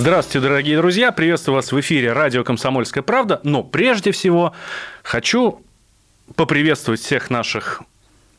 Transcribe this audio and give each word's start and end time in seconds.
Здравствуйте, 0.00 0.48
дорогие 0.48 0.78
друзья! 0.78 1.12
Приветствую 1.12 1.56
вас 1.56 1.72
в 1.72 1.78
эфире 1.78 2.14
радио 2.14 2.42
«Комсомольская 2.42 3.02
правда». 3.02 3.38
Но 3.42 3.62
прежде 3.62 4.12
всего 4.12 4.54
хочу 5.02 5.60
поприветствовать 6.36 7.00
всех 7.02 7.28
наших 7.28 7.82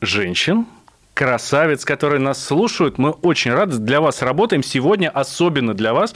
женщин, 0.01 0.65
красавиц, 1.13 1.85
которые 1.85 2.19
нас 2.19 2.43
слушают. 2.43 2.97
Мы 2.97 3.11
очень 3.11 3.51
рады. 3.51 3.77
Для 3.77 4.01
вас 4.01 4.23
работаем 4.23 4.63
сегодня, 4.63 5.11
особенно 5.11 5.75
для 5.75 5.93
вас. 5.93 6.15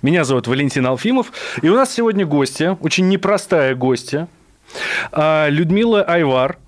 Меня 0.00 0.24
зовут 0.24 0.46
Валентин 0.46 0.86
Алфимов. 0.86 1.30
И 1.60 1.68
у 1.68 1.74
нас 1.74 1.92
сегодня 1.92 2.24
гостья, 2.24 2.78
очень 2.80 3.06
непростая 3.10 3.74
гостья, 3.74 4.28
а, 5.12 5.50
Людмила 5.50 6.04
Айвар– 6.04 6.56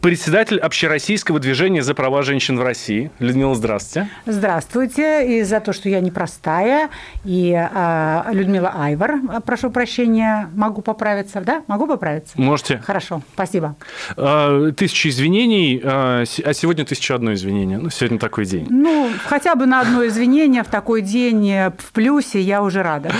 председатель 0.00 0.58
общероссийского 0.58 1.38
движения 1.38 1.82
за 1.82 1.94
права 1.94 2.22
женщин 2.22 2.58
в 2.58 2.62
России. 2.62 3.10
Людмила, 3.18 3.54
здравствуйте. 3.54 4.08
Здравствуйте. 4.26 5.38
И 5.38 5.42
за 5.42 5.60
то, 5.60 5.72
что 5.72 5.88
я 5.88 6.00
непростая. 6.00 6.90
И 7.24 7.52
э, 7.52 8.22
Людмила 8.32 8.72
Айвар, 8.74 9.20
прошу 9.44 9.70
прощения, 9.70 10.48
могу 10.54 10.82
поправиться, 10.82 11.40
да? 11.40 11.62
Могу 11.66 11.86
поправиться? 11.86 12.32
Можете. 12.40 12.78
Хорошо, 12.78 13.22
спасибо. 13.34 13.76
А, 14.16 14.70
тысяча 14.72 15.08
извинений, 15.08 15.80
а, 15.82 16.22
а 16.44 16.54
сегодня 16.54 16.84
тысяча 16.84 17.14
одно 17.14 17.34
извинение. 17.34 17.78
Ну, 17.78 17.90
сегодня 17.90 18.18
такой 18.18 18.46
день. 18.46 18.66
Ну, 18.70 19.10
хотя 19.24 19.54
бы 19.54 19.66
на 19.66 19.80
одно 19.80 20.06
извинение 20.06 20.62
в 20.62 20.68
такой 20.68 21.02
день 21.02 21.52
в 21.78 21.92
плюсе 21.92 22.40
я 22.40 22.62
уже 22.62 22.82
рада. 22.82 23.12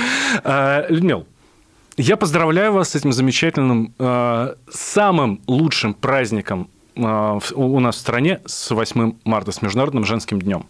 Людмила, 0.88 1.24
я 2.00 2.16
поздравляю 2.16 2.72
вас 2.72 2.90
с 2.90 2.96
этим 2.96 3.12
замечательным, 3.12 3.94
э, 3.98 4.54
самым 4.70 5.40
лучшим 5.46 5.94
праздником 5.94 6.70
э, 6.96 7.38
у 7.54 7.80
нас 7.80 7.96
в 7.96 7.98
стране 7.98 8.40
с 8.46 8.70
8 8.70 9.12
марта, 9.24 9.52
с 9.52 9.62
Международным 9.62 10.04
женским 10.04 10.40
днем. 10.40 10.66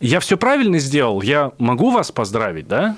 Я 0.00 0.20
все 0.20 0.36
правильно 0.36 0.78
сделал? 0.78 1.20
Я 1.22 1.52
могу 1.58 1.90
вас 1.90 2.10
поздравить, 2.10 2.68
да? 2.68 2.96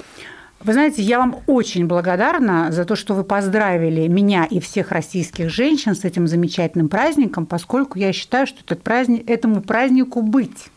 Вы 0.60 0.72
знаете, 0.72 1.02
я 1.02 1.18
вам 1.18 1.36
очень 1.46 1.86
благодарна 1.86 2.72
за 2.72 2.84
то, 2.84 2.96
что 2.96 3.12
вы 3.14 3.24
поздравили 3.24 4.06
меня 4.06 4.46
и 4.46 4.60
всех 4.60 4.92
российских 4.92 5.50
женщин 5.50 5.94
с 5.94 6.04
этим 6.04 6.26
замечательным 6.26 6.88
праздником, 6.88 7.44
поскольку 7.44 7.98
я 7.98 8.12
считаю, 8.12 8.46
что 8.46 8.60
этот 8.60 8.82
праздник, 8.82 9.28
этому 9.28 9.60
празднику 9.60 10.22
быть. 10.22 10.70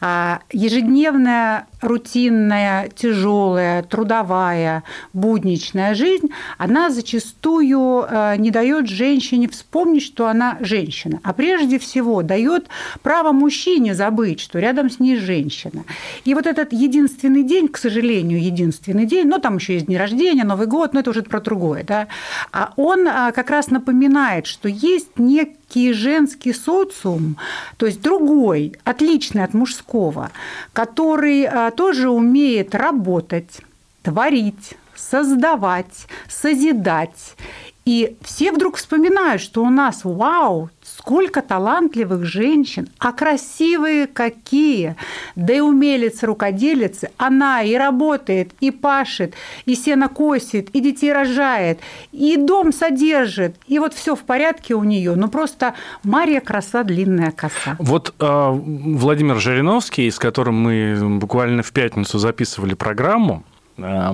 А, 0.00 0.40
ежедневная, 0.50 1.66
рутинная, 1.82 2.88
тяжелая, 2.88 3.82
трудовая, 3.82 4.82
будничная 5.12 5.94
жизнь, 5.94 6.30
она 6.56 6.90
зачастую 6.90 8.06
э, 8.08 8.36
не 8.38 8.50
дает 8.50 8.88
женщине 8.88 9.48
вспомнить, 9.48 10.02
что 10.02 10.26
она 10.26 10.56
женщина, 10.60 11.20
а 11.22 11.34
прежде 11.34 11.78
всего 11.78 12.22
дает 12.22 12.68
право 13.02 13.32
мужчине 13.32 13.94
забыть, 13.94 14.40
что 14.40 14.58
рядом 14.58 14.88
с 14.88 15.00
ней 15.00 15.16
женщина. 15.16 15.84
И 16.24 16.34
вот 16.34 16.46
этот 16.46 16.72
единственный 16.72 17.42
день, 17.42 17.68
к 17.68 17.76
сожалению, 17.76 18.42
единственный 18.42 19.04
день, 19.04 19.26
ну 19.26 19.38
там 19.38 19.56
еще 19.56 19.74
есть 19.74 19.86
день 19.86 19.98
рождения, 19.98 20.44
Новый 20.44 20.66
год, 20.66 20.94
но 20.94 21.00
это 21.00 21.10
уже 21.10 21.22
про 21.22 21.40
другое, 21.40 21.84
да, 21.84 22.08
а 22.52 22.72
он 22.76 23.06
а, 23.06 23.32
как 23.32 23.50
раз 23.50 23.68
напоминает, 23.68 24.46
что 24.46 24.68
есть 24.68 25.18
некий 25.18 25.59
некий 25.70 25.92
женский 25.92 26.52
социум, 26.52 27.36
то 27.76 27.86
есть 27.86 28.02
другой, 28.02 28.74
отличный 28.84 29.44
от 29.44 29.54
мужского, 29.54 30.30
который 30.72 31.44
а, 31.44 31.70
тоже 31.70 32.08
умеет 32.08 32.74
работать, 32.74 33.60
творить, 34.02 34.74
создавать, 34.94 36.06
созидать. 36.28 37.36
И 37.84 38.16
все 38.22 38.52
вдруг 38.52 38.76
вспоминают, 38.76 39.42
что 39.42 39.62
у 39.62 39.70
нас, 39.70 40.00
вау, 40.04 40.70
Сколько 41.00 41.40
талантливых 41.40 42.26
женщин, 42.26 42.88
а 42.98 43.12
красивые 43.12 44.06
какие! 44.06 44.96
Да 45.34 45.54
и 45.54 45.60
умелица 45.60 46.26
рукоделицы, 46.26 47.10
она 47.16 47.62
и 47.62 47.74
работает, 47.74 48.52
и 48.60 48.70
пашет, 48.70 49.32
и 49.64 49.74
сено 49.74 50.10
косит, 50.10 50.68
и 50.70 50.80
детей 50.80 51.10
рожает, 51.14 51.80
и 52.12 52.36
дом 52.36 52.70
содержит, 52.70 53.56
и 53.66 53.78
вот 53.78 53.94
все 53.94 54.14
в 54.14 54.20
порядке 54.20 54.74
у 54.74 54.84
нее. 54.84 55.14
Ну 55.16 55.28
просто 55.28 55.72
Мария 56.02 56.42
краса, 56.42 56.84
длинная 56.84 57.30
коса. 57.30 57.76
Вот 57.78 58.14
э, 58.18 58.50
Владимир 58.52 59.38
Жириновский, 59.38 60.10
с 60.10 60.18
которым 60.18 60.56
мы 60.56 61.18
буквально 61.18 61.62
в 61.62 61.72
пятницу 61.72 62.18
записывали 62.18 62.74
программу, 62.74 63.42
э, 63.78 64.10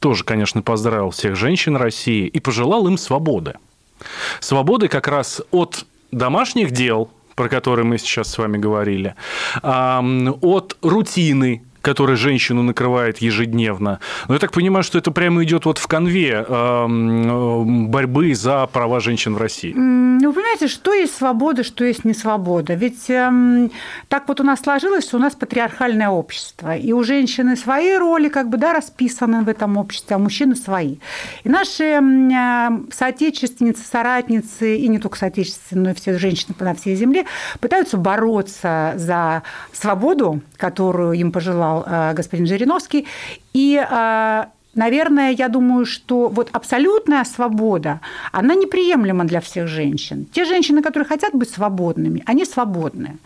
тоже, 0.00 0.24
конечно, 0.24 0.62
поздравил 0.62 1.10
всех 1.10 1.36
женщин 1.36 1.76
России 1.76 2.26
и 2.26 2.40
пожелал 2.40 2.88
им 2.88 2.96
свободы. 2.96 3.56
Свободы 4.40 4.88
как 4.88 5.08
раз 5.08 5.42
от 5.50 5.84
домашних 6.10 6.70
дел, 6.70 7.10
про 7.34 7.48
которые 7.48 7.84
мы 7.84 7.98
сейчас 7.98 8.28
с 8.28 8.38
вами 8.38 8.58
говорили, 8.58 9.14
от 9.62 10.76
рутины, 10.82 11.62
который 11.82 12.16
женщину 12.16 12.62
накрывает 12.62 13.18
ежедневно. 13.18 14.00
Но 14.28 14.34
я 14.34 14.40
так 14.40 14.52
понимаю, 14.52 14.82
что 14.82 14.98
это 14.98 15.10
прямо 15.10 15.42
идет 15.44 15.64
вот 15.64 15.78
в 15.78 15.86
конве 15.86 16.44
борьбы 16.48 18.34
за 18.34 18.66
права 18.66 19.00
женщин 19.00 19.34
в 19.34 19.38
России. 19.38 19.72
Ну, 19.74 20.32
понимаете, 20.32 20.68
что 20.68 20.92
есть 20.92 21.14
свобода, 21.16 21.62
что 21.62 21.84
есть 21.84 22.04
не 22.04 22.14
свобода. 22.14 22.74
Ведь 22.74 23.08
эм, 23.08 23.70
так 24.08 24.28
вот 24.28 24.40
у 24.40 24.44
нас 24.44 24.60
сложилось, 24.60 25.04
что 25.04 25.16
у 25.16 25.20
нас 25.20 25.34
патриархальное 25.34 26.08
общество. 26.08 26.76
И 26.76 26.92
у 26.92 27.02
женщины 27.04 27.56
свои 27.56 27.96
роли 27.96 28.28
как 28.28 28.48
бы 28.48 28.58
да, 28.58 28.72
расписаны 28.72 29.42
в 29.42 29.48
этом 29.48 29.76
обществе, 29.76 30.16
а 30.16 30.18
мужчины 30.18 30.56
свои. 30.56 30.96
И 31.44 31.48
наши 31.48 31.84
э, 31.84 32.68
соотечественницы, 32.90 33.82
соратницы, 33.84 34.76
и 34.76 34.88
не 34.88 34.98
только 34.98 35.18
соотечественные, 35.18 35.84
но 35.84 35.90
и 35.90 35.94
все 35.94 36.18
женщины 36.18 36.54
на 36.58 36.74
всей 36.74 36.96
земле 36.96 37.24
пытаются 37.60 37.96
бороться 37.96 38.94
за 38.96 39.42
свободу, 39.72 40.40
которую 40.56 41.12
им 41.12 41.30
пожелал 41.30 41.67
Э, 41.86 42.14
господин 42.14 42.46
Жириновский. 42.46 43.06
И 43.54 43.76
э, 43.76 44.44
наверное, 44.78 45.32
я 45.32 45.48
думаю, 45.48 45.84
что 45.84 46.28
вот 46.28 46.48
абсолютная 46.52 47.24
свобода, 47.24 48.00
она 48.32 48.54
неприемлема 48.54 49.24
для 49.24 49.40
всех 49.40 49.66
женщин. 49.68 50.26
Те 50.32 50.44
женщины, 50.44 50.82
которые 50.82 51.08
хотят 51.08 51.34
быть 51.34 51.50
свободными, 51.50 52.22
они 52.26 52.44
свободны. 52.44 53.18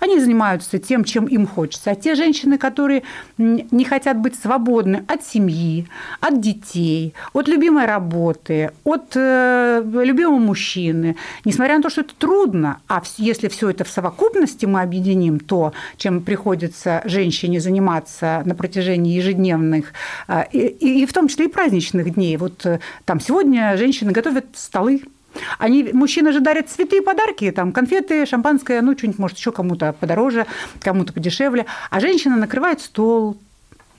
Они 0.00 0.20
занимаются 0.20 0.78
тем, 0.78 1.04
чем 1.04 1.26
им 1.26 1.46
хочется. 1.46 1.90
А 1.90 1.94
те 1.94 2.14
женщины, 2.14 2.58
которые 2.58 3.02
не 3.38 3.84
хотят 3.84 4.18
быть 4.18 4.34
свободны 4.34 5.04
от 5.08 5.24
семьи, 5.24 5.86
от 6.20 6.40
детей, 6.40 7.14
от 7.32 7.48
любимой 7.48 7.86
работы, 7.86 8.70
от 8.84 9.12
э, 9.14 9.82
любимого 9.84 10.38
мужчины, 10.38 11.16
несмотря 11.44 11.76
на 11.76 11.82
то, 11.82 11.90
что 11.90 12.00
это 12.00 12.14
трудно, 12.18 12.78
а 12.88 13.02
если 13.18 13.48
все 13.48 13.70
это 13.70 13.84
в 13.84 13.88
совокупности 13.88 14.66
мы 14.66 14.80
объединим, 14.80 15.38
то, 15.38 15.72
чем 15.96 16.20
приходится 16.20 17.02
женщине 17.04 17.60
заниматься 17.60 18.42
на 18.44 18.54
протяжении 18.54 19.14
ежедневных 19.14 19.92
э, 20.28 20.44
и 20.96 21.06
и 21.06 21.06
в 21.06 21.12
том 21.12 21.28
числе 21.28 21.46
и 21.46 21.48
праздничных 21.48 22.14
дней. 22.14 22.36
Вот 22.36 22.66
э, 22.66 22.80
там 23.04 23.20
сегодня 23.20 23.76
женщины 23.76 24.12
готовят 24.12 24.46
столы, 24.54 25.02
они, 25.58 25.90
мужчины 25.92 26.32
же 26.32 26.40
дарят 26.40 26.70
цветы 26.70 26.98
и 26.98 27.00
подарки, 27.00 27.50
там 27.50 27.72
конфеты, 27.72 28.24
шампанское, 28.24 28.80
ну, 28.80 28.96
что-нибудь, 28.96 29.18
может, 29.18 29.38
еще 29.38 29.52
кому-то 29.52 29.92
подороже, 29.92 30.46
кому-то 30.80 31.12
подешевле. 31.12 31.66
А 31.90 32.00
женщина 32.00 32.36
накрывает 32.36 32.80
стол, 32.80 33.36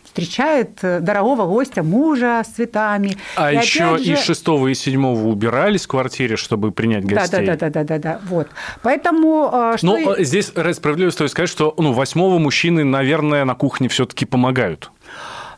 встречает 0.04 0.80
э, 0.82 1.00
дорогого 1.00 1.46
гостя, 1.46 1.84
мужа 1.84 2.42
с 2.44 2.56
цветами. 2.56 3.18
А 3.36 3.54
и 3.54 3.58
еще 3.58 4.00
же... 4.00 4.04
и 4.04 4.16
шестого, 4.16 4.68
и 4.68 4.74
седьмого 4.74 5.28
убирались 5.28 5.86
в 5.86 5.90
квартире, 5.90 6.38
чтобы 6.38 6.72
принять 6.72 7.06
гостей. 7.06 7.46
Да, 7.46 7.56
да, 7.56 7.70
да, 7.70 7.70
да, 7.70 7.84
да, 7.84 8.00
да, 8.00 8.22
вот. 8.28 8.48
Поэтому 8.82 9.50
э, 9.54 9.78
что... 9.78 9.86
Ну, 9.86 10.16
здесь 10.18 10.52
ради 10.56 10.76
справедливости 10.76 11.18
стоит 11.18 11.32
сказать, 11.32 11.50
что 11.50 11.76
ну, 11.78 11.94
восьмого 11.94 12.40
мужчины, 12.40 12.84
наверное, 12.84 13.46
на 13.46 13.54
кухне 13.54 13.90
все-таки 13.90 14.26
помогают. 14.26 14.90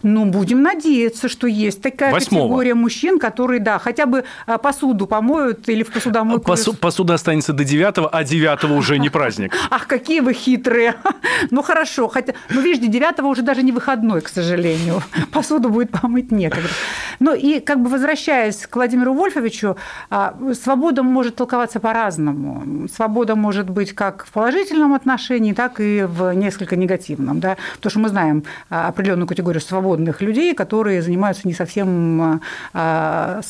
Ну, 0.02 0.26
будем 0.26 0.62
надеяться, 0.62 1.28
что 1.28 1.48
есть 1.48 1.82
такая 1.82 2.12
Восьмого. 2.14 2.44
категория 2.44 2.74
мужчин, 2.74 3.20
которые, 3.20 3.60
да, 3.60 3.80
хотя 3.80 4.06
бы 4.06 4.24
а, 4.46 4.58
посуду 4.58 5.08
помоют 5.08 5.68
или 5.68 5.84
в 5.84 5.92
посудомойку. 5.92 6.46
Посу, 6.46 6.74
посуда 6.74 7.16
останется 7.16 7.52
до 7.52 7.66
девятого, 7.66 8.08
а 8.08 8.24
девятого 8.24 8.74
уже 8.74 8.98
не 8.98 9.10
праздник. 9.10 9.54
Ах, 9.70 9.88
какие 9.88 10.22
вы 10.22 10.34
хитрые. 10.34 10.96
Ну, 11.52 11.64
хорошо. 11.64 12.08
Хотя, 12.08 12.34
ну, 12.50 12.62
видите, 12.62 12.88
девятого 12.88 13.28
уже 13.28 13.42
даже 13.42 13.64
не 13.64 13.72
выходной, 13.72 14.22
к 14.22 14.30
сожалению. 14.30 15.02
Посуду 15.32 15.70
будет 15.70 15.90
помыть 15.90 16.32
некогда. 16.32 16.70
Ну 17.20 17.34
и 17.34 17.60
как 17.60 17.82
бы 17.82 17.90
возвращаясь 17.90 18.68
к 18.68 18.76
Владимиру 18.76 19.14
Вольфовичу, 19.14 19.78
а, 20.10 20.36
свобода 20.54 21.04
может 21.04 21.36
толковаться 21.36 21.80
по-разному. 21.80 22.88
Свобода 22.94 23.36
может 23.36 23.70
быть 23.70 23.94
как 23.94 24.26
в 24.26 24.32
положительном 24.32 24.94
отношении, 24.94 25.54
так 25.54 25.80
и 25.80 26.04
в 26.04 26.34
несколько 26.34 26.76
негативном. 26.76 27.40
Да? 27.40 27.58
Потому 27.76 27.92
что 27.92 28.00
мы 28.00 28.10
знаем 28.10 28.44
а, 28.70 28.88
определенную 28.88 29.28
категорию 29.28 29.62
свободных 29.90 30.22
людей, 30.22 30.54
которые 30.54 31.02
занимаются 31.02 31.48
не 31.48 31.54
совсем 31.54 32.42
а, 32.74 33.42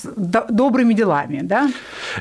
добрыми 0.49 0.93
делами. 0.93 1.41
Да? 1.43 1.69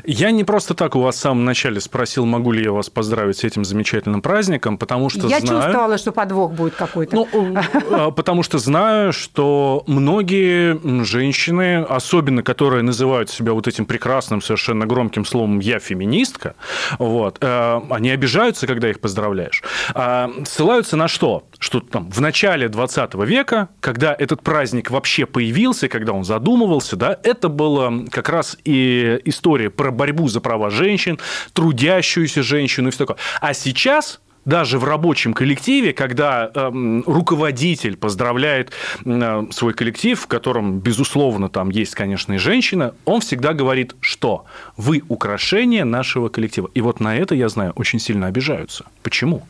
Я 0.03 0.31
не 0.31 0.43
просто 0.43 0.73
так 0.73 0.95
у 0.95 0.99
вас 0.99 1.15
в 1.15 1.19
самом 1.19 1.45
начале 1.45 1.79
спросил, 1.79 2.25
могу 2.25 2.51
ли 2.51 2.63
я 2.63 2.71
вас 2.71 2.89
поздравить 2.89 3.37
с 3.37 3.43
этим 3.43 3.63
замечательным 3.63 4.21
праздником, 4.21 4.77
потому 4.77 5.09
что 5.09 5.27
я 5.27 5.39
знаю... 5.39 5.61
чувствовала, 5.61 5.97
что 5.97 6.11
подвох 6.11 6.51
будет 6.51 6.75
какой-то. 6.75 7.15
Ну, 7.15 8.11
потому 8.11 8.43
что 8.43 8.57
знаю, 8.57 9.13
что 9.13 9.83
многие 9.87 10.77
женщины, 11.03 11.85
особенно 11.89 12.43
которые 12.43 12.83
называют 12.83 13.29
себя 13.29 13.53
вот 13.53 13.67
этим 13.67 13.85
прекрасным, 13.85 14.41
совершенно 14.41 14.85
громким 14.85 15.25
словом 15.25 15.59
«я 15.59 15.79
феминистка», 15.79 16.55
вот, 16.97 17.37
э, 17.41 17.81
они 17.89 18.09
обижаются, 18.09 18.67
когда 18.67 18.89
их 18.89 18.99
поздравляешь. 18.99 19.63
А 19.93 20.29
ссылаются 20.45 20.97
на 20.97 21.07
что? 21.07 21.43
Что 21.59 21.81
там 21.81 22.09
в 22.09 22.21
начале 22.21 22.69
20 22.69 23.15
века, 23.25 23.69
когда 23.81 24.15
этот 24.17 24.41
праздник 24.41 24.89
вообще 24.89 25.25
появился, 25.25 25.89
когда 25.89 26.13
он 26.13 26.23
задумывался, 26.23 26.95
да, 26.95 27.19
это 27.23 27.49
была 27.49 27.91
как 28.09 28.29
раз 28.29 28.57
и 28.63 29.19
история 29.25 29.69
про 29.69 29.91
борьбу 29.91 30.29
за 30.29 30.39
права 30.39 30.69
женщин, 30.69 31.19
трудящуюся 31.53 32.43
женщину 32.43 32.87
и 32.87 32.91
все 32.91 32.99
такое. 33.05 33.17
А 33.41 33.53
сейчас 33.53 34.21
даже 34.45 34.79
в 34.79 34.83
рабочем 34.83 35.33
коллективе, 35.33 35.93
когда 35.93 36.49
э, 36.53 37.01
руководитель 37.05 37.97
поздравляет 37.97 38.71
э, 39.05 39.45
свой 39.51 39.73
коллектив, 39.73 40.19
в 40.19 40.27
котором, 40.27 40.79
безусловно, 40.79 41.49
там 41.49 41.69
есть, 41.69 41.93
конечно, 41.93 42.33
и 42.33 42.37
женщина, 42.37 42.95
он 43.05 43.21
всегда 43.21 43.53
говорит, 43.53 43.95
что 44.01 44.45
вы 44.77 45.03
украшение 45.07 45.83
нашего 45.83 46.29
коллектива. 46.29 46.69
И 46.73 46.81
вот 46.81 46.99
на 46.99 47.17
это, 47.17 47.35
я 47.35 47.49
знаю, 47.49 47.73
очень 47.75 47.99
сильно 47.99 48.27
обижаются. 48.27 48.85
Почему? 49.03 49.45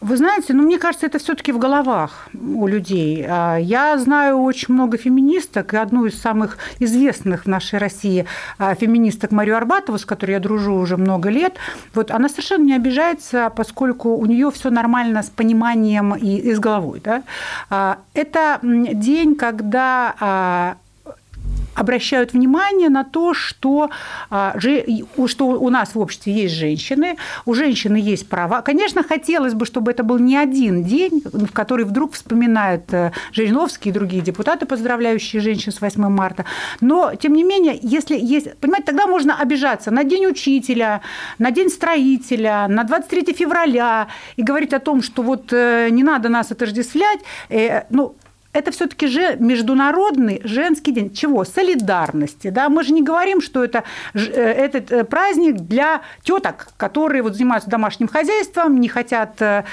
Вы 0.00 0.16
знаете, 0.16 0.54
ну, 0.54 0.62
мне 0.62 0.78
кажется, 0.78 1.06
это 1.06 1.18
все-таки 1.18 1.50
в 1.50 1.58
головах 1.58 2.28
у 2.32 2.68
людей. 2.68 3.26
А, 3.28 3.56
я 3.56 3.98
знаю 3.98 4.38
очень 4.38 4.72
много 4.72 4.96
феминисток, 4.96 5.74
и 5.74 5.76
одну 5.76 6.06
из 6.06 6.20
самых 6.20 6.58
известных 6.78 7.44
в 7.44 7.48
нашей 7.48 7.80
России 7.80 8.24
а, 8.58 8.76
феминисток 8.76 9.32
Марию 9.32 9.56
Арбатову, 9.56 9.98
с 9.98 10.04
которой 10.04 10.32
я 10.32 10.40
дружу 10.40 10.74
уже 10.74 10.96
много 10.96 11.30
лет, 11.30 11.56
вот 11.94 12.12
она 12.12 12.28
совершенно 12.28 12.64
не 12.64 12.76
обижается, 12.76 13.50
поскольку 13.50 14.16
у 14.16 14.24
нее 14.26 14.52
все 14.52 14.70
нормально 14.70 15.22
с 15.24 15.30
пониманием 15.30 16.14
и, 16.14 16.36
и 16.36 16.54
с 16.54 16.60
головой. 16.60 17.00
Да? 17.02 17.24
А, 17.68 17.98
это 18.14 18.60
день, 18.62 19.34
когда 19.34 20.76
обращают 21.78 22.32
внимание 22.32 22.88
на 22.88 23.04
то, 23.04 23.34
что, 23.34 23.90
а, 24.30 24.56
что 25.26 25.46
у 25.46 25.70
нас 25.70 25.94
в 25.94 25.98
обществе 25.98 26.32
есть 26.32 26.54
женщины, 26.54 27.16
у 27.46 27.54
женщины 27.54 27.96
есть 27.96 28.28
права. 28.28 28.62
Конечно, 28.62 29.02
хотелось 29.02 29.54
бы, 29.54 29.64
чтобы 29.64 29.92
это 29.92 30.02
был 30.02 30.18
не 30.18 30.36
один 30.36 30.82
день, 30.82 31.22
в 31.24 31.52
который 31.52 31.84
вдруг 31.84 32.12
вспоминают 32.12 32.92
э, 32.92 33.12
Жириновский 33.32 33.90
и 33.90 33.92
другие 33.92 34.22
депутаты, 34.22 34.66
поздравляющие 34.66 35.40
женщин 35.40 35.72
с 35.72 35.80
8 35.80 36.08
марта. 36.08 36.44
Но, 36.80 37.14
тем 37.14 37.34
не 37.34 37.44
менее, 37.44 37.78
если 37.80 38.18
есть... 38.18 38.56
Понимаете, 38.58 38.86
тогда 38.86 39.06
можно 39.06 39.38
обижаться 39.38 39.90
на 39.90 40.04
День 40.04 40.26
учителя, 40.26 41.00
на 41.38 41.50
День 41.50 41.70
строителя, 41.70 42.66
на 42.68 42.84
23 42.84 43.34
февраля 43.34 44.08
и 44.36 44.42
говорить 44.42 44.72
о 44.72 44.80
том, 44.80 45.02
что 45.02 45.22
вот 45.22 45.52
э, 45.52 45.88
не 45.90 46.02
надо 46.02 46.28
нас 46.28 46.50
отождествлять. 46.50 47.20
Э, 47.48 47.82
ну, 47.90 48.14
это 48.58 48.72
все-таки 48.72 49.06
же 49.06 49.36
международный 49.38 50.40
женский 50.44 50.92
день. 50.92 51.14
Чего? 51.14 51.44
Солидарности. 51.44 52.50
Да? 52.50 52.68
Мы 52.68 52.82
же 52.82 52.92
не 52.92 53.02
говорим, 53.02 53.40
что 53.40 53.62
это 53.62 53.84
э, 54.14 54.18
этот 54.20 54.90
э, 54.90 55.04
праздник 55.04 55.56
для 55.56 56.02
теток, 56.22 56.68
которые 56.76 57.22
вот 57.22 57.34
занимаются 57.34 57.70
домашним 57.70 58.08
хозяйством, 58.08 58.80
не 58.80 58.88
хотят 58.88 59.40
э, 59.40 59.64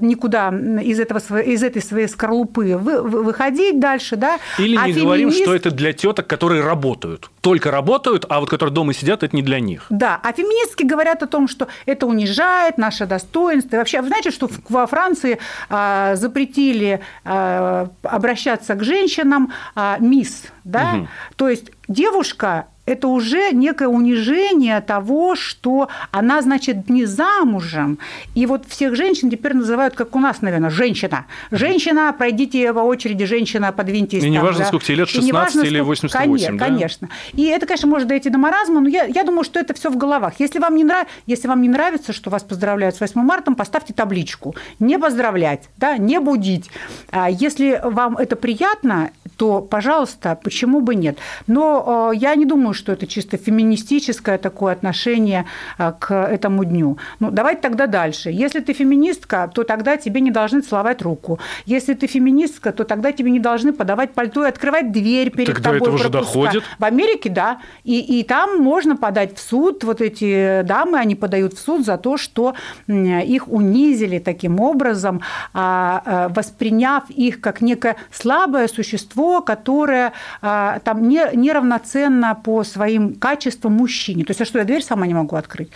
никуда 0.00 0.50
из, 0.82 1.00
этого, 1.00 1.40
из 1.40 1.62
этой 1.62 1.82
своей 1.82 2.08
скорлупы 2.08 2.76
выходить 2.76 3.80
дальше. 3.80 4.16
Да? 4.16 4.38
Или 4.58 4.76
а 4.76 4.86
не 4.86 4.92
феминист... 4.92 5.00
говорим, 5.00 5.32
что 5.32 5.54
это 5.54 5.70
для 5.70 5.92
теток, 5.92 6.26
которые 6.26 6.62
работают. 6.62 7.30
Только 7.44 7.70
работают, 7.70 8.24
а 8.30 8.40
вот 8.40 8.48
которые 8.48 8.74
дома 8.74 8.94
сидят, 8.94 9.22
это 9.22 9.36
не 9.36 9.42
для 9.42 9.60
них. 9.60 9.84
Да, 9.90 10.18
а 10.22 10.32
феминистки 10.32 10.82
говорят 10.82 11.22
о 11.22 11.26
том, 11.26 11.46
что 11.46 11.68
это 11.84 12.06
унижает 12.06 12.78
наше 12.78 13.04
достоинство. 13.04 13.76
И 13.76 13.78
вообще, 13.78 14.00
вы 14.00 14.08
знаете, 14.08 14.30
что 14.30 14.48
во 14.70 14.86
Франции 14.86 15.38
а, 15.68 16.16
запретили 16.16 17.00
а, 17.22 17.90
обращаться 18.02 18.74
к 18.76 18.82
женщинам 18.82 19.52
а, 19.74 19.98
мисс, 19.98 20.44
да, 20.64 20.94
угу. 20.94 21.08
то 21.36 21.50
есть 21.50 21.70
девушка 21.86 22.68
это 22.86 23.08
уже 23.08 23.52
некое 23.52 23.88
унижение 23.88 24.80
того, 24.80 25.36
что 25.36 25.88
она, 26.10 26.42
значит, 26.42 26.88
не 26.90 27.06
замужем. 27.06 27.98
И 28.34 28.46
вот 28.46 28.66
всех 28.68 28.94
женщин 28.94 29.30
теперь 29.30 29.54
называют, 29.54 29.94
как 29.94 30.14
у 30.14 30.20
нас, 30.20 30.42
наверное, 30.42 30.70
женщина. 30.70 31.26
Женщина, 31.50 32.14
пройдите 32.16 32.72
по 32.72 32.80
очереди, 32.80 33.24
женщина, 33.24 33.72
подвиньтесь. 33.72 34.22
И 34.22 34.30
не 34.30 34.40
важно, 34.40 34.60
да. 34.60 34.66
сколько 34.66 34.84
тебе 34.84 34.96
лет, 34.96 35.08
16 35.08 35.32
важно, 35.32 35.62
или 35.62 35.80
88, 35.80 36.28
конечно, 36.28 36.58
да? 36.58 36.64
Конечно. 36.66 37.08
И 37.32 37.44
это, 37.44 37.66
конечно, 37.66 37.88
может 37.88 38.08
дойти 38.08 38.28
до 38.28 38.38
маразма, 38.38 38.80
но 38.80 38.88
я, 38.88 39.04
я 39.04 39.24
думаю, 39.24 39.44
что 39.44 39.58
это 39.58 39.74
все 39.74 39.90
в 39.90 39.96
головах. 39.96 40.34
Если 40.38 40.58
вам, 40.58 40.76
не 40.76 40.84
нрав... 40.84 41.06
Если 41.26 41.48
вам 41.48 41.62
не 41.62 41.68
нравится, 41.68 42.12
что 42.12 42.30
вас 42.30 42.42
поздравляют 42.42 42.96
с 42.96 43.00
8 43.00 43.20
марта, 43.20 43.52
поставьте 43.52 43.94
табличку. 43.94 44.54
Не 44.78 44.98
поздравлять, 44.98 45.68
да, 45.76 45.96
не 45.96 46.20
будить. 46.20 46.70
А 47.10 47.30
если 47.30 47.80
вам 47.82 48.16
это 48.16 48.36
приятно, 48.36 49.10
то, 49.36 49.60
пожалуйста, 49.60 50.38
почему 50.42 50.80
бы 50.80 50.94
нет? 50.94 51.18
Но 51.46 52.10
э, 52.12 52.16
я 52.16 52.34
не 52.34 52.46
думаю, 52.46 52.74
что 52.74 52.92
это 52.92 53.06
чисто 53.06 53.36
феминистическое 53.36 54.38
такое 54.38 54.72
отношение 54.72 55.46
э, 55.78 55.92
к 55.98 56.14
этому 56.14 56.64
дню. 56.64 56.98
Ну, 57.20 57.30
давайте 57.30 57.60
тогда 57.60 57.86
дальше. 57.86 58.30
Если 58.30 58.60
ты 58.60 58.72
феминистка, 58.72 59.50
то 59.52 59.64
тогда 59.64 59.96
тебе 59.96 60.20
не 60.20 60.30
должны 60.30 60.60
целовать 60.60 61.02
руку. 61.02 61.38
Если 61.66 61.94
ты 61.94 62.06
феминистка, 62.06 62.72
то 62.72 62.84
тогда 62.84 63.12
тебе 63.12 63.30
не 63.30 63.40
должны 63.40 63.72
подавать 63.72 64.12
пальто 64.12 64.44
и 64.44 64.48
открывать 64.48 64.92
дверь 64.92 65.30
перед 65.30 65.54
Тогда 65.54 65.70
тобой. 65.70 65.80
это 65.80 65.90
уже 65.90 66.08
доходит? 66.08 66.62
В 66.78 66.84
Америке, 66.84 67.30
да. 67.30 67.58
И, 67.84 68.00
и 68.00 68.22
там 68.22 68.58
можно 68.58 68.96
подать 68.96 69.36
в 69.36 69.40
суд. 69.40 69.84
Вот 69.84 70.00
эти 70.00 70.62
дамы, 70.62 70.98
они 70.98 71.14
подают 71.14 71.54
в 71.54 71.58
суд 71.58 71.84
за 71.84 71.98
то, 71.98 72.16
что 72.16 72.54
их 72.88 73.48
унизили 73.48 74.18
таким 74.18 74.60
образом, 74.60 75.20
а, 75.52 76.02
э, 76.04 76.34
восприняв 76.34 77.08
их 77.10 77.40
как 77.40 77.60
некое 77.60 77.96
слабое 78.12 78.68
существо, 78.68 79.33
которое 79.42 80.12
а, 80.42 80.78
там 80.80 81.08
не, 81.08 81.24
неравноценно 81.34 82.34
по 82.34 82.64
своим 82.64 83.14
качествам 83.14 83.74
мужчине. 83.74 84.24
То 84.24 84.30
есть, 84.30 84.40
а 84.40 84.44
что, 84.44 84.58
я 84.58 84.64
дверь 84.64 84.82
сама 84.82 85.06
не 85.06 85.14
могу 85.14 85.36
открыть? 85.36 85.70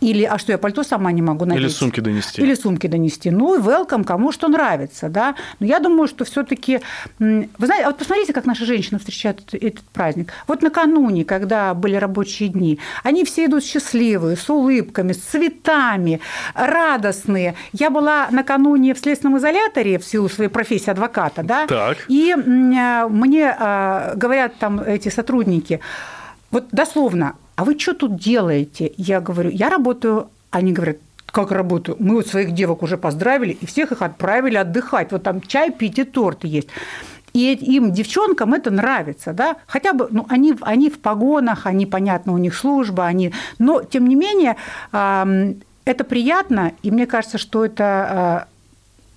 Или, 0.00 0.24
а 0.24 0.38
что, 0.38 0.52
я 0.52 0.58
пальто 0.58 0.82
сама 0.82 1.12
не 1.12 1.22
могу 1.22 1.44
надеть? 1.44 1.62
Или 1.62 1.68
сумки 1.70 2.00
донести. 2.00 2.42
Или 2.42 2.54
сумки 2.54 2.86
донести. 2.86 3.30
Ну, 3.30 3.58
welcome, 3.58 4.04
кому 4.04 4.32
что 4.32 4.48
нравится, 4.48 5.08
да. 5.08 5.34
Но 5.58 5.66
я 5.66 5.78
думаю, 5.78 6.08
что 6.08 6.24
все 6.24 6.42
таки 6.42 6.80
Вы 7.18 7.48
знаете, 7.58 7.84
а 7.84 7.88
вот 7.88 7.98
посмотрите, 7.98 8.32
как 8.32 8.46
наши 8.46 8.64
женщины 8.64 8.98
встречают 8.98 9.40
этот, 9.40 9.62
этот 9.62 9.84
праздник. 9.90 10.32
Вот 10.46 10.62
накануне, 10.62 11.24
когда 11.24 11.74
были 11.74 11.96
рабочие 11.96 12.48
дни, 12.48 12.78
они 13.02 13.24
все 13.24 13.44
идут 13.44 13.64
счастливые, 13.64 14.36
с 14.36 14.48
улыбками, 14.48 15.12
с 15.12 15.18
цветами, 15.18 16.20
радостные. 16.54 17.54
Я 17.72 17.90
была 17.90 18.28
накануне 18.30 18.94
в 18.94 18.98
следственном 18.98 19.38
изоляторе 19.38 19.98
в 19.98 20.04
силу 20.04 20.28
своей 20.28 20.50
профессии 20.50 20.90
адвоката, 20.90 21.42
да. 21.42 21.66
Так. 21.66 21.98
И 22.08 22.34
мне 22.34 23.56
а, 23.58 24.14
говорят 24.16 24.56
там 24.58 24.80
эти 24.80 25.08
сотрудники, 25.08 25.80
вот 26.50 26.68
дословно, 26.72 27.36
а 27.60 27.64
вы 27.64 27.78
что 27.78 27.92
тут 27.92 28.16
делаете? 28.16 28.90
Я 28.96 29.20
говорю, 29.20 29.50
я 29.50 29.68
работаю. 29.68 30.30
Они 30.50 30.72
говорят, 30.72 30.96
как 31.26 31.52
работаю? 31.52 31.94
Мы 32.00 32.14
вот 32.14 32.26
своих 32.26 32.52
девок 32.52 32.82
уже 32.82 32.96
поздравили 32.96 33.52
и 33.52 33.66
всех 33.66 33.92
их 33.92 34.00
отправили 34.00 34.56
отдыхать. 34.56 35.12
Вот 35.12 35.24
там 35.24 35.42
чай 35.42 35.70
пить 35.70 35.98
и 35.98 36.04
торт 36.04 36.44
есть. 36.44 36.68
И 37.34 37.52
им, 37.52 37.92
девчонкам, 37.92 38.54
это 38.54 38.70
нравится, 38.70 39.34
да, 39.34 39.56
хотя 39.66 39.92
бы, 39.92 40.08
ну, 40.10 40.24
они, 40.30 40.54
они 40.62 40.88
в 40.88 40.98
погонах, 41.00 41.66
они, 41.66 41.84
понятно, 41.84 42.32
у 42.32 42.38
них 42.38 42.56
служба, 42.56 43.04
они, 43.04 43.32
но, 43.58 43.82
тем 43.82 44.08
не 44.08 44.16
менее, 44.16 44.56
это 44.90 46.04
приятно, 46.04 46.72
и 46.82 46.90
мне 46.90 47.06
кажется, 47.06 47.38
что 47.38 47.64
это 47.64 47.84
а, 47.84 48.48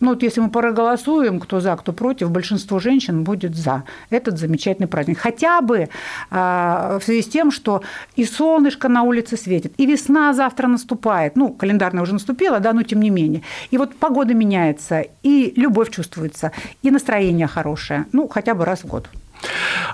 ну 0.04 0.10
вот 0.10 0.22
если 0.22 0.42
мы 0.42 0.50
проголосуем, 0.50 1.40
кто 1.40 1.62
за, 1.62 1.76
кто 1.78 1.94
против, 1.94 2.30
большинство 2.30 2.80
женщин 2.80 3.24
будет 3.24 3.56
за 3.56 3.84
этот 4.10 4.38
замечательный 4.38 4.88
праздник. 4.88 5.18
Хотя 5.18 5.62
бы 5.62 5.88
а, 6.30 7.00
в 7.00 7.04
связи 7.04 7.22
с 7.22 7.28
тем, 7.28 7.52
что 7.52 7.82
и 8.18 8.26
солнышко 8.26 8.90
на 8.90 9.04
улице 9.04 9.38
светит, 9.38 9.74
и 9.78 9.86
весна 9.86 10.34
завтра 10.34 10.68
наступает. 10.68 11.38
Ну, 11.38 11.54
календарная 11.54 12.04
уже 12.04 12.14
наступила, 12.14 12.60
да, 12.60 12.74
но 12.74 12.84
тем 12.84 13.02
не 13.02 13.10
менее. 13.10 13.44
И 13.72 13.78
вот 13.78 13.96
погода 13.96 14.34
меняется, 14.34 15.06
и 15.24 15.54
любовь 15.56 15.90
чувствуется, 15.90 16.52
и 16.82 16.92
настроение 16.92 17.48
хорошее. 17.48 18.06
Ну, 18.12 18.28
хотя 18.28 18.56
бы 18.56 18.66
раз 18.66 18.84
в 18.84 18.88
год. 18.88 19.10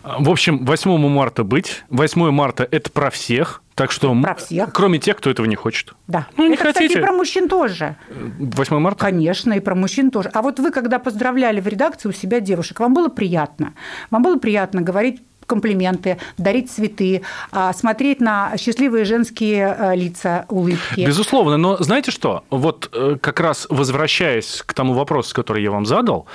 В 0.03 0.29
общем, 0.29 0.65
8 0.65 1.07
марта 1.07 1.43
быть. 1.43 1.83
8 1.89 2.31
марта– 2.31 2.67
это 2.71 2.91
про 2.91 3.09
всех. 3.09 3.61
Так 3.79 3.91
что, 3.93 4.13
про 4.21 4.35
всех. 4.35 4.73
кроме 4.73 4.99
тех, 4.99 5.15
кто 5.15 5.29
этого 5.29 5.45
не 5.45 5.55
хочет. 5.55 5.93
Да. 6.07 6.27
Ну, 6.35 6.47
не 6.47 6.55
это, 6.55 6.65
хотите. 6.65 6.87
кстати, 6.87 6.99
и 6.99 7.01
про 7.01 7.13
мужчин 7.13 7.47
тоже. 7.47 7.95
8 8.09 8.77
марта? 8.77 8.99
Конечно, 8.99 9.53
и 9.53 9.61
про 9.61 9.73
мужчин 9.73 10.11
тоже. 10.11 10.29
А 10.33 10.41
вот 10.41 10.59
вы, 10.59 10.71
когда 10.71 10.99
поздравляли 10.99 11.61
в 11.61 11.67
редакции 11.67 12.09
у 12.09 12.11
себя 12.11 12.41
девушек, 12.41 12.81
вам 12.81 12.93
было 12.93 13.07
приятно? 13.07 13.73
Вам 14.11 14.21
было 14.21 14.37
приятно 14.37 14.81
говорить 14.81 15.21
комплименты, 15.49 16.17
дарить 16.37 16.71
цветы, 16.71 17.23
а, 17.51 17.73
смотреть 17.73 18.21
на 18.21 18.55
счастливые 18.57 19.03
женские 19.03 19.75
э, 19.77 19.95
лица, 19.95 20.45
улыбки. 20.47 21.01
Безусловно, 21.01 21.57
но 21.57 21.77
знаете 21.77 22.11
что? 22.11 22.43
Вот 22.51 22.89
э, 22.93 23.17
как 23.19 23.39
раз 23.39 23.67
возвращаясь 23.69 24.63
к 24.65 24.73
тому 24.73 24.93
вопросу, 24.93 25.35
который 25.35 25.63
я 25.63 25.71
вам 25.71 25.85
задал, 25.85 26.27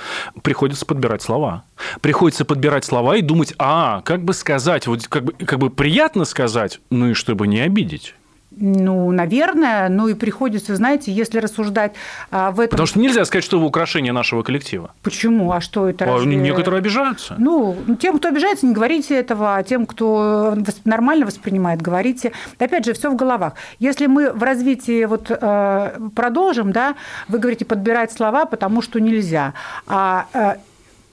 приходится 0.43 0.85
подбирать 0.85 1.21
слова. 1.21 1.63
Приходится 2.01 2.45
подбирать 2.45 2.83
слова 2.83 3.15
и 3.15 3.21
думать, 3.21 3.53
а, 3.57 4.01
как 4.01 4.23
бы 4.23 4.33
сказать, 4.33 4.85
вот 4.87 5.07
как 5.07 5.23
бы, 5.23 5.33
как 5.33 5.59
бы 5.59 5.69
приятно 5.69 6.25
сказать, 6.25 6.81
ну 6.89 7.09
и 7.09 7.13
чтобы 7.13 7.47
не 7.47 7.61
обидеть. 7.61 8.15
Ну, 8.57 9.11
наверное, 9.11 9.89
ну 9.89 10.07
и 10.07 10.13
приходится, 10.13 10.75
знаете, 10.75 11.11
если 11.11 11.39
рассуждать 11.39 11.93
а, 12.31 12.51
в 12.51 12.59
этом... 12.59 12.71
Потому 12.71 12.87
что 12.87 12.99
нельзя 12.99 13.25
сказать, 13.25 13.43
что 13.43 13.59
вы 13.59 13.65
украшение 13.65 14.13
нашего 14.13 14.43
коллектива. 14.43 14.91
Почему? 15.03 15.51
А 15.51 15.61
что 15.61 15.89
это? 15.89 16.05
А 16.05 16.07
разве... 16.07 16.35
Некоторые 16.35 16.79
обижаются. 16.79 17.35
Ну, 17.37 17.77
тем, 17.99 18.17
кто 18.17 18.29
обижается, 18.29 18.65
не 18.65 18.73
говорите 18.73 19.15
этого, 19.15 19.57
а 19.57 19.63
тем, 19.63 19.85
кто 19.85 20.57
нормально 20.85 21.25
воспринимает, 21.25 21.81
говорите. 21.81 22.31
Опять 22.59 22.85
же, 22.85 22.93
все 22.93 23.09
в 23.09 23.15
головах. 23.15 23.53
Если 23.79 24.05
мы 24.07 24.31
в 24.31 24.41
развитии 24.43 25.05
вот 25.05 25.27
э, 25.29 25.91
продолжим, 26.15 26.71
да, 26.71 26.95
вы 27.27 27.39
говорите 27.39 27.65
подбирать 27.65 28.11
слова, 28.11 28.45
потому 28.45 28.81
что 28.81 28.99
нельзя. 28.99 29.53
А 29.87 30.27
э, 30.33 30.55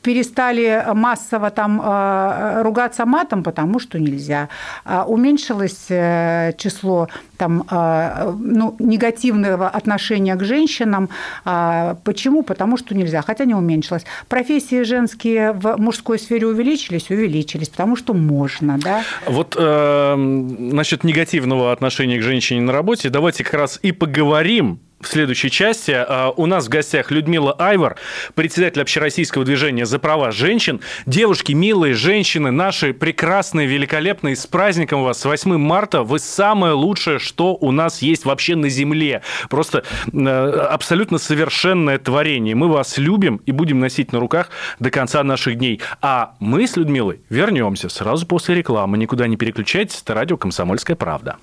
перестали 0.03 0.85
массово 0.95 1.51
там 1.51 1.81
э, 1.83 2.63
ругаться 2.63 3.07
матом, 3.07 3.43
потому 3.43 3.79
что 3.79 3.99
нельзя. 3.99 4.49
А 4.85 5.05
уменьшилось 5.05 5.87
э, 5.89 6.53
число 6.59 7.09
там, 7.37 7.65
э, 7.71 8.33
ну, 8.39 8.77
негативного 8.79 9.69
отношения 9.69 10.35
к 10.35 10.45
женщинам. 10.45 11.09
А 11.45 11.97
почему? 12.05 12.43
Потому 12.43 12.77
что 12.77 12.95
нельзя, 12.95 13.23
хотя 13.23 13.45
не 13.45 13.55
уменьшилось. 13.55 14.05
Профессии 14.29 14.83
женские 14.83 15.53
в 15.53 15.77
мужской 15.79 16.19
сфере 16.19 16.47
увеличились? 16.47 17.11
Увеличились, 17.11 17.69
потому 17.69 17.97
что 17.97 18.15
можно. 18.15 18.79
Да? 18.79 19.03
Вот 19.27 19.57
э, 19.59 20.15
насчет 20.17 21.05
негативного 21.05 21.73
отношения 21.73 22.19
к 22.19 22.23
женщине 22.23 22.61
на 22.61 22.73
работе 22.73 23.11
давайте 23.11 23.45
как 23.45 23.55
раз 23.55 23.79
и 23.83 23.93
поговорим 23.93 24.81
в 25.03 25.09
следующей 25.09 25.51
части. 25.51 25.93
А, 25.93 26.33
у 26.37 26.47
нас 26.47 26.67
в 26.67 26.69
гостях 26.69 27.11
Людмила 27.11 27.53
Айвар, 27.59 27.97
председатель 28.35 28.81
общероссийского 28.81 29.45
движения 29.45 29.85
за 29.85 29.99
права 29.99 30.31
женщин. 30.31 30.81
Девушки, 31.07 31.53
милые 31.53 31.95
женщины, 31.95 32.51
наши 32.51 32.95
прекрасные, 32.95 33.67
великолепные, 33.67 34.37
с 34.37 34.47
праздником 34.47 35.03
вас, 35.03 35.21
с 35.21 35.25
8 35.25 35.57
марта. 35.59 36.03
Вы 36.03 36.19
самое 36.19 36.73
лучшее, 36.75 37.19
что 37.19 37.55
у 37.55 37.73
нас 37.73 38.03
есть 38.03 38.25
вообще 38.25 38.57
на 38.57 38.69
земле. 38.69 39.23
Просто 39.51 39.85
э, 40.13 40.29
абсолютно 40.29 41.19
совершенное 41.19 41.99
творение. 41.99 42.55
Мы 42.55 42.69
вас 42.69 42.99
любим 42.99 43.41
и 43.47 43.53
будем 43.53 43.81
носить 43.81 44.13
на 44.13 44.21
руках 44.21 44.51
до 44.79 44.91
конца 44.91 45.23
наших 45.23 45.57
дней. 45.57 45.81
А 46.01 46.35
мы 46.41 46.67
с 46.67 46.77
Людмилой 46.77 47.21
вернемся 47.29 47.89
сразу 47.89 48.27
после 48.27 48.55
рекламы. 48.55 48.99
Никуда 48.99 49.27
не 49.27 49.37
переключайтесь, 49.37 50.01
это 50.03 50.15
радио 50.15 50.37
«Комсомольская 50.37 50.97
правда». 50.97 51.37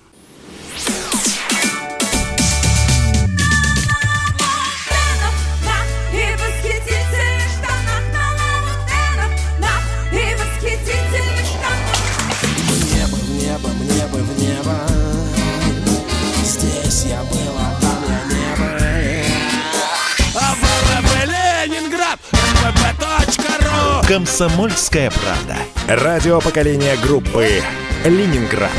«Комсомольская 24.10 25.08
правда». 25.08 25.56
Радио 25.86 26.40
поколения 26.40 26.96
группы 27.00 27.62
«Ленинград». 28.04 28.72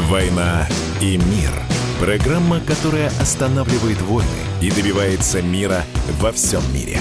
«Война 0.00 0.66
и 1.00 1.16
мир». 1.16 1.52
Программа, 2.00 2.58
которая 2.58 3.06
останавливает 3.20 4.02
войны 4.02 4.26
и 4.60 4.68
добивается 4.72 5.40
мира 5.40 5.84
во 6.18 6.32
всем 6.32 6.62
мире. 6.74 6.98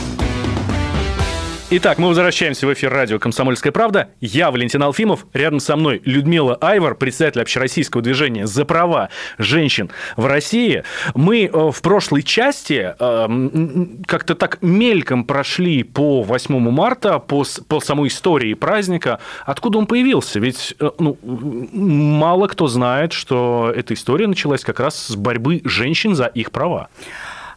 Итак, 1.72 2.00
мы 2.00 2.08
возвращаемся 2.08 2.66
в 2.66 2.74
эфир 2.74 2.92
радио 2.92 3.20
«Комсомольская 3.20 3.72
правда». 3.72 4.10
Я 4.20 4.50
Валентин 4.50 4.82
Алфимов. 4.82 5.28
Рядом 5.34 5.60
со 5.60 5.76
мной 5.76 6.02
Людмила 6.04 6.56
Айвар, 6.56 6.96
председатель 6.96 7.44
общероссийского 7.44 8.02
движения 8.02 8.48
«За 8.48 8.66
права 8.66 9.10
женщин 9.38 9.92
в 10.18 10.26
России». 10.26 10.84
Мы 11.14 11.44
э, 11.44 11.72
в 11.72 11.80
прошлой 11.84 12.24
части 12.24 12.96
э, 13.00 14.00
как-то 14.08 14.34
так 14.34 14.58
мельком 14.64 15.26
прошли 15.26 15.84
по 15.84 16.24
8 16.24 16.58
марта, 16.72 17.20
по, 17.20 17.46
по 17.68 17.80
самой 17.80 18.08
истории 18.08 18.56
праздника. 18.56 19.20
Откуда 19.46 19.78
он 19.78 19.86
появился? 19.86 20.40
Ведь 20.40 20.74
э, 20.80 20.90
ну, 20.98 21.20
мало 21.22 22.48
кто 22.48 22.66
знает, 22.66 23.14
что 23.14 23.72
эта 23.76 23.94
история 23.94 24.26
началась 24.26 24.64
как 24.64 24.80
раз 24.80 24.98
с 25.06 25.16
борьбы 25.16 25.62
женщин 25.66 26.16
за 26.16 26.26
их 26.26 26.50
права. 26.52 26.90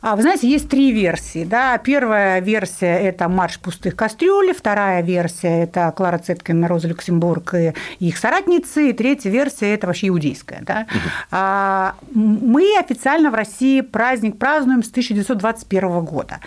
А, 0.02 0.16
вы 0.16 0.22
знаете, 0.22 0.48
есть 0.48 0.68
три 0.68 0.90
версии. 0.90 1.44
Да? 1.44 1.78
Первая 1.78 2.40
версия– 2.40 2.98
это 3.02 3.28
«Марш 3.28 3.60
пустых 3.60 3.94
кастрюль», 3.94 4.52
вторая 4.52 5.00
версия– 5.00 5.62
это 5.64 5.92
Клара 5.96 6.18
Цеткин, 6.18 6.64
Роза 6.64 6.88
Люксембург 6.88 7.54
и 7.54 7.72
их 8.00 8.18
соратницы, 8.18 8.90
и 8.90 8.92
третья 8.92 9.30
версия– 9.30 9.72
это 9.74 9.86
вообще 9.86 10.08
иудейская. 10.08 10.62
Да? 10.62 10.86
Угу. 12.10 12.50
Мы 12.50 12.76
официально 12.80 13.30
в 13.30 13.34
России 13.34 13.80
праздник 13.80 14.38
празднуем 14.38 14.82
с 14.82 14.90
1921 14.90 16.04
года. 16.04 16.40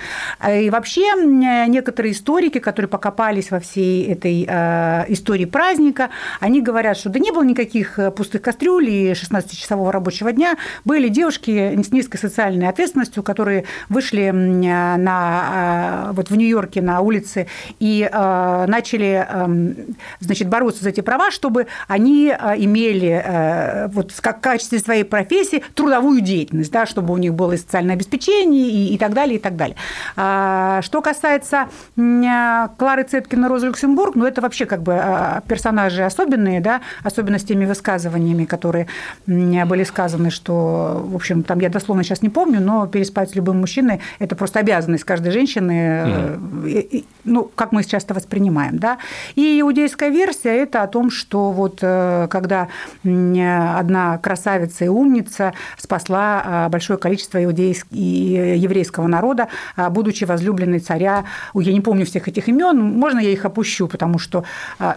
И 0.46 0.70
вообще 0.70 1.16
некоторые 1.16 2.12
историки, 2.12 2.60
которые 2.60 2.90
покопались 2.90 3.52
во 3.52 3.62
всей 3.62 4.06
этой 4.06 4.46
а, 4.50 5.06
истории 5.08 5.46
праздника, 5.46 6.10
они 6.42 6.62
говорят, 6.62 6.98
что 6.98 7.10
да 7.10 7.20
не 7.20 7.32
было 7.32 7.44
никаких 7.44 8.00
пустых 8.18 8.42
кастрюль 8.42 8.90
и 8.90 9.12
16-часового 9.12 9.94
рабочего 9.94 10.34
дня, 10.34 10.58
были 10.84 11.08
девушки 11.08 11.82
с 11.82 11.92
низкой 11.94 12.18
социальной 12.18 12.68
ответственностью, 12.68 13.24
которые 13.24 13.45
которые 13.46 13.66
вышли 13.90 14.32
на, 14.32 14.98
а, 14.98 16.12
вот 16.14 16.32
в 16.32 16.36
Нью-Йорке 16.36 16.82
на 16.82 17.02
улице 17.02 17.46
и 17.80 18.10
а, 18.12 18.66
начали 18.66 19.28
значит, 20.20 20.50
бороться 20.50 20.84
за 20.84 20.90
эти 20.90 21.02
права, 21.02 21.30
чтобы 21.30 21.68
они 21.88 22.34
а, 22.36 22.56
имели 22.58 23.86
вот 23.94 24.12
в 24.12 24.22
качестве 24.22 24.80
своей 24.80 25.04
профессии 25.04 25.64
трудовую 25.76 26.22
деятельность, 26.22 26.72
да, 26.72 26.88
чтобы 26.88 27.14
у 27.14 27.18
них 27.18 27.36
было 27.36 27.52
и 27.52 27.58
социальное 27.58 27.94
обеспечение 27.94 28.68
и, 28.68 28.96
и 28.96 28.98
так 28.98 29.14
далее, 29.14 29.36
и 29.36 29.40
так 29.40 29.56
далее. 29.56 29.76
Что 30.16 31.02
касается 31.04 31.68
Клары 31.96 33.04
Цеткина, 33.04 33.48
Розы 33.48 33.68
Люксембург, 33.68 34.16
ну, 34.16 34.26
это 34.26 34.42
вообще 34.42 34.66
как 34.66 34.82
бы 34.82 35.00
персонажи 35.48 36.04
особенные, 36.04 36.62
да, 36.62 36.82
особенно 37.04 37.38
с 37.38 37.44
теми 37.44 37.66
высказываниями, 37.66 38.46
которые 38.46 38.88
были 39.28 39.84
сказаны, 39.84 40.32
что, 40.32 41.06
в 41.06 41.16
общем, 41.16 41.44
там 41.44 41.60
я 41.60 41.70
дословно 41.70 42.04
сейчас 42.04 42.24
не 42.24 42.30
помню, 42.30 42.60
но 42.60 42.88
переспать 42.88 43.35
любым 43.36 43.60
мужчиной, 43.60 44.00
это 44.20 44.36
просто 44.36 44.60
обязанность 44.60 45.04
каждой 45.04 45.32
женщины, 45.32 45.72
mm. 46.64 47.06
ну, 47.24 47.52
как 47.56 47.72
мы 47.72 47.84
сейчас 47.84 48.04
это 48.04 48.14
воспринимаем, 48.14 48.78
да. 48.78 48.98
И 49.36 49.60
иудейская 49.62 50.10
версия– 50.10 50.56
это 50.64 50.84
о 50.84 50.88
том, 50.88 51.12
что 51.12 51.52
вот 51.52 51.80
э, 51.82 52.28
когда 52.30 52.68
одна 53.04 54.18
красавица 54.18 54.86
и 54.86 54.88
умница 54.88 55.54
спасла 55.78 56.68
большое 56.70 56.98
количество 56.98 57.44
иудейск... 57.44 57.88
и 57.92 58.56
еврейского 58.58 59.08
народа, 59.08 59.48
будучи 59.90 60.24
возлюбленной 60.24 60.80
царя, 60.80 61.26
я 61.54 61.74
не 61.74 61.82
помню 61.82 62.06
всех 62.06 62.28
этих 62.28 62.48
имен, 62.50 62.80
можно 62.82 63.20
я 63.20 63.32
их 63.32 63.46
опущу, 63.46 63.88
потому 63.88 64.20
что 64.20 64.44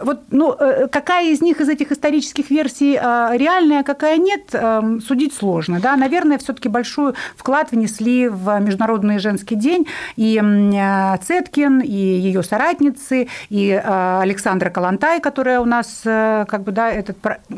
вот, 0.01 0.21
ну, 0.31 0.55
э, 0.59 0.89
какая 0.89 1.33
из 1.33 1.41
них, 1.41 1.61
из 1.61 1.69
этих 1.69 1.93
исторических 1.93 2.51
версий 2.51 2.93
реальная, 2.93 3.83
какая 3.83 4.19
нет, 4.19 4.55
судить 5.05 5.35
сложно, 5.35 5.81
да, 5.81 5.97
наверное, 5.97 6.39
все 6.39 6.53
таки 6.53 6.69
большой 6.69 7.15
вклад 7.37 7.73
внесли 7.73 8.28
в 8.29 8.59
Международный 8.61 9.19
женский 9.19 9.57
день 9.57 9.87
и 10.17 10.41
Цеткин, 11.23 11.81
и 11.81 11.91
ее 11.91 12.43
соратницы, 12.43 13.29
и 13.49 13.71
э, 13.71 14.21
Александра 14.21 14.71
Калантай, 14.71 15.21
которая 15.21 15.61
у 15.61 15.65
нас, 15.65 16.03
э, 16.05 16.45
как 16.49 16.63
бы, 16.63 16.73
да, 16.73 16.91
этот, 16.91 17.17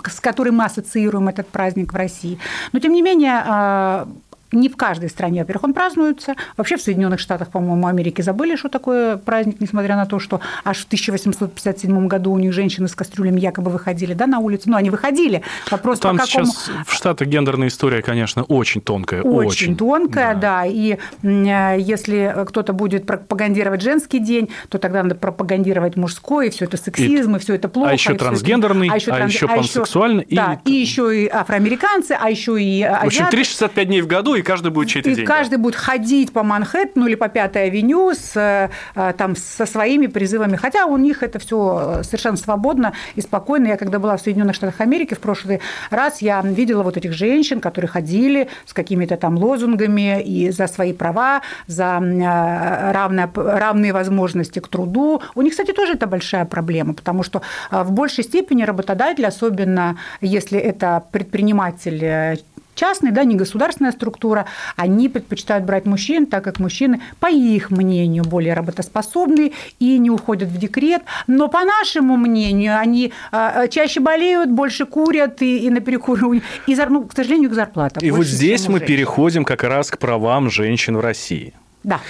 с 0.08 0.20
которой 0.20 0.50
мы 0.50 0.64
ассоциируем 0.64 1.28
этот 1.28 1.48
праздник 1.48 1.92
в 1.92 1.96
России. 1.96 2.38
Но, 2.72 2.80
тем 2.80 2.92
не 2.92 3.02
менее, 3.02 3.42
э, 3.46 4.06
не 4.52 4.68
в 4.68 4.76
каждой 4.76 5.08
стране, 5.08 5.40
во-первых, 5.40 5.64
он 5.64 5.74
празднуется. 5.74 6.34
Вообще 6.56 6.76
в 6.76 6.82
Соединенных 6.82 7.20
Штатах, 7.20 7.48
по-моему, 7.48 7.86
Америки 7.86 8.22
забыли, 8.22 8.56
что 8.56 8.68
такое 8.68 9.16
праздник, 9.16 9.60
несмотря 9.60 9.96
на 9.96 10.06
то, 10.06 10.18
что 10.18 10.40
аж 10.64 10.78
в 10.78 10.86
1857 10.86 12.08
году 12.08 12.32
у 12.32 12.38
них 12.38 12.52
женщины 12.52 12.88
с 12.88 12.94
кастрюлями 12.94 13.40
якобы 13.40 13.70
выходили 13.70 14.14
да, 14.14 14.26
на 14.26 14.38
улицу. 14.38 14.70
Ну, 14.70 14.76
они 14.76 14.90
выходили. 14.90 15.42
Вопрос 15.70 16.00
Там 16.00 16.16
по 16.18 16.24
какому... 16.24 16.46
сейчас 16.46 16.70
в 16.86 16.92
Штатах 16.92 17.28
гендерная 17.28 17.68
история, 17.68 18.02
конечно, 18.02 18.42
очень 18.44 18.80
тонкая. 18.80 19.22
Очень, 19.22 19.48
очень. 19.48 19.76
тонкая, 19.76 20.34
да. 20.34 20.62
да. 20.62 20.66
И 20.66 20.98
если 21.22 22.44
кто-то 22.46 22.72
будет 22.72 23.06
пропагандировать 23.06 23.82
женский 23.82 24.18
день, 24.18 24.50
то 24.68 24.78
тогда 24.78 25.02
надо 25.02 25.14
пропагандировать 25.14 25.96
мужской, 25.96 26.48
и 26.48 26.50
все 26.50 26.64
это 26.64 26.76
сексизм, 26.76 27.34
и, 27.34 27.38
и 27.38 27.40
все 27.40 27.54
это 27.54 27.68
плохо. 27.68 27.90
А 27.90 27.92
еще 27.92 28.14
трансгендерный, 28.14 28.88
это... 28.88 28.94
а 28.94 28.96
еще, 28.96 29.12
а 29.12 29.26
еще 29.26 29.46
а 29.46 29.56
пансексуальный. 29.56 30.26
Да, 30.30 30.60
и... 30.64 30.70
и 30.70 30.80
еще 30.80 31.24
и 31.24 31.28
афроамериканцы, 31.28 32.16
а 32.20 32.30
еще 32.30 32.60
и 32.60 32.82
В 32.82 33.06
общем, 33.06 33.26
365 33.30 33.86
дней 33.86 34.00
в 34.00 34.06
году, 34.06 34.39
и 34.40 34.42
каждый 34.42 34.70
будет 34.70 34.88
чей-то 34.88 35.10
И 35.10 35.14
день. 35.14 35.24
каждый 35.24 35.58
будет 35.58 35.76
ходить 35.76 36.32
по 36.32 36.42
Манхэттену 36.42 37.06
или 37.06 37.14
по 37.14 37.28
Пятой 37.28 37.66
авеню 37.66 38.12
с, 38.14 38.32
э, 38.36 39.12
там, 39.16 39.36
со 39.36 39.66
своими 39.66 40.06
призывами. 40.06 40.56
Хотя 40.56 40.86
у 40.86 40.96
них 40.96 41.22
это 41.22 41.38
все 41.38 42.00
совершенно 42.02 42.36
свободно 42.36 42.92
и 43.14 43.20
спокойно. 43.20 43.68
Я 43.68 43.76
когда 43.76 43.98
была 43.98 44.16
в 44.16 44.20
Соединенных 44.20 44.56
Штатах 44.56 44.80
Америки 44.80 45.14
в 45.14 45.20
прошлый 45.20 45.60
раз, 45.90 46.22
я 46.22 46.40
видела 46.42 46.82
вот 46.82 46.96
этих 46.96 47.12
женщин, 47.12 47.60
которые 47.60 47.88
ходили 47.88 48.48
с 48.66 48.72
какими-то 48.72 49.16
там 49.16 49.36
лозунгами 49.36 50.22
и 50.22 50.50
за 50.50 50.66
свои 50.66 50.92
права, 50.92 51.42
за 51.66 52.00
э, 52.02 52.92
равное, 52.92 53.30
равные 53.34 53.92
возможности 53.92 54.58
к 54.58 54.68
труду. 54.68 55.22
У 55.34 55.42
них, 55.42 55.52
кстати, 55.52 55.72
тоже 55.72 55.92
это 55.94 56.06
большая 56.06 56.44
проблема, 56.44 56.94
потому 56.94 57.22
что 57.22 57.42
э, 57.70 57.82
в 57.82 57.92
большей 57.92 58.24
степени 58.24 58.62
работодатель, 58.62 59.26
особенно 59.26 59.96
если 60.20 60.58
это 60.58 61.02
предприниматель 61.12 62.40
частный, 62.80 63.10
да, 63.10 63.24
не 63.24 63.36
государственная 63.36 63.92
структура, 63.92 64.46
они 64.76 65.10
предпочитают 65.10 65.64
брать 65.66 65.84
мужчин, 65.84 66.26
так 66.26 66.42
как 66.44 66.58
мужчины, 66.58 67.02
по 67.20 67.30
их 67.30 67.70
мнению, 67.70 68.24
более 68.24 68.54
работоспособны 68.54 69.52
и 69.78 69.98
не 69.98 70.10
уходят 70.10 70.48
в 70.48 70.56
декрет. 70.56 71.02
Но 71.26 71.48
по 71.48 71.62
нашему 71.62 72.16
мнению, 72.16 72.78
они 72.78 73.12
а, 73.32 73.68
чаще 73.68 74.00
болеют, 74.00 74.50
больше 74.50 74.86
курят 74.86 75.42
и, 75.42 75.66
и 75.66 75.70
на 75.70 75.80
перекур, 75.80 76.18
и, 76.32 76.42
ну, 76.88 77.04
к 77.04 77.12
сожалению, 77.14 77.50
их 77.50 77.54
зарплата. 77.54 78.00
И 78.00 78.10
вот 78.10 78.26
здесь 78.26 78.66
мы 78.68 78.80
переходим 78.80 79.44
как 79.44 79.62
раз 79.64 79.90
к 79.90 79.98
правам 79.98 80.50
женщин 80.50 80.96
в 80.96 81.00
России. 81.00 81.52
Да. 81.82 82.00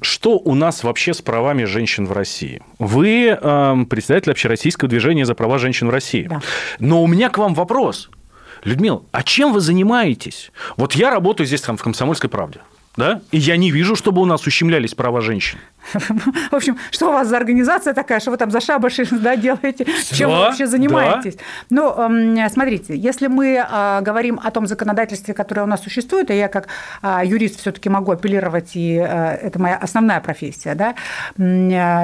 Что 0.00 0.38
у 0.38 0.54
нас 0.54 0.84
вообще 0.84 1.12
с 1.12 1.20
правами 1.20 1.64
женщин 1.64 2.06
в 2.06 2.12
России? 2.12 2.62
Вы 2.78 3.38
председатель 3.88 4.32
общероссийского 4.32 4.88
движения 4.88 5.26
за 5.26 5.34
права 5.34 5.58
женщин 5.58 5.88
в 5.88 5.90
России. 5.90 6.26
Да. 6.28 6.40
Но 6.78 7.02
у 7.02 7.06
меня 7.06 7.28
к 7.28 7.38
вам 7.38 7.54
вопрос. 7.54 8.10
Людмила, 8.64 9.02
а 9.10 9.22
чем 9.22 9.52
вы 9.52 9.60
занимаетесь? 9.60 10.52
Вот 10.76 10.94
я 10.94 11.10
работаю 11.10 11.46
здесь 11.46 11.60
там, 11.62 11.76
в 11.76 11.82
«Комсомольской 11.82 12.30
правде». 12.30 12.60
Да? 12.96 13.22
И 13.30 13.38
я 13.38 13.56
не 13.56 13.70
вижу, 13.70 13.96
чтобы 13.96 14.20
у 14.20 14.26
нас 14.26 14.46
ущемлялись 14.46 14.94
права 14.94 15.22
женщин. 15.22 15.58
В 16.50 16.54
общем, 16.54 16.78
что 16.90 17.08
у 17.08 17.12
вас 17.12 17.28
за 17.28 17.36
организация 17.36 17.92
такая, 17.92 18.20
что 18.20 18.30
вы 18.30 18.36
там 18.36 18.50
за 18.50 18.60
шабаши 18.60 19.06
да, 19.10 19.36
делаете, 19.36 19.86
чем 20.12 20.30
да, 20.30 20.36
вы 20.36 20.42
вообще 20.42 20.66
занимаетесь? 20.66 21.36
Да. 21.36 21.42
Ну, 21.70 22.48
смотрите, 22.48 22.96
если 22.96 23.26
мы 23.26 23.58
а, 23.58 24.00
говорим 24.00 24.40
о 24.42 24.50
том 24.50 24.66
законодательстве, 24.66 25.34
которое 25.34 25.62
у 25.62 25.66
нас 25.66 25.82
существует, 25.82 26.30
и 26.30 26.36
я 26.36 26.48
как 26.48 26.68
а, 27.02 27.24
юрист 27.24 27.60
все-таки 27.60 27.88
могу 27.88 28.12
апеллировать, 28.12 28.70
и 28.74 28.98
а, 28.98 29.34
это 29.34 29.58
моя 29.58 29.76
основная 29.76 30.20
профессия, 30.20 30.74
да, 30.74 30.94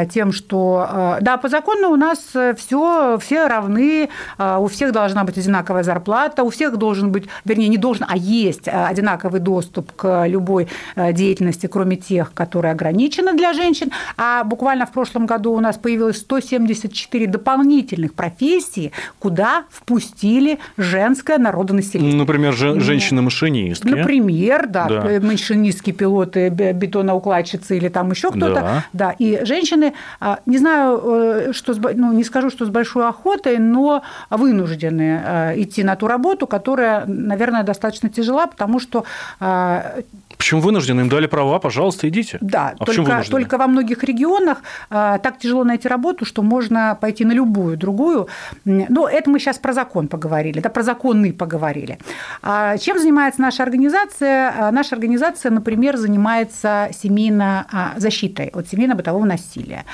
тем, 0.06 0.32
что, 0.32 1.18
да, 1.20 1.36
по 1.36 1.48
закону 1.48 1.90
у 1.90 1.96
нас 1.96 2.18
все, 2.56 3.18
все 3.20 3.46
равны, 3.46 4.08
у 4.38 4.66
всех 4.66 4.92
должна 4.92 5.24
быть 5.24 5.38
одинаковая 5.38 5.82
зарплата, 5.82 6.42
у 6.42 6.50
всех 6.50 6.76
должен 6.76 7.12
быть, 7.12 7.28
вернее, 7.44 7.68
не 7.68 7.78
должен, 7.78 8.06
а 8.08 8.16
есть 8.16 8.68
одинаковый 8.68 9.40
доступ 9.40 9.92
к 9.92 10.26
любой 10.26 10.68
деятельности, 10.96 11.66
кроме 11.66 11.96
тех, 11.96 12.32
которые 12.34 12.72
ограничены 12.72 13.34
для 13.34 13.52
женщин, 13.52 13.90
а 14.16 14.44
буквально 14.44 14.86
в 14.86 14.92
прошлом 14.92 15.26
году 15.26 15.52
у 15.52 15.60
нас 15.60 15.76
появилось 15.76 16.18
174 16.18 17.26
дополнительных 17.26 18.14
профессий, 18.14 18.92
куда 19.18 19.64
впустили 19.70 20.58
женское 20.76 21.38
народонаселение. 21.38 22.16
Например, 22.16 22.52
женщины-машинистки. 22.52 23.88
Например, 23.88 24.66
да, 24.66 24.88
да. 24.88 25.20
машинистки, 25.20 25.92
пилоты, 25.92 26.48
бетоноукладчицы 26.48 27.76
или 27.76 27.88
там 27.88 28.10
еще 28.10 28.30
кто-то. 28.30 28.54
Да. 28.54 28.84
да. 28.92 29.14
И 29.18 29.44
женщины, 29.44 29.94
а, 30.20 30.40
не 30.46 30.58
знаю, 30.58 31.00
э, 31.04 31.52
что, 31.52 31.74
ну, 31.94 32.12
не 32.12 32.24
скажу, 32.24 32.50
что 32.50 32.66
с 32.66 32.68
большой 32.68 33.08
охотой, 33.08 33.58
но 33.58 34.02
вынуждены 34.30 35.22
э, 35.24 35.62
идти 35.62 35.82
на 35.82 35.96
ту 35.96 36.06
работу, 36.06 36.46
которая, 36.46 37.04
наверное, 37.06 37.62
достаточно 37.62 38.08
тяжела, 38.08 38.46
потому 38.46 38.80
что 38.80 39.04
а, 39.40 40.02
Почему 40.38 40.60
вынуждены? 40.60 41.00
Им 41.00 41.08
дали 41.08 41.26
права, 41.26 41.58
пожалуйста, 41.58 42.08
идите. 42.08 42.38
Да, 42.40 42.74
а 42.78 42.84
только, 42.84 43.24
только 43.28 43.58
во 43.58 43.66
многих 43.66 44.04
регионах 44.04 44.62
э, 44.88 45.18
так 45.20 45.38
тяжело 45.38 45.64
найти 45.64 45.88
работу, 45.88 46.24
что 46.24 46.42
можно 46.42 46.96
пойти 47.00 47.24
на 47.24 47.32
любую 47.32 47.76
другую. 47.76 48.28
Но 48.64 49.08
это 49.08 49.28
мы 49.30 49.40
сейчас 49.40 49.58
про 49.58 49.72
закон 49.72 50.06
поговорили, 50.06 50.60
да, 50.60 50.68
про 50.68 50.82
законы 50.82 51.32
поговорили. 51.32 51.98
А 52.42 52.78
чем 52.78 53.00
занимается 53.00 53.40
наша 53.40 53.64
организация? 53.64 54.54
А, 54.56 54.70
наша 54.70 54.94
организация, 54.94 55.50
например, 55.50 55.96
занимается 55.96 56.88
семейно 56.92 57.66
защитой 57.96 58.48
от 58.54 58.68
семейно-бытового 58.68 59.24
насилия. 59.24 59.84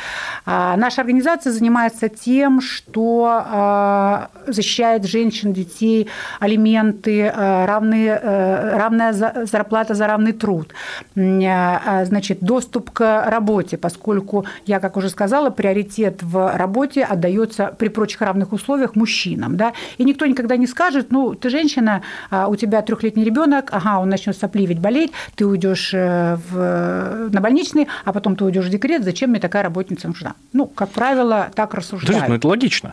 Наша 0.45 1.01
организация 1.01 1.53
занимается 1.53 2.09
тем, 2.11 2.61
что 2.61 4.29
защищает 4.47 5.07
женщин, 5.07 5.53
детей, 5.53 6.09
алименты, 6.38 7.33
равные, 7.35 8.21
э, 8.23 8.77
равная 8.77 9.12
зарплата 9.47 9.95
за 9.95 10.07
равный 10.07 10.34
труд, 10.38 10.73
а, 11.16 12.05
значит, 12.05 12.38
доступ 12.40 12.90
к 12.90 13.25
работе, 13.27 13.77
поскольку 13.77 14.44
я, 14.66 14.81
как 14.81 14.97
уже 14.97 15.09
сказала, 15.09 15.51
приоритет 15.51 16.23
в 16.23 16.57
работе 16.57 17.05
отдается 17.05 17.75
при 17.79 17.88
прочих 17.88 18.20
равных 18.20 18.53
условиях 18.53 18.97
мужчинам, 18.97 19.57
да, 19.57 19.73
и 19.99 20.05
никто 20.05 20.27
никогда 20.27 20.57
не 20.57 20.66
скажет, 20.66 21.11
ну, 21.11 21.35
ты 21.35 21.51
женщина, 21.51 22.03
а, 22.31 22.49
у 22.49 22.57
тебя 22.57 22.83
трехлетний 22.83 23.25
ребенок, 23.25 23.68
ага, 23.73 23.99
он 24.01 24.09
начнет 24.09 24.37
сопливить, 24.37 24.79
болеть, 24.79 25.12
ты 25.37 25.47
уйдешь 25.47 25.92
э, 25.94 26.37
в, 26.51 27.29
на 27.31 27.40
больничный, 27.40 27.88
а 28.05 28.12
потом 28.12 28.37
ты 28.37 28.44
уйдешь 28.44 28.66
в 28.66 28.70
декрет, 28.70 29.05
зачем 29.05 29.31
мне 29.31 29.40
такая 29.40 29.62
работница 29.62 30.09
нужна? 30.09 30.35
Ну, 30.53 30.66
как 30.66 30.90
правило, 30.90 31.51
так 31.55 31.75
рассуждают. 31.75 32.07
Подождите, 32.07 32.29
ну 32.29 32.35
это 32.37 32.49
логично. 32.49 32.92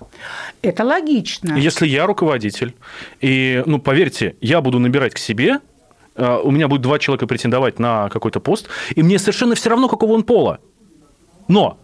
Это 0.61 0.83
логично. 0.83 1.53
Если 1.57 1.87
я 1.87 2.05
руководитель, 2.05 2.73
и, 3.19 3.63
ну, 3.65 3.79
поверьте, 3.79 4.35
я 4.41 4.61
буду 4.61 4.79
набирать 4.79 5.13
к 5.13 5.17
себе 5.17 5.59
у 6.15 6.51
меня 6.51 6.67
будет 6.67 6.81
два 6.81 6.99
человека 6.99 7.27
претендовать 7.27 7.79
на 7.79 8.09
какой-то 8.09 8.39
пост, 8.39 8.67
и 8.95 9.03
мне 9.03 9.17
совершенно 9.19 9.55
все 9.55 9.69
равно, 9.69 9.87
какого 9.87 10.13
он 10.13 10.23
пола. 10.23 10.59
Но 11.47 11.77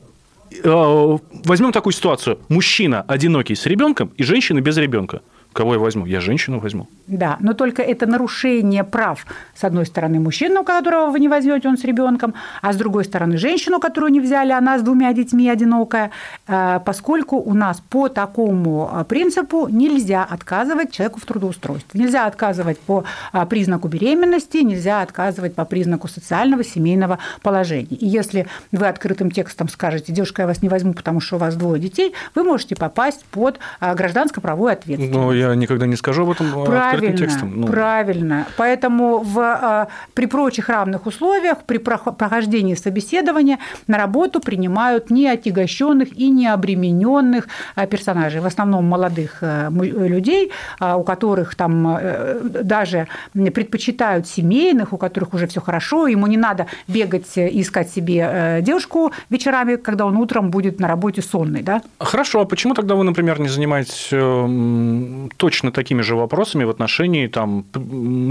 э, 0.52 1.18
возьмем 1.46 1.72
такую 1.72 1.94
ситуацию. 1.94 2.40
Мужчина 2.50 3.02
одинокий 3.02 3.56
с 3.56 3.66
ребенком 3.66 4.12
и 4.18 4.24
женщина 4.24 4.62
без 4.62 4.78
ребенка. 4.78 5.22
Кого 5.54 5.74
я 5.74 5.80
возьму? 5.80 6.06
Я 6.06 6.20
женщину 6.20 6.60
возьму. 6.60 6.88
Да, 7.08 7.38
но 7.40 7.54
только 7.54 7.82
это 7.82 8.06
нарушение 8.06 8.84
прав, 8.84 9.26
с 9.56 9.64
одной 9.64 9.86
стороны, 9.86 10.20
мужчину, 10.20 10.64
которого 10.64 11.10
вы 11.10 11.20
не 11.22 11.30
возьмете, 11.30 11.70
он 11.70 11.78
с 11.78 11.86
ребенком, 11.86 12.34
а 12.62 12.74
с 12.74 12.76
другой 12.76 13.06
стороны, 13.06 13.38
женщину, 13.38 13.80
которую 13.80 14.12
не 14.12 14.20
взяли, 14.20 14.52
она 14.52 14.78
с 14.78 14.82
двумя 14.82 15.14
детьми 15.14 15.50
одинокая, 15.50 16.12
э, 16.48 16.80
поскольку 16.86 17.38
у 17.38 17.54
нас 17.54 17.82
по 17.90 18.10
такому 18.10 18.90
э, 18.92 19.06
принципу 19.06 19.70
нельзя 19.70 20.26
отказывать 20.26 20.92
человеку 20.92 21.22
в 21.22 21.26
трудоустройстве. 21.26 22.00
Нельзя 22.00 22.26
отказывать 22.26 22.78
по 22.80 23.06
э, 23.32 23.46
признаку 23.46 23.88
беременности, 23.88 24.58
нельзя 24.58 25.02
отказывать 25.02 25.56
по 25.56 25.64
признаку 25.64 26.10
социального, 26.10 26.66
семейного 26.66 27.20
положения. 27.42 27.88
И 27.96 28.06
если 28.06 28.48
вы 28.74 28.86
открытым 28.86 29.32
текстом 29.32 29.70
скажете, 29.70 30.12
девушка, 30.12 30.42
я 30.42 30.48
вас 30.48 30.62
не 30.62 30.68
возьму, 30.68 30.94
потому 30.94 31.22
что 31.22 31.38
у 31.38 31.40
вас 31.40 31.56
двое 31.56 31.82
детей, 31.82 32.14
вы 32.36 32.44
можете 32.44 32.76
попасть 32.76 33.24
под 33.32 33.60
гражданско-правовую 33.80 34.74
ответственность. 34.74 35.14
Но 35.14 35.32
я 35.38 35.56
никогда 35.56 35.86
не 35.86 35.95
скажу 35.95 36.23
об 36.23 36.32
этом 36.32 36.52
правильно, 36.52 36.89
открытым 36.89 37.17
текстом. 37.17 37.62
Ну. 37.62 37.67
Правильно. 37.67 38.47
Поэтому 38.58 39.19
в, 39.19 39.39
а, 39.39 39.88
при 40.13 40.26
прочих 40.26 40.69
равных 40.69 41.06
условиях, 41.06 41.63
при 41.65 41.78
прохождении 41.78 42.76
собеседования 42.76 43.60
на 43.88 43.97
работу 43.97 44.39
принимают 44.39 45.10
не 45.10 45.28
отягощенных 45.28 46.17
и 46.17 46.30
не 46.30 46.47
обремененных 46.47 47.47
а, 47.76 47.86
персонажей, 47.88 48.41
в 48.41 48.45
основном 48.45 48.86
молодых 48.86 49.38
а, 49.41 49.69
людей, 49.69 50.52
у 50.80 51.04
которых 51.04 51.56
там 51.56 51.97
э, 52.00 52.39
даже 52.43 53.08
предпочитают 53.34 54.28
семейных, 54.28 54.93
у 54.93 54.97
которых 54.97 55.34
уже 55.34 55.47
все 55.47 55.62
хорошо, 55.62 56.08
ему 56.08 56.28
не 56.28 56.38
надо 56.38 56.67
бегать 56.88 57.38
и 57.38 57.62
искать 57.62 57.89
себе 57.89 58.30
э, 58.32 58.62
девушку 58.62 59.12
вечерами, 59.30 59.76
когда 59.76 60.06
он 60.06 60.17
утром 60.17 60.52
будет 60.52 60.80
на 60.80 60.88
работе 60.88 61.21
сонный. 61.21 61.62
Да? 61.62 61.82
Хорошо, 62.00 62.41
а 62.41 62.45
почему 62.45 62.73
тогда 62.73 62.95
вы, 62.95 63.04
например, 63.04 63.39
не 63.39 63.50
занимаетесь 63.50 64.10
э, 64.12 65.27
точно 65.36 65.72
такими 65.72 66.02
же 66.02 66.16
вопросами 66.16 66.63
в 66.63 66.70
отношении 66.70 67.28
там, 67.28 67.66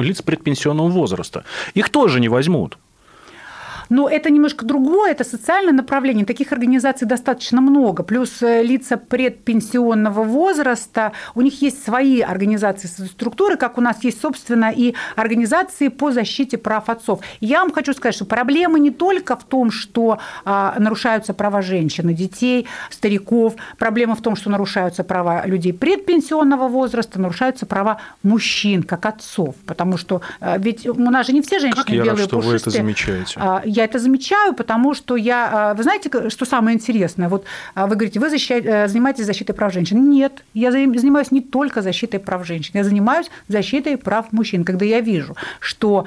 лиц 0.00 0.22
предпенсионного 0.22 0.88
возраста. 0.88 1.44
Их 1.74 1.90
тоже 1.90 2.20
не 2.20 2.28
возьмут. 2.28 2.78
Но 3.88 4.09
это 4.09 4.31
немножко 4.31 4.64
другое, 4.64 5.12
это 5.12 5.25
социальное 5.25 5.72
направление. 5.72 6.25
Таких 6.25 6.53
организаций 6.53 7.07
достаточно 7.07 7.61
много. 7.61 8.03
Плюс 8.03 8.42
э, 8.42 8.62
лица 8.62 8.96
предпенсионного 8.96 10.22
возраста, 10.22 11.12
у 11.35 11.42
них 11.42 11.62
есть 11.62 11.85
свои 11.85 12.20
организации, 12.20 12.88
структуры, 12.88 13.57
как 13.57 13.79
у 13.79 13.81
нас 13.81 14.03
есть, 14.05 14.20
собственно, 14.20 14.72
и 14.75 14.94
организации 15.14 15.88
по 15.88 16.12
защите 16.12 16.59
прав 16.59 16.88
отцов. 16.88 17.20
Я 17.40 17.61
вам 17.61 17.72
хочу 17.72 17.92
сказать, 17.92 18.14
что 18.14 18.25
проблема 18.25 18.79
не 18.79 18.90
только 18.90 19.37
в 19.37 19.44
том, 19.44 19.70
что 19.70 20.18
а, 20.44 20.75
нарушаются 20.79 21.35
права 21.35 21.62
женщин 21.62 22.09
и 22.11 22.14
детей, 22.14 22.66
стариков. 22.90 23.55
Проблема 23.79 24.14
в 24.14 24.22
том, 24.22 24.37
что 24.37 24.51
нарушаются 24.51 25.05
права 25.05 25.44
людей 25.46 25.72
предпенсионного 25.72 26.68
возраста, 26.68 27.20
нарушаются 27.20 27.66
права 27.66 28.01
мужчин, 28.22 28.83
как 28.83 29.07
отцов. 29.07 29.55
Потому 29.66 29.96
что 29.96 30.22
э, 30.40 30.57
ведь 30.59 30.87
у 30.87 30.94
нас 30.94 31.27
же 31.27 31.33
не 31.33 31.42
все 31.42 31.59
женщины 31.59 31.83
как 31.83 31.90
я 31.90 32.03
белые 32.05 32.22
рад, 32.22 32.29
что 32.29 32.37
пушистые. 32.37 32.53
вы 32.53 32.57
это 32.57 32.70
замечаете. 32.70 33.40
А, 33.76 33.80
я 33.80 33.84
это 33.84 33.98
замечаю, 33.98 34.54
потому 34.54 34.94
что 34.94 35.16
я... 35.16 35.74
Вы 35.76 35.82
знаете, 35.82 36.30
что 36.30 36.44
самое 36.44 36.76
интересное? 36.76 37.28
Вот 37.28 37.44
вы 37.74 37.94
говорите, 37.96 38.20
вы 38.20 38.30
защищаете, 38.30 38.88
занимаетесь 38.88 39.26
защитой 39.26 39.52
прав 39.52 39.72
женщин. 39.72 40.08
Нет, 40.10 40.44
я 40.54 40.70
занимаюсь 40.70 41.30
не 41.30 41.40
только 41.40 41.82
защитой 41.82 42.18
прав 42.18 42.46
женщин, 42.46 42.72
я 42.74 42.84
занимаюсь 42.84 43.30
защитой 43.48 43.96
прав 43.96 44.32
мужчин. 44.32 44.64
Когда 44.64 44.84
я 44.84 45.00
вижу, 45.00 45.36
что 45.60 46.06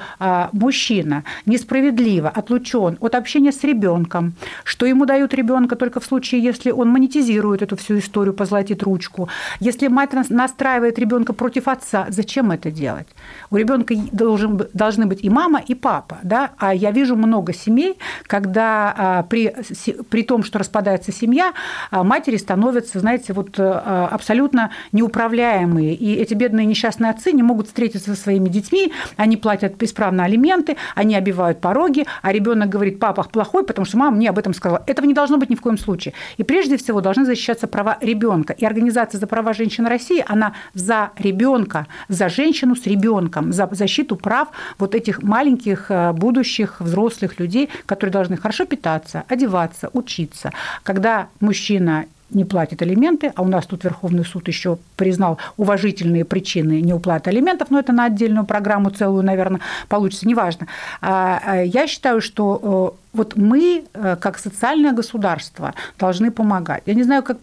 мужчина 0.52 1.24
несправедливо 1.46 2.28
отлучен 2.28 2.96
от 3.00 3.14
общения 3.14 3.52
с 3.52 3.64
ребенком, 3.64 4.34
что 4.64 4.86
ему 4.86 5.06
дают 5.06 5.34
ребенка 5.34 5.76
только 5.76 6.00
в 6.00 6.04
случае, 6.04 6.42
если 6.42 6.70
он 6.70 6.88
монетизирует 6.88 7.62
эту 7.62 7.76
всю 7.76 7.98
историю, 7.98 8.34
позолотит 8.34 8.82
ручку, 8.82 9.28
если 9.60 9.88
мать 9.88 10.10
настраивает 10.30 10.98
ребенка 10.98 11.32
против 11.32 11.68
отца, 11.68 12.06
зачем 12.08 12.50
это 12.50 12.70
делать? 12.70 13.06
У 13.50 13.56
ребенка 13.56 13.94
должен, 14.12 14.60
должны 14.72 15.06
быть 15.06 15.22
и 15.22 15.30
мама, 15.30 15.60
и 15.60 15.74
папа. 15.74 16.18
Да? 16.22 16.50
А 16.58 16.74
я 16.74 16.90
вижу 16.90 17.16
много 17.16 17.52
семей, 17.60 17.98
когда 18.26 18.94
а, 18.96 19.22
при, 19.22 19.54
при 20.08 20.22
том, 20.22 20.42
что 20.42 20.58
распадается 20.58 21.12
семья, 21.12 21.52
а, 21.90 22.02
матери 22.04 22.36
становятся, 22.36 23.00
знаете, 23.00 23.32
вот 23.32 23.54
а, 23.58 24.08
абсолютно 24.10 24.70
неуправляемые. 24.92 25.94
И 25.94 26.14
эти 26.14 26.34
бедные 26.34 26.66
несчастные 26.66 27.10
отцы 27.10 27.32
не 27.32 27.42
могут 27.42 27.66
встретиться 27.66 28.14
со 28.14 28.20
своими 28.20 28.48
детьми, 28.48 28.92
они 29.16 29.36
платят 29.36 29.76
бесправно 29.76 30.24
алименты, 30.24 30.76
они 30.94 31.14
обивают 31.14 31.60
пороги, 31.60 32.06
а 32.22 32.32
ребенок 32.32 32.68
говорит, 32.68 32.98
папа 32.98 33.22
плохой, 33.24 33.64
потому 33.64 33.84
что 33.84 33.98
мама 33.98 34.16
мне 34.16 34.30
об 34.30 34.38
этом 34.38 34.54
сказала. 34.54 34.82
Этого 34.86 35.06
не 35.06 35.14
должно 35.14 35.36
быть 35.36 35.50
ни 35.50 35.54
в 35.54 35.60
коем 35.60 35.78
случае. 35.78 36.14
И 36.36 36.42
прежде 36.42 36.76
всего 36.76 37.00
должны 37.00 37.24
защищаться 37.24 37.66
права 37.66 37.98
ребенка. 38.00 38.52
И 38.52 38.64
Организация 38.64 39.18
за 39.18 39.26
права 39.26 39.52
женщин 39.52 39.86
России, 39.86 40.24
она 40.26 40.54
за 40.74 41.10
ребенка, 41.18 41.86
за 42.08 42.28
женщину 42.28 42.76
с 42.76 42.86
ребенком, 42.86 43.52
за 43.52 43.68
защиту 43.72 44.16
прав 44.16 44.48
вот 44.78 44.94
этих 44.94 45.22
маленьких 45.22 45.90
э, 45.90 46.12
будущих 46.12 46.80
взрослых 46.80 47.38
людей, 47.40 47.49
которые 47.86 48.12
должны 48.12 48.36
хорошо 48.36 48.64
питаться, 48.66 49.24
одеваться, 49.28 49.90
учиться. 49.92 50.52
Когда 50.82 51.28
мужчина 51.40 52.06
не 52.30 52.44
платит 52.44 52.82
алименты, 52.82 53.32
а 53.34 53.42
у 53.42 53.48
нас 53.48 53.66
тут 53.66 53.84
Верховный 53.84 54.24
суд 54.24 54.48
еще 54.48 54.78
признал 54.96 55.38
уважительные 55.56 56.24
причины 56.24 56.80
неуплаты 56.80 57.30
алиментов, 57.30 57.70
но 57.70 57.78
это 57.78 57.92
на 57.92 58.04
отдельную 58.04 58.46
программу 58.46 58.90
целую, 58.90 59.24
наверное, 59.24 59.60
получится, 59.88 60.28
неважно. 60.28 60.66
А, 61.00 61.40
а 61.44 61.56
я 61.62 61.86
считаю, 61.86 62.20
что 62.20 62.94
э, 62.96 62.99
вот 63.12 63.36
мы, 63.36 63.84
э, 63.92 64.16
как 64.20 64.38
социальное 64.38 64.92
государство, 64.92 65.74
должны 65.98 66.30
помогать. 66.30 66.82
Я 66.86 66.94
не 66.94 67.02
знаю, 67.02 67.22
как 67.22 67.38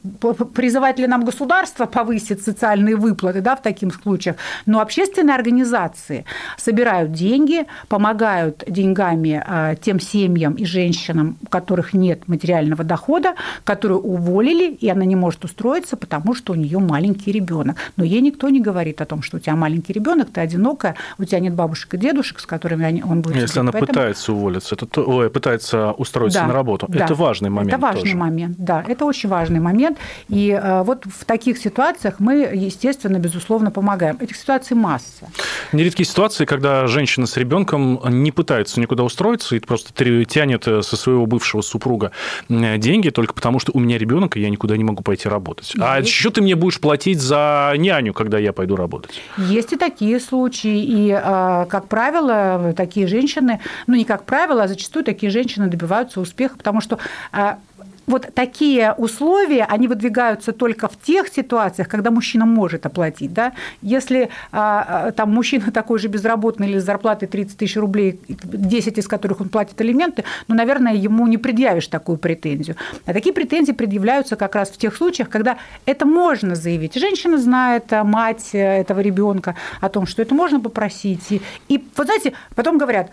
призывать 0.53 0.99
ли 0.99 1.08
нам 1.08 1.25
государство 1.25 1.86
повысить 1.86 2.41
социальные 2.41 2.95
выплаты 2.95 3.41
да, 3.41 3.56
в 3.56 3.62
таких 3.62 3.93
случаях, 3.95 4.38
но 4.65 4.80
общественные 4.80 5.36
организации 5.36 6.25
собирают 6.58 7.12
деньги, 7.12 7.65
помогают 7.89 8.63
деньгами 8.67 9.43
э, 9.45 9.75
тем 9.82 9.99
семьям 9.99 10.53
и 10.53 10.65
женщинам, 10.65 11.38
у 11.43 11.49
которых 11.49 11.93
нет 11.93 12.27
материального 12.27 12.84
дохода, 12.84 13.36
которые 13.63 13.99
уволили, 13.99 14.71
и 14.71 14.89
она 14.89 15.06
не 15.06 15.15
может 15.15 15.43
устроиться, 15.43 15.97
потому 15.97 16.34
что 16.34 16.53
у 16.53 16.56
нее 16.56 16.80
маленький 16.80 17.32
ребенок. 17.32 17.77
Но 17.97 18.06
ей 18.06 18.21
никто 18.21 18.49
не 18.49 18.62
говорит 18.62 19.01
о 19.01 19.06
том, 19.06 19.21
что 19.21 19.38
у 19.38 19.39
тебя 19.39 19.56
маленький 19.56 19.93
ребенок, 19.93 20.30
ты 20.32 20.41
одинокая, 20.41 20.95
у 21.17 21.25
тебя 21.25 21.39
нет 21.39 21.53
бабушек 21.53 21.93
и 21.93 21.97
дедушек, 21.97 22.39
с 22.39 22.45
которыми 22.45 23.03
он 23.06 23.21
будет. 23.21 23.36
Если 23.36 23.60
она 23.60 23.71
Поэтому... 23.71 23.93
пытается 23.93 24.34
уволиться, 24.34 24.75
это 24.75 24.86
то, 24.86 25.03
ой, 25.03 25.30
пытается 25.30 25.56
пытается 25.57 25.91
устроиться 25.91 26.39
да, 26.39 26.47
на 26.47 26.53
работу. 26.53 26.85
Да, 26.89 27.05
это 27.05 27.15
важный 27.15 27.49
момент. 27.49 27.73
Это 27.73 27.81
важный 27.81 28.01
тоже. 28.01 28.15
момент, 28.15 28.55
да, 28.57 28.83
это 28.87 29.05
очень 29.05 29.29
важный 29.29 29.59
момент. 29.59 29.97
И 30.29 30.49
э, 30.49 30.83
вот 30.83 31.05
в 31.05 31.25
таких 31.25 31.57
ситуациях 31.57 32.15
мы, 32.19 32.49
естественно, 32.53 33.17
безусловно, 33.17 33.71
помогаем. 33.71 34.17
Этих 34.19 34.35
ситуаций 34.35 34.75
масса. 34.75 35.29
Нередкие 35.73 36.05
ситуации, 36.05 36.45
когда 36.45 36.87
женщина 36.87 37.27
с 37.27 37.37
ребенком 37.37 37.99
не 38.05 38.31
пытается 38.31 38.79
никуда 38.79 39.03
устроиться 39.03 39.55
и 39.55 39.59
просто 39.59 39.93
тянет 40.25 40.67
э, 40.67 40.81
со 40.81 40.95
своего 40.95 41.25
бывшего 41.25 41.61
супруга 41.61 42.11
деньги 42.49 43.09
только 43.09 43.33
потому, 43.33 43.59
что 43.59 43.71
у 43.73 43.79
меня 43.79 43.97
ребенок, 43.97 44.37
и 44.37 44.41
я 44.41 44.49
никуда 44.49 44.77
не 44.77 44.83
могу 44.83 45.03
пойти 45.03 45.27
работать. 45.29 45.73
Есть. 45.73 45.79
А 45.81 45.99
еще 45.99 46.29
ты 46.29 46.41
мне 46.41 46.55
будешь 46.55 46.79
платить 46.79 47.19
за 47.19 47.73
няню, 47.77 48.13
когда 48.13 48.37
я 48.37 48.53
пойду 48.53 48.75
работать? 48.75 49.21
Есть 49.37 49.73
и 49.73 49.77
такие 49.77 50.19
случаи. 50.19 50.83
И, 50.83 51.11
э, 51.11 51.65
как 51.69 51.87
правило, 51.87 52.73
такие 52.75 53.07
женщины, 53.07 53.59
ну 53.87 53.95
не 53.95 54.05
как 54.05 54.23
правило, 54.25 54.63
а 54.63 54.67
зачастую 54.67 55.03
такие 55.03 55.31
женщины 55.31 55.46
женщины 55.47 55.67
добиваются 55.67 56.19
успеха, 56.19 56.57
потому 56.57 56.81
что 56.81 56.99
а, 57.31 57.60
вот 58.05 58.27
такие 58.33 58.93
условия, 58.93 59.65
они 59.65 59.88
выдвигаются 59.88 60.51
только 60.53 60.88
в 60.88 60.97
тех 60.99 61.27
ситуациях, 61.27 61.88
когда 61.88 62.12
мужчина 62.12 62.45
может 62.45 62.86
оплатить. 62.86 63.33
Да? 63.33 63.53
Если 63.81 64.29
а, 64.51 65.12
там 65.12 65.33
мужчина 65.33 65.71
такой 65.73 65.99
же 65.99 66.07
безработный 66.07 66.69
или 66.69 66.79
с 66.79 66.83
зарплатой 66.83 67.27
30 67.27 67.57
тысяч 67.57 67.77
рублей, 67.77 68.19
10 68.27 68.97
из 68.97 69.07
которых 69.07 69.41
он 69.41 69.49
платит 69.49 69.79
алименты, 69.79 70.23
ну, 70.47 70.55
наверное, 70.55 70.93
ему 70.93 71.27
не 71.27 71.38
предъявишь 71.38 71.88
такую 71.88 72.17
претензию. 72.17 72.75
А 73.05 73.13
такие 73.13 73.33
претензии 73.33 73.73
предъявляются 73.73 74.36
как 74.36 74.55
раз 74.55 74.69
в 74.69 74.77
тех 74.77 74.95
случаях, 74.95 75.29
когда 75.29 75.57
это 75.86 76.05
можно 76.05 76.55
заявить. 76.55 76.95
Женщина 76.95 77.38
знает, 77.38 77.91
мать 78.03 78.49
этого 78.53 78.99
ребенка 78.99 79.55
о 79.81 79.89
том, 79.89 80.07
что 80.07 80.21
это 80.21 80.33
можно 80.36 80.60
попросить. 80.60 81.31
И, 81.31 81.41
и 81.67 81.83
вот 81.95 82.07
знаете, 82.07 82.33
потом 82.55 82.77
говорят, 82.77 83.12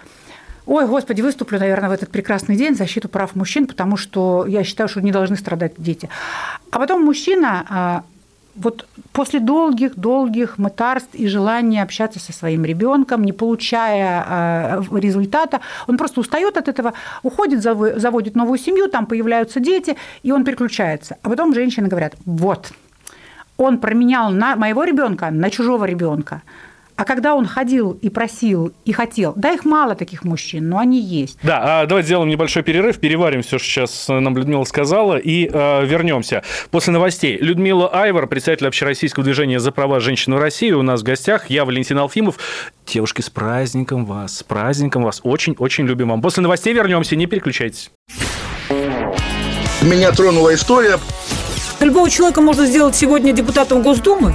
Ой, 0.66 0.87
господи, 0.87 1.20
выступлю, 1.20 1.59
наверное, 1.59 1.90
в 1.90 1.92
этот 1.92 2.11
прекрасный 2.11 2.57
день 2.57 2.74
в 2.74 2.79
защиту 2.79 3.09
прав 3.09 3.35
мужчин, 3.35 3.66
потому 3.66 3.96
что 3.96 4.46
я 4.46 4.64
считаю, 4.64 4.88
что 4.88 5.03
не 5.03 5.12
должны 5.12 5.37
страдать 5.37 5.74
дети. 5.77 6.09
А 6.70 6.79
потом 6.79 7.05
мужчина 7.05 7.66
а, 7.68 8.05
вот 8.55 8.87
после 9.12 9.40
долгих-долгих 9.40 10.57
мытарств 10.57 11.14
и 11.14 11.27
желания 11.29 11.83
общаться 11.83 12.18
со 12.18 12.33
своим 12.33 12.64
ребенком, 12.64 13.24
не 13.24 13.33
получая 13.33 14.24
а, 14.27 14.83
результата, 14.92 15.61
он 15.87 15.98
просто 15.98 16.20
устает 16.20 16.57
от 16.57 16.68
этого, 16.68 16.94
уходит, 17.22 17.62
заводит 17.62 18.35
новую 18.35 18.59
семью, 18.59 18.88
там 18.88 19.05
появляются 19.05 19.61
дети, 19.61 19.96
и 20.22 20.33
он 20.33 20.44
переключается. 20.44 21.18
А 21.22 21.29
потом 21.29 21.53
женщины 21.55 21.88
говорят, 21.88 22.14
вот, 22.24 22.72
он 23.59 23.79
променял 23.79 24.31
на 24.31 24.57
моего 24.57 24.85
ребенка 24.85 25.31
на 25.31 25.50
чужого 25.50 25.85
ребенка. 25.85 26.42
А 26.96 27.04
когда 27.04 27.35
он 27.35 27.46
ходил 27.46 27.98
и 28.02 28.09
просил, 28.09 28.72
и 28.85 28.92
хотел, 28.92 29.33
да, 29.35 29.52
их 29.52 29.64
мало 29.64 29.96
таких 29.96 30.22
мужчин, 30.24 30.68
но 30.68 30.78
они 30.78 31.00
есть. 31.00 31.38
Да, 31.42 31.80
а 31.80 31.87
давайте 31.87 32.07
сделаем 32.07 32.28
небольшой 32.28 32.62
перерыв, 32.62 33.00
переварим 33.00 33.42
все, 33.42 33.59
что 33.59 33.66
сейчас 33.66 34.07
нам 34.09 34.37
Людмила 34.37 34.62
сказала, 34.64 35.16
и 35.16 35.50
э, 35.52 35.87
вернемся. 35.87 36.44
После 36.70 36.92
новостей 36.92 37.37
Людмила 37.38 37.88
Айвар, 37.88 38.28
председатель 38.28 38.68
общероссийского 38.68 39.24
движения 39.24 39.59
«За 39.59 39.72
права 39.72 39.98
женщин 39.98 40.35
в 40.35 40.38
России», 40.38 40.70
у 40.70 40.83
нас 40.83 41.00
в 41.00 41.04
гостях. 41.04 41.50
Я 41.50 41.64
Валентин 41.64 41.98
Алфимов. 41.98 42.38
Девушки, 42.87 43.22
с 43.22 43.30
праздником 43.30 44.04
вас, 44.04 44.38
с 44.38 44.42
праздником 44.44 45.02
вас. 45.02 45.20
Очень-очень 45.24 45.87
любим 45.87 46.11
вам. 46.11 46.22
После 46.22 46.42
новостей 46.42 46.72
вернемся, 46.74 47.16
не 47.16 47.26
переключайтесь. 47.26 47.90
Меня 49.83 50.12
тронула 50.12 50.54
история. 50.54 50.98
Любого 51.80 52.09
человека 52.09 52.40
можно 52.40 52.66
сделать 52.66 52.94
сегодня 52.94 53.33
депутатом 53.33 53.83
Госдумы. 53.83 54.35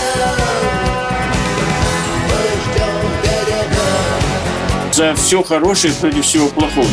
За 5.01 5.15
все 5.15 5.41
хорошее 5.41 5.95
против 5.95 6.23
всего 6.23 6.47
плохого. 6.49 6.85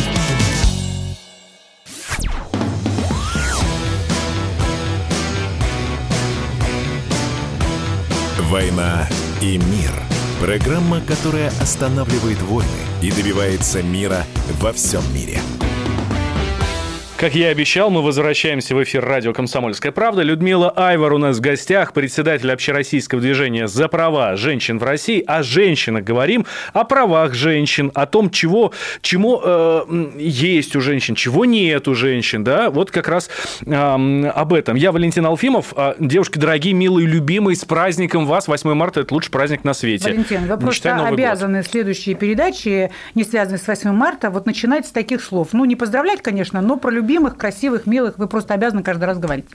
«Война 8.49 9.07
и 9.41 9.57
мир»– 9.57 9.91
программа, 10.41 11.01
которая 11.01 11.49
останавливает 11.61 12.41
войны 12.41 12.67
и 13.03 13.11
добивается 13.11 13.83
мира 13.83 14.23
во 14.59 14.73
всем 14.73 15.03
мире– 15.13 15.39
как 17.19 17.35
я 17.35 17.49
и 17.49 17.51
обещал, 17.51 17.89
мы 17.89 18.01
возвращаемся 18.01 18.73
в 18.73 18.81
эфир 18.81 19.03
радио 19.03 19.33
«Комсомольская 19.33 19.91
правда». 19.91 20.21
Людмила 20.21 20.71
Айвар 20.73 21.11
у 21.11 21.17
нас 21.17 21.39
в 21.39 21.41
гостях, 21.41 21.91
председатель 21.91 22.49
общероссийского 22.49 23.19
движения 23.19 23.67
«За 23.67 23.89
права 23.89 24.37
женщин 24.37 24.79
в 24.79 24.83
России». 24.85 25.21
О 25.27 25.43
женщинах 25.43 26.05
говорим, 26.05 26.45
о 26.71 26.85
правах 26.85 27.33
женщин, 27.33 27.91
о 27.93 28.05
том, 28.05 28.29
чего, 28.29 28.71
чему 29.01 29.41
э, 29.43 30.11
есть 30.17 30.77
у 30.77 30.79
женщин, 30.79 31.13
чего 31.13 31.43
нет 31.43 31.89
у 31.89 31.93
женщин. 31.93 32.45
Да? 32.45 32.69
Вот 32.69 32.89
как 32.89 33.09
раз 33.09 33.29
э, 33.65 33.73
об 33.73 34.53
этом. 34.53 34.77
Я 34.77 34.93
Валентин 34.93 35.25
Алфимов. 35.25 35.73
А, 35.75 35.97
девушки 35.99 36.37
дорогие, 36.37 36.73
милые, 36.73 37.05
любимые, 37.05 37.57
с 37.57 37.65
праздником 37.65 38.27
вас. 38.27 38.47
8 38.47 38.73
марта– 38.73 38.99
это 39.01 39.13
лучший 39.13 39.31
праздник 39.31 39.65
на 39.65 39.73
свете. 39.73 40.05
Валентин, 40.05 40.47
вы 40.47 40.57
просто 40.57 41.05
обязаны 41.05 41.63
год. 41.63 41.67
следующие 41.69 42.15
передачи, 42.15 42.91
не 43.13 43.25
связанные 43.25 43.59
с 43.59 43.67
8 43.67 43.91
марта, 43.91 44.29
вот 44.29 44.45
начинать 44.45 44.87
с 44.87 44.91
таких 44.91 45.21
слов. 45.21 45.49
Ну, 45.51 45.65
не 45.65 45.75
поздравлять, 45.75 46.21
конечно, 46.21 46.61
но 46.61 46.77
про 46.77 46.89
любимых 46.89 47.08
любимых, 47.09 47.37
красивых, 47.37 47.87
милых 47.87 48.19
вы 48.19 48.27
просто 48.27 48.53
обязаны 48.53 48.83
каждый 48.83 49.05
раз 49.05 49.17
говорить. 49.17 49.45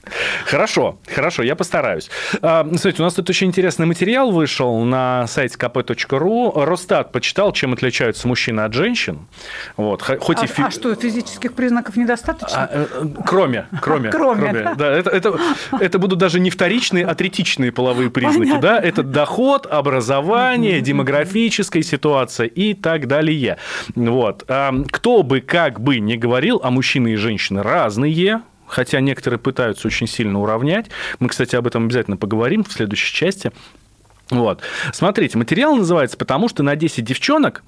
Хорошо, 0.45 0.99
хорошо, 1.13 1.41
я 1.41 1.55
постараюсь. 1.55 2.09
А, 2.41 2.65
Смотрите, 2.65 3.01
у 3.01 3.05
нас 3.05 3.13
тут 3.13 3.29
очень 3.29 3.47
интересный 3.47 3.85
материал 3.85 4.31
вышел 4.31 4.77
на 4.83 5.25
сайте 5.27 5.57
kp.ru. 5.57 6.65
Росстат 6.65 7.13
почитал, 7.13 7.53
чем 7.53 7.71
отличаются 7.73 8.27
мужчины 8.27 8.61
от 8.61 8.73
женщин. 8.73 9.27
Вот, 9.77 10.01
хоть 10.01 10.39
А, 10.41 10.45
и 10.45 10.47
фи- 10.47 10.63
а 10.63 10.71
что, 10.71 10.93
физических 10.95 11.53
признаков 11.53 11.95
недостаточно? 11.95 12.63
А, 12.65 12.69
э, 12.71 12.85
э, 12.91 13.05
кроме, 13.25 13.67
кроме, 13.81 14.09
Кроме, 14.09 14.51
да. 14.75 14.91
это, 14.97 15.09
это, 15.09 15.39
это 15.79 15.97
будут 15.99 16.19
даже 16.19 16.39
не 16.41 16.49
вторичные, 16.49 17.05
а 17.05 17.15
третичные 17.15 17.71
половые 17.71 18.09
признаки, 18.09 18.49
Понятно. 18.49 18.61
да? 18.61 18.79
Это 18.81 19.01
доход, 19.03 19.65
образование, 19.65 20.81
демографическая 20.81 21.83
ситуация 21.83 22.47
и 22.47 22.73
так 22.73 23.07
далее. 23.07 23.57
Вот. 23.95 24.43
Кто 24.91 25.23
бы 25.23 25.39
как 25.39 25.79
бы 25.79 25.99
не 25.99 26.17
говорил, 26.17 26.59
а 26.63 26.69
мужчины 26.69 27.13
и 27.13 27.15
женщины 27.45 27.61
разные, 27.61 28.41
хотя 28.67 28.99
некоторые 28.99 29.39
пытаются 29.39 29.87
очень 29.87 30.07
сильно 30.07 30.41
уравнять. 30.41 30.87
Мы, 31.19 31.29
кстати, 31.29 31.55
об 31.55 31.67
этом 31.67 31.85
обязательно 31.85 32.17
поговорим 32.17 32.63
в 32.63 32.71
следующей 32.71 33.13
части. 33.13 33.51
Вот. 34.29 34.61
Смотрите, 34.91 35.37
материал 35.37 35.75
называется 35.75 36.17
«Потому 36.17 36.49
что 36.49 36.63
на 36.63 36.75
10 36.75 37.03
девчонок 37.03 37.63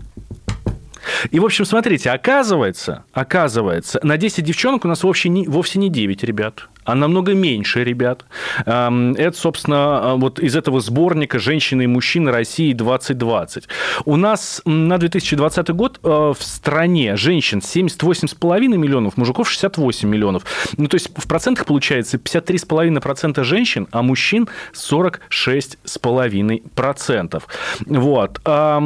и, 1.31 1.39
в 1.39 1.45
общем, 1.45 1.63
смотрите, 1.63 2.09
оказывается, 2.09 3.05
оказывается, 3.13 3.99
на 4.03 4.17
10 4.17 4.43
девчонок 4.43 4.83
у 4.83 4.87
нас 4.89 5.03
вовсе 5.03 5.29
не, 5.29 5.47
вовсе 5.47 5.79
не 5.79 5.89
9 5.89 6.23
ребят, 6.23 6.67
а 6.87 6.95
намного 6.95 7.33
меньше 7.33 7.83
ребят. 7.83 8.25
Это, 8.65 9.33
собственно, 9.35 10.15
вот 10.15 10.39
из 10.39 10.55
этого 10.55 10.79
сборника 10.79 11.37
«Женщины 11.37 11.83
и 11.83 11.87
мужчины 11.87 12.31
России 12.31 12.73
2020». 12.73 13.65
У 14.05 14.15
нас 14.15 14.61
на 14.65 14.97
2020 14.97 15.69
год 15.71 15.99
э, 16.01 16.07
в 16.07 16.37
стране 16.39 17.17
женщин 17.17 17.59
78,5 17.59 18.77
миллионов, 18.77 19.17
мужиков 19.17 19.49
68 19.49 20.07
миллионов. 20.07 20.43
Ну, 20.77 20.87
то 20.87 20.95
есть 20.95 21.09
в 21.15 21.27
процентах 21.27 21.65
получается 21.65 22.15
53,5% 22.17 23.43
женщин, 23.43 23.89
а 23.91 24.01
мужчин 24.01 24.47
46,5%. 24.73 27.43
Вот. 27.85 28.39
Э, 28.45 28.77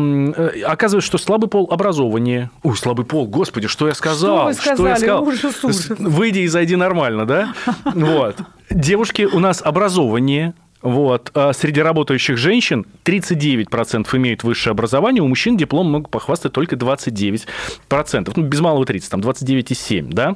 Оказывается, 0.65 1.07
что 1.07 1.19
слабый 1.19 1.49
пол 1.49 1.67
образованнее. 1.71 2.49
Ой, 2.63 2.75
слабый 2.75 3.05
пол, 3.05 3.27
господи, 3.27 3.67
что 3.67 3.87
я 3.87 3.93
сказал? 3.93 4.37
Что 4.37 4.45
вы 4.45 4.49
я 4.49 4.55
сказали? 4.55 4.95
сказал? 4.95 5.23
Ужас, 5.23 5.63
ужас. 5.63 5.89
Выйди 5.99 6.39
и 6.39 6.47
зайди 6.47 6.75
нормально, 6.75 7.27
да? 7.27 7.53
Вот. 7.93 8.37
Девушки 8.69 9.23
у 9.23 9.39
нас 9.39 9.61
образованнее. 9.61 10.53
Вот. 10.81 11.31
А 11.35 11.53
Среди 11.53 11.81
работающих 11.81 12.37
женщин 12.37 12.85
39% 13.03 14.07
имеют 14.17 14.43
высшее 14.43 14.71
образование, 14.71 15.21
у 15.21 15.27
мужчин 15.27 15.55
диплом 15.57 15.91
могут 15.91 16.09
похвастать 16.09 16.53
только 16.53 16.75
29%. 16.75 18.33
Ну, 18.35 18.43
без 18.43 18.59
малого 18.59 18.85
30, 18.85 19.09
там 19.11 19.21
29,7%. 19.21 20.07
Да? 20.11 20.35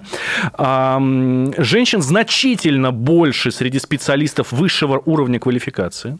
А, 0.53 0.99
женщин 1.57 2.01
значительно 2.01 2.91
больше 2.91 3.51
среди 3.51 3.79
специалистов 3.79 4.51
высшего 4.51 5.01
уровня 5.05 5.39
квалификации. 5.39 6.19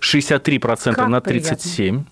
63% 0.00 0.94
Как 0.94 1.08
на 1.08 1.20
приятно. 1.20 2.06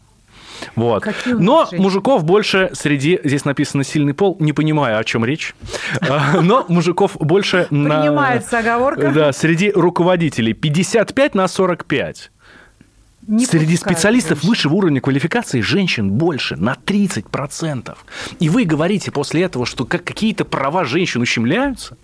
37%. 0.65 0.71
Вот. 0.77 1.03
Какие 1.03 1.35
Но 1.35 1.61
женщины? 1.65 1.83
мужиков 1.83 2.25
больше 2.25 2.71
среди, 2.75 3.21
здесь 3.25 3.45
написано 3.45 3.85
сильный 3.85 4.15
пол, 4.15 4.37
не 4.41 4.53
понимаю, 4.53 4.99
о 4.99 5.05
чем 5.05 5.25
речь, 5.25 5.55
А, 6.01 6.41
но 6.41 6.65
мужиков 6.69 7.17
больше 7.19 7.67
на... 7.71 8.01
Принимается 8.03 8.59
оговорка. 8.59 9.11
Да, 9.13 9.33
среди 9.33 9.71
руководителей 9.71 10.53
55 10.53 11.35
на 11.35 11.49
45. 11.49 12.31
Не 13.27 13.47
Среди 13.47 13.77
специалистов 13.79 14.39
женщин. 14.39 14.49
высшего 14.51 14.75
уровня 14.75 15.01
квалификации 15.01 15.63
женщин 15.63 16.11
больше 16.11 16.57
на 16.57 16.75
30%. 16.75 17.97
И 18.39 18.49
вы 18.51 18.65
говорите 18.65 19.11
после 19.11 19.43
этого, 19.45 19.65
что 19.65 19.87
как 19.87 20.05
какие-то 20.05 20.45
права 20.45 20.85
женщин 20.85 21.23
ущемляются? 21.23 21.97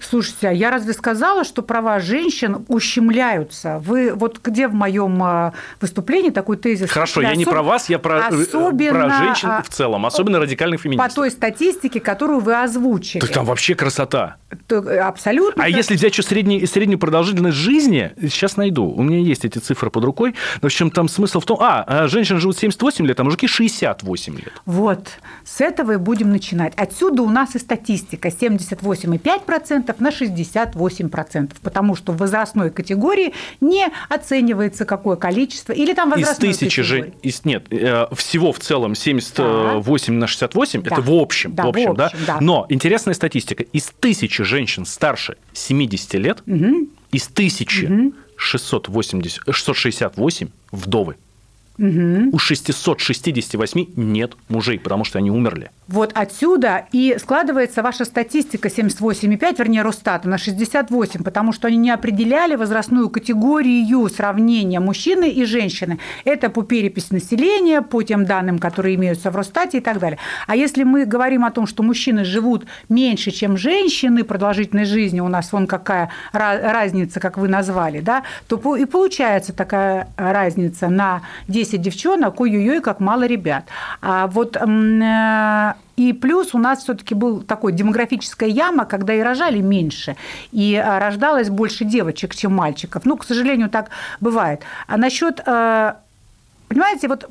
Слушайте, 0.00 0.48
а 0.48 0.52
я 0.52 0.70
разве 0.70 0.92
сказала, 0.92 1.44
что 1.44 1.62
права 1.62 1.98
женщин 1.98 2.64
ущемляются? 2.68 3.78
Вы 3.84 4.12
вот 4.14 4.40
где 4.42 4.68
в 4.68 4.74
моем 4.74 5.22
а, 5.22 5.52
выступлении 5.80 6.30
такой 6.30 6.56
тезис? 6.56 6.90
Хорошо, 6.90 7.20
я 7.20 7.34
не 7.34 7.44
Особ- 7.44 7.50
про 7.50 7.62
вас, 7.62 7.88
я 7.88 7.98
про, 7.98 8.18
э, 8.18 8.42
особенно, 8.42 8.90
про 8.92 9.10
женщин 9.18 9.48
а, 9.50 9.62
в 9.62 9.68
целом, 9.68 10.06
особенно 10.06 10.38
радикальных 10.38 10.80
По 10.80 10.84
феминистов. 10.84 11.14
той 11.14 11.30
статистике, 11.30 12.00
которую 12.00 12.40
вы 12.40 12.60
озвучили. 12.60 13.20
Так 13.20 13.30
там 13.30 13.44
вообще 13.44 13.74
красота. 13.74 14.36
То- 14.66 15.06
Абсолютно. 15.06 15.62
А 15.64 15.68
если 15.68 15.94
взять 15.94 16.12
еще 16.12 16.22
средний, 16.22 16.64
среднюю 16.66 16.98
продолжительность 16.98 17.56
жизни, 17.56 18.12
сейчас 18.20 18.56
найду, 18.56 18.84
у 18.86 19.02
меня 19.02 19.18
есть 19.18 19.44
эти 19.44 19.58
цифры 19.58 19.90
под 19.90 20.04
рукой, 20.04 20.34
в 20.62 20.64
общем 20.64 20.90
там 20.90 21.08
смысл 21.08 21.40
в 21.40 21.44
том, 21.44 21.58
а, 21.60 21.84
а 21.86 22.08
женщины 22.08 22.40
живут 22.40 22.56
78 22.56 23.06
лет, 23.06 23.18
а 23.20 23.24
мужики 23.24 23.46
68 23.46 24.36
лет. 24.36 24.52
Вот, 24.64 25.08
с 25.44 25.60
этого 25.60 25.92
и 25.92 25.96
будем 25.96 26.30
начинать. 26.30 26.72
Отсюда 26.76 27.22
у 27.22 27.28
нас 27.28 27.54
и 27.56 27.58
статистика 27.58 28.28
78,5% 28.28 29.87
на 30.00 30.08
68%, 30.10 31.52
потому 31.62 31.96
что 31.96 32.12
в 32.12 32.16
возрастной 32.18 32.70
категории 32.70 33.34
не 33.60 33.88
оценивается 34.08 34.84
какое 34.84 35.16
количество, 35.16 35.72
или 35.72 35.94
там 35.94 36.10
Из 36.14 36.20
возрастной 36.20 36.52
тысячи 36.52 36.82
же, 36.82 37.00
категории. 37.02 37.20
из, 37.22 37.44
нет, 37.44 37.66
э, 37.70 38.06
всего 38.14 38.52
в 38.52 38.58
целом 38.60 38.94
78 38.94 40.14
на 40.14 40.26
68, 40.26 40.82
Да. 40.82 40.90
это 40.92 41.00
в 41.02 41.12
общем, 41.12 41.54
Да, 41.54 41.64
в 41.64 41.68
общем, 41.68 41.92
в 41.92 41.96
да? 41.96 42.06
общем, 42.06 42.18
да. 42.26 42.38
Но 42.40 42.66
интересная 42.68 43.14
статистика, 43.14 43.62
из 43.64 43.90
тысячи 44.00 44.42
женщин 44.44 44.84
старше 44.86 45.36
70 45.52 46.14
лет, 46.18 46.42
из 47.12 47.26
тысячи 47.28 48.12
680, 48.36 49.42
668 49.50 50.48
вдовы. 50.70 51.16
У 51.78 52.38
668 52.38 53.86
нет 53.96 54.36
мужей, 54.48 54.78
потому 54.80 55.04
что 55.04 55.18
они 55.18 55.30
умерли. 55.30 55.70
Вот 55.86 56.10
отсюда 56.14 56.86
и 56.92 57.16
складывается 57.20 57.82
ваша 57.82 58.04
статистика 58.04 58.68
78,5, 58.68 59.56
вернее, 59.58 59.82
Росстата 59.82 60.28
на 60.28 60.38
68, 60.38 61.22
потому 61.22 61.52
что 61.52 61.68
они 61.68 61.76
не 61.76 61.90
определяли 61.90 62.56
возрастную 62.56 63.08
категорию 63.10 64.08
сравнения 64.08 64.80
мужчины 64.80 65.30
и 65.30 65.44
женщины. 65.44 65.98
Это 66.24 66.50
по 66.50 66.62
переписи 66.62 67.12
населения, 67.12 67.80
по 67.80 68.02
тем 68.02 68.24
данным, 68.24 68.58
которые 68.58 68.96
имеются 68.96 69.30
в 69.30 69.36
Росстате 69.36 69.78
и 69.78 69.80
так 69.80 70.00
далее. 70.00 70.18
А 70.46 70.56
если 70.56 70.82
мы 70.82 71.06
говорим 71.06 71.44
о 71.44 71.50
том, 71.50 71.66
что 71.66 71.82
мужчины 71.82 72.24
живут 72.24 72.66
меньше, 72.88 73.30
чем 73.30 73.56
женщины, 73.56 74.24
продолжительность 74.24 74.90
жизни 74.90 75.20
у 75.20 75.28
нас 75.28 75.52
вон 75.52 75.66
какая 75.68 76.10
ра- 76.32 76.72
разница, 76.72 77.20
как 77.20 77.38
вы 77.38 77.48
назвали, 77.48 78.00
да, 78.00 78.24
то 78.48 78.76
и 78.76 78.84
получается 78.84 79.52
такая 79.52 80.08
разница 80.16 80.88
на 80.88 81.22
10 81.46 81.67
девчонок, 81.76 82.40
ой-ой-ой, 82.40 82.80
как 82.80 83.00
мало 83.00 83.26
ребят. 83.26 83.64
А 84.00 84.26
вот 84.26 84.56
э, 84.56 85.74
и 85.98 86.12
плюс 86.12 86.54
у 86.54 86.58
нас 86.58 86.84
все-таки 86.84 87.14
был 87.14 87.40
такой 87.40 87.72
демографическая 87.72 88.48
яма, 88.48 88.84
когда 88.84 89.14
и 89.14 89.20
рожали 89.20 89.60
меньше, 89.60 90.16
и 90.52 90.76
а, 90.76 91.00
рождалось 91.00 91.50
больше 91.50 91.84
девочек, 91.84 92.36
чем 92.36 92.54
мальчиков. 92.54 93.04
Ну, 93.04 93.16
к 93.16 93.24
сожалению, 93.24 93.68
так 93.68 93.90
бывает. 94.20 94.62
А 94.86 94.96
насчет, 94.96 95.40
э, 95.44 95.94
понимаете, 96.68 97.08
вот 97.08 97.28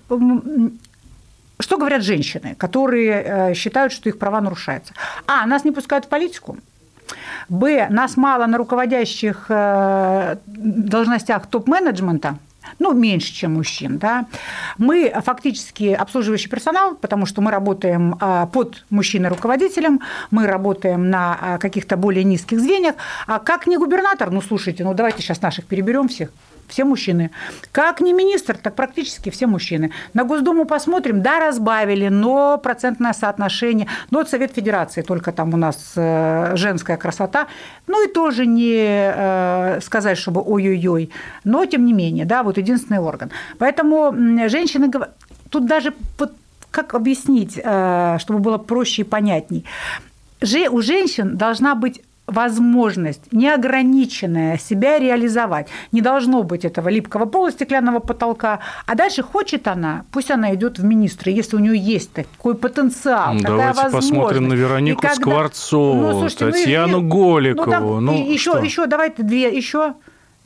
что 1.60 1.78
говорят 1.78 2.04
женщины, 2.04 2.56
которые 2.56 3.23
э, 3.23 3.54
считают, 3.54 3.93
что 3.93 4.10
их 4.10 4.19
права 4.19 4.41
нарушаются? 4.41 4.93
А, 5.28 5.45
нас 5.45 5.63
не 5.63 5.71
пускают 5.71 6.06
в 6.06 6.10
политику. 6.10 6.58
Б, 7.47 7.88
нас 7.89 8.17
мало 8.17 8.47
на 8.47 8.58
руководящих 8.58 9.45
должностях 10.45 11.47
топ-менеджмента, 11.47 12.38
ну, 12.80 12.93
меньше, 12.93 13.34
чем 13.34 13.53
мужчин, 13.53 13.97
да. 13.97 14.25
Мы 14.77 15.13
фактически 15.23 15.93
обслуживающий 15.93 16.49
персонал, 16.49 16.95
потому 16.95 17.25
что 17.25 17.41
мы 17.41 17.51
работаем 17.51 18.17
а, 18.19 18.45
под 18.47 18.86
мужчиной-руководителем, 18.89 20.01
мы 20.32 20.47
работаем 20.47 21.10
на 21.10 21.38
а, 21.39 21.58
каких-то 21.58 21.97
более 21.97 22.23
низких 22.23 22.60
звеньях. 22.60 22.95
А 23.27 23.39
как 23.39 23.67
не 23.67 23.77
губернатор, 23.77 24.32
ну, 24.32 24.41
слушайте, 24.41 24.84
ну, 24.84 24.93
давайте 24.93 25.21
сейчас 25.21 25.41
наших 25.41 25.65
переберем 25.65 26.08
всех, 26.08 26.30
все 26.67 26.84
мужчины. 26.84 27.32
Как 27.71 28.01
не 28.01 28.13
министр, 28.13 28.58
так 28.58 28.75
практически 28.75 29.30
все 29.30 29.47
мужчины. 29.47 29.91
На 30.13 30.23
Госдуму 30.23 30.65
посмотрим, 30.65 31.21
да, 31.21 31.39
разбавили, 31.39 32.10
но 32.10 32.58
процентное 32.58 33.13
соотношение. 33.13 33.88
Но 34.12 34.19
вот 34.19 34.30
Совет 34.30 34.53
Федерации, 34.53 35.01
только 35.01 35.32
там 35.32 35.53
у 35.53 35.58
нас 35.58 35.93
э, 35.95 36.56
женская 36.56 36.97
красота. 36.97 37.47
Ну 37.88 38.08
и 38.08 38.12
тоже 38.12 38.45
не 38.45 39.12
э, 39.13 39.80
сказать, 39.82 40.17
чтобы 40.17 40.41
ой-ой-ой. 40.41 41.10
Но 41.43 41.65
тем 41.65 41.86
не 41.86 41.93
менее, 41.93 42.25
да, 42.25 42.43
вот 42.43 42.58
единственный 42.58 42.99
орган. 42.99 43.32
Поэтому 43.58 44.13
женщины 44.49 44.91
тут 45.49 45.65
даже 45.65 45.93
вот 46.19 46.34
как 46.71 46.93
объяснить, 46.93 47.60
э, 47.63 48.17
чтобы 48.19 48.39
было 48.39 48.58
проще 48.58 49.01
и 49.01 49.06
понятней. 49.06 49.65
У 50.69 50.82
женщин 50.82 51.36
должна 51.38 51.73
быть 51.73 52.01
возможность 52.28 53.32
неограниченная 53.32 54.58
себя 54.58 55.00
реализовать. 55.00 55.68
Не 55.92 56.02
должно 56.02 56.44
быть 56.44 56.66
этого 56.66 56.90
липкого 56.90 57.26
пола, 57.26 57.52
стеклянного 57.52 58.00
потолка. 58.00 58.60
А 58.86 58.96
дальше 58.96 59.24
хочет 59.24 59.68
она, 59.68 60.04
пусть 60.12 60.30
она 60.30 60.54
идет 60.54 60.78
в 60.78 60.84
министры, 60.84 61.32
если 61.32 61.56
у 61.56 61.60
нее 61.60 61.78
есть 61.78 62.12
такой 62.13 62.56
потенциал, 62.56 63.34
Ну, 63.34 63.40
давайте 63.42 63.90
посмотрим 63.90 64.50
на 64.50 64.54
Веронику 64.54 65.06
И 65.08 65.10
Скворцову, 65.10 66.12
слушайте, 66.12 66.46
ну, 66.46 66.52
Татьяну 66.52 67.00
и- 67.00 67.04
Голикову. 67.10 67.66
Ну, 68.02 68.02
Ну, 68.02 68.12
там, 68.12 68.16
и- 68.26 68.34
еще, 68.34 68.60
еще, 68.63 68.86
давайте 68.88 69.24
две, 69.24 69.56
еще. 69.56 69.94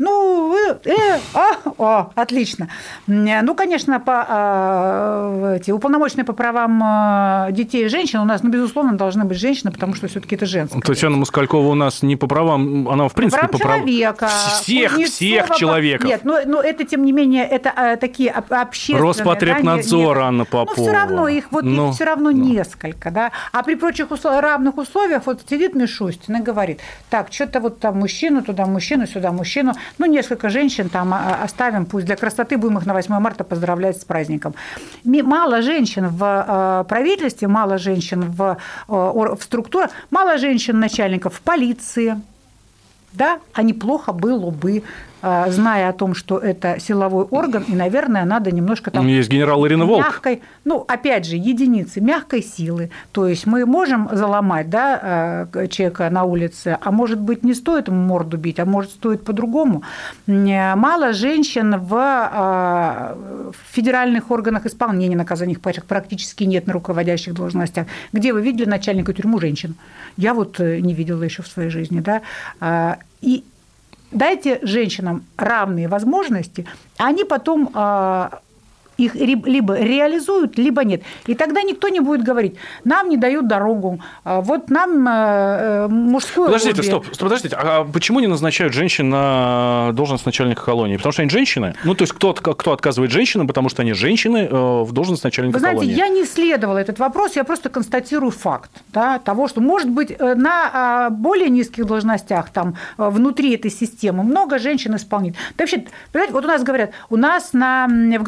Ну, 0.02 0.56
э, 0.56 0.78
э, 0.90 1.20
а, 1.36 1.52
о, 1.78 2.12
отлично. 2.16 2.70
Ну, 3.06 3.54
конечно, 3.54 4.00
по, 4.00 4.26
э, 4.28 5.58
эти, 5.60 5.70
уполномоченные 5.70 6.26
по 6.26 6.34
правам 6.34 6.82
э, 6.84 7.52
детей 7.52 7.86
и 7.86 7.88
женщин 7.88 8.20
у 8.20 8.26
нас, 8.26 8.42
ну, 8.42 8.50
безусловно, 8.50 8.98
должны 8.98 9.26
быть 9.26 9.38
женщины, 9.38 9.72
потому 9.72 9.94
что 9.94 10.08
все-таки 10.08 10.36
это 10.36 10.48
женское. 10.48 10.82
Татьяна 10.82 11.18
Москалькова 11.18 11.68
у 11.68 11.76
нас 11.76 12.02
не 12.02 12.16
по 12.16 12.26
правам, 12.26 12.90
она, 12.90 13.08
в 13.10 13.14
принципе, 13.14 13.48
по 13.48 13.60
правам 13.60 13.82
человека. 13.82 14.28
Всех, 14.28 14.94
Кузнецова 14.96 15.46
всех 15.46 15.56
человеков. 15.56 16.10
Нет, 16.10 16.22
но, 16.24 16.40
но 16.48 16.62
это, 16.62 16.84
тем 16.84 17.06
не 17.06 17.12
менее, 17.12 17.46
это 17.46 17.72
э, 17.76 17.98
такие 17.98 18.32
об- 18.32 18.52
общественные... 18.52 19.02
Роспотребнадзор, 19.04 20.16
да, 20.16 20.22
не- 20.22 20.28
Анна 20.28 20.46
Попова. 20.46 20.74
Ну, 20.78 20.84
все 20.84 20.92
равно, 20.92 21.28
их 21.28 21.52
вот 21.52 21.64
Ну, 21.64 21.90
их 21.90 21.96
все 21.96 22.06
равно 22.06 22.32
несколько, 22.32 23.12
да. 23.12 23.32
А 23.52 23.62
при 23.62 23.76
прочих 23.76 24.08
усл- 24.08 24.40
равных 24.40 24.78
условиях 24.78 25.28
вот 25.28 25.42
сидит 25.48 25.76
Мишустин 25.76 26.38
и 26.38 26.42
говорит, 26.42 26.80
так, 27.12 27.32
что-то 27.32 27.60
вот 27.60 27.80
там 27.80 28.00
мужчину, 28.00 28.42
туда 28.42 28.66
мужчину, 28.66 29.06
сюда 29.06 29.32
мужчину, 29.32 29.74
ну, 29.98 30.06
несколько 30.06 30.50
женщин 30.50 30.90
там 30.90 31.14
а, 31.14 31.44
оставим, 31.44 31.86
пусть 31.86 32.06
для 32.06 32.16
красоты 32.16 32.58
будем 32.58 32.78
их 32.78 32.86
на 32.86 32.94
8 32.94 33.20
марта 33.20 33.44
поздравлять 33.44 34.02
с 34.02 34.06
праздником. 34.06 34.54
Мало 35.04 35.62
женщин 35.62 36.08
в 36.08 36.24
э, 36.24 36.90
правительстве, 36.90 37.48
мало 37.48 37.78
женщин 37.78 38.22
в, 38.22 38.58
в 38.88 39.40
структурах, 39.42 39.92
мало 40.10 40.38
женщин 40.38 40.80
начальников 40.80 41.36
в 41.36 41.42
полиции, 41.42 42.16
да, 43.14 43.40
а 43.54 43.64
неплохо 43.64 44.14
было 44.14 44.52
бы, 44.52 44.84
зная 45.22 45.90
о 45.90 45.94
том, 45.94 46.16
что 46.16 46.38
это 46.38 46.80
силовой 46.80 47.26
орган, 47.26 47.64
и, 47.68 47.74
наверное, 47.76 48.26
надо 48.26 48.52
немножко 48.52 48.92
там... 48.92 49.08
Есть 49.08 49.30
генерал 49.30 49.66
Ирина 49.68 49.86
Волк. 49.86 50.04
Мягкой, 50.04 50.42
ну, 50.66 50.86
опять 50.88 51.26
же, 51.26 51.36
единицы 51.36 52.02
мягкой 52.02 52.44
силы. 52.44 52.90
То 53.12 53.28
есть 53.28 53.46
мы 53.46 53.66
можем 53.66 54.10
заломать 54.12 54.70
да, 54.70 55.48
э, 55.54 55.68
человека 55.68 56.10
на 56.10 56.24
улице, 56.24 56.78
а 56.82 56.92
может 56.92 57.20
быть, 57.20 57.44
не 57.44 57.54
стоит 57.54 57.88
ему 57.88 58.02
морду 58.02 58.38
бить, 58.38 58.60
а 58.60 58.66
может, 58.66 58.92
стоит 58.92 59.24
по-другому. 59.24 59.84
Мало 60.28 61.14
женщин 61.14 61.78
в 61.80 61.94
э, 61.96 63.52
в 63.52 63.76
федеральных 63.76 64.32
органах 64.32 64.66
исполнения 64.66 65.16
наказаний, 65.16 65.58
практически 65.88 66.44
нет 66.44 66.68
на 66.68 66.74
руководящих 66.74 67.34
должностях. 67.34 67.88
Где 68.14 68.34
вы 68.34 68.42
видели 68.42 68.68
начальника 68.68 69.14
тюрьму 69.14 69.40
женщин? 69.40 69.76
Я 70.18 70.34
вот 70.34 70.60
э, 70.60 70.80
не 70.80 70.94
видела 70.94 71.24
еще 71.24 71.44
в 71.44 71.48
своей 71.48 71.70
жизни. 71.70 72.00
Да? 72.00 72.22
А, 72.60 72.98
И 73.22 73.44
дайте 74.12 74.60
женщинам 74.62 75.26
равные 75.38 75.88
возможности, 75.88 76.66
а 76.98 77.08
они 77.08 77.24
потом 77.24 77.70
а, 77.74 78.40
их 79.06 79.16
либо 79.16 79.80
реализуют, 79.80 80.58
либо 80.58 80.84
нет. 80.84 81.04
И 81.28 81.36
тогда 81.36 81.62
никто 81.62 81.90
не 81.90 82.00
будет 82.00 82.24
говорить, 82.24 82.56
нам 82.84 83.10
не 83.10 83.18
дают 83.18 83.48
дорогу, 83.48 84.00
а 84.24 84.42
вот 84.42 84.70
нам 84.70 85.08
э, 85.08 85.12
э, 85.12 85.88
мужское 85.88 86.48
Подождите, 86.48 86.78
лобби». 86.78 86.88
стоп, 86.88 87.06
стоп, 87.08 87.30
подождите. 87.30 87.56
А 87.56 87.84
почему 87.84 88.20
не 88.20 88.28
назначают 88.28 88.74
женщин 88.74 89.10
на 89.10 89.92
должность 89.94 90.26
начальника 90.26 90.64
колонии? 90.64 90.98
Потому 90.98 91.14
что 91.14 91.22
они 91.22 91.30
женщины? 91.30 91.76
Ну, 91.84 91.96
то 91.96 92.04
есть 92.04 92.14
кто, 92.14 92.34
кто 92.34 92.72
отказывает 92.72 93.12
женщинам, 93.12 93.48
потому 93.48 93.70
что 93.70 93.82
они 93.82 93.94
женщины 93.94 94.48
э, 94.50 94.84
в 94.84 94.92
должность 94.92 95.24
начальника 95.24 95.56
Вы 95.56 95.60
знаете, 95.60 95.80
колонии? 95.80 95.98
я 95.98 96.08
не 96.08 96.24
исследовала 96.24 96.78
этот 96.78 97.00
вопрос, 97.00 97.36
я 97.36 97.44
просто 97.44 97.70
констатирую 97.70 98.32
факт 98.32 98.72
да, 98.94 99.20
того, 99.20 99.48
что, 99.48 99.62
может 99.62 99.90
быть, 99.90 100.18
на 100.20 100.70
а, 100.74 101.10
более 101.10 101.50
низких 101.50 101.86
должностях, 101.86 102.50
там, 102.50 102.76
внутри 102.98 103.56
этой 103.56 103.72
системы, 103.72 104.24
много 104.24 104.60
женщин 104.60 104.96
исполнит. 104.96 105.36
Да 105.58 105.64
вообще, 105.64 105.86
понимаете, 106.12 106.34
вот 106.34 106.46
у 106.46 106.48
нас 106.48 106.64
говорят, 106.64 106.92
у 107.10 107.18
нас 107.18 107.54
на, 107.54 107.88
в 107.88 108.24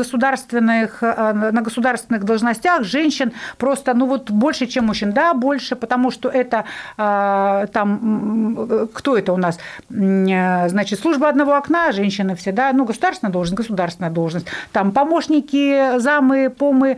государственных, 0.63 1.03
э, 1.03 1.51
на 1.51 1.61
государственных 1.61 2.23
должностях 2.23 2.83
женщин 2.83 3.31
просто, 3.57 3.93
ну 3.93 4.05
вот, 4.05 4.31
больше, 4.31 4.65
чем 4.65 4.85
мужчин. 4.85 5.11
Да, 5.11 5.33
больше, 5.33 5.75
потому 5.75 6.11
что 6.11 6.29
это 6.29 6.65
а, 6.97 7.67
там, 7.67 8.89
кто 8.93 9.17
это 9.17 9.33
у 9.33 9.37
нас? 9.37 9.59
Э, 9.89 10.69
Значит, 10.69 10.99
служба 10.99 11.29
одного 11.29 11.55
окна, 11.55 11.91
женщины 11.91 12.35
все, 12.35 12.51
да, 12.51 12.71
ну, 12.73 12.85
государственная 12.85 13.31
должность, 13.31 13.57
государственная 13.57 14.11
должность. 14.11 14.47
Там 14.71 14.91
помощники, 14.91 15.99
замы, 15.99 16.49
помы, 16.49 16.97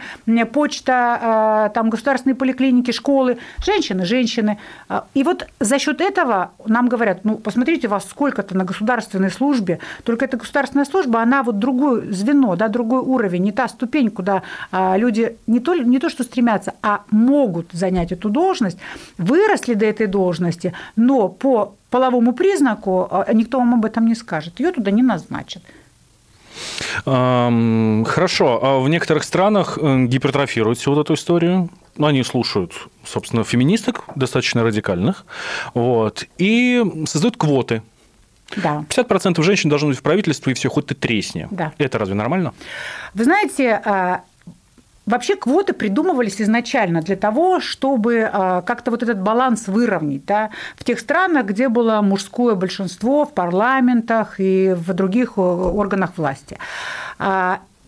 почта, 0.54 1.20
а, 1.22 1.70
там 1.70 1.90
государственные 1.90 2.36
поликлиники, 2.36 2.92
школы, 2.92 3.38
женщины, 3.66 4.06
женщины. 4.06 4.58
А, 4.90 5.06
И 5.14 5.24
вот 5.24 5.48
за 5.60 5.80
счет 5.80 6.02
этого 6.02 6.52
нам 6.66 6.88
говорят, 6.88 7.20
ну, 7.24 7.38
посмотрите, 7.38 7.88
вас 7.88 8.08
сколько-то 8.10 8.56
на 8.58 8.64
государственной 8.64 9.32
службе, 9.32 9.80
только 10.04 10.26
эта 10.26 10.38
государственная 10.38 10.86
служба, 10.86 11.22
она 11.22 11.44
вот 11.44 11.60
другое 11.60 12.12
звено, 12.12 12.56
да, 12.56 12.68
другой 12.68 13.02
уровень, 13.02 13.45
не 13.46 13.52
та 13.52 13.68
ступень, 13.68 14.10
куда 14.10 14.42
а, 14.72 14.98
люди 14.98 15.36
не 15.48 15.60
то, 15.60 15.76
не 15.76 16.00
то 16.00 16.10
что 16.10 16.24
стремятся, 16.24 16.74
а 16.82 17.02
могут 17.12 17.68
занять 17.74 18.12
эту 18.12 18.30
должность, 18.30 18.78
выросли 19.18 19.76
до 19.76 19.86
этой 19.86 20.08
должности, 20.08 20.74
но 20.96 21.30
по 21.30 21.76
половому 21.90 22.34
признаку 22.34 23.08
а, 23.12 23.34
никто 23.34 23.60
вам 23.60 23.74
об 23.74 23.86
этом 23.86 24.08
не 24.08 24.16
скажет, 24.16 24.60
ее 24.60 24.72
туда 24.72 24.92
не 24.92 25.04
назначат. 25.04 25.64
Хорошо. 27.04 28.60
А 28.64 28.80
в 28.80 28.90
некоторых 28.90 29.24
странах 29.24 29.78
э, 29.82 30.06
гипертрофируют 30.06 30.80
всю 30.80 30.94
вот 30.94 31.02
эту 31.02 31.14
историю. 31.14 31.70
Ну, 31.98 32.08
они 32.08 32.24
слушают, 32.24 32.72
собственно, 33.06 33.44
феминисток, 33.44 34.04
достаточно 34.16 34.64
радикальных, 34.64 35.26
вот, 35.74 36.26
и 36.38 36.84
создают 37.06 37.38
квоты. 37.38 37.82
Да. 38.58 38.86
50% 38.90 39.42
женщин 39.42 39.70
должны 39.70 39.90
быть 39.90 39.98
в 39.98 40.02
правительстве, 40.02 40.52
и 40.52 40.56
все, 40.56 40.70
хоть 40.70 40.88
ты 40.88 40.96
тресни. 40.96 41.48
Да. 41.52 41.74
Это 41.78 41.98
разве 41.98 42.16
нормально? 42.16 42.54
Вы 43.14 43.24
знаете, 43.24 43.82
а, 43.84 44.22
Вообще 45.06 45.36
квоты 45.36 45.74
придумывались 45.74 46.42
изначально 46.42 47.02
для 47.02 47.16
того, 47.16 47.60
чтобы 47.60 48.28
а, 48.32 48.64
как-то 48.64 48.90
вот 48.90 49.04
этот 49.04 49.20
баланс 49.20 49.68
выровнять 49.68 50.26
да, 50.26 50.50
в 50.76 50.84
тех 50.84 51.00
странах, 51.00 51.46
где 51.46 51.70
было 51.70 52.02
мужское 52.02 52.56
большинство 52.56 53.26
в 53.26 53.34
парламентах 53.34 54.40
и 54.40 54.74
в 54.76 54.94
других 54.94 55.34
э, 55.38 55.42
органах 55.42 56.18
власти. 56.18 56.58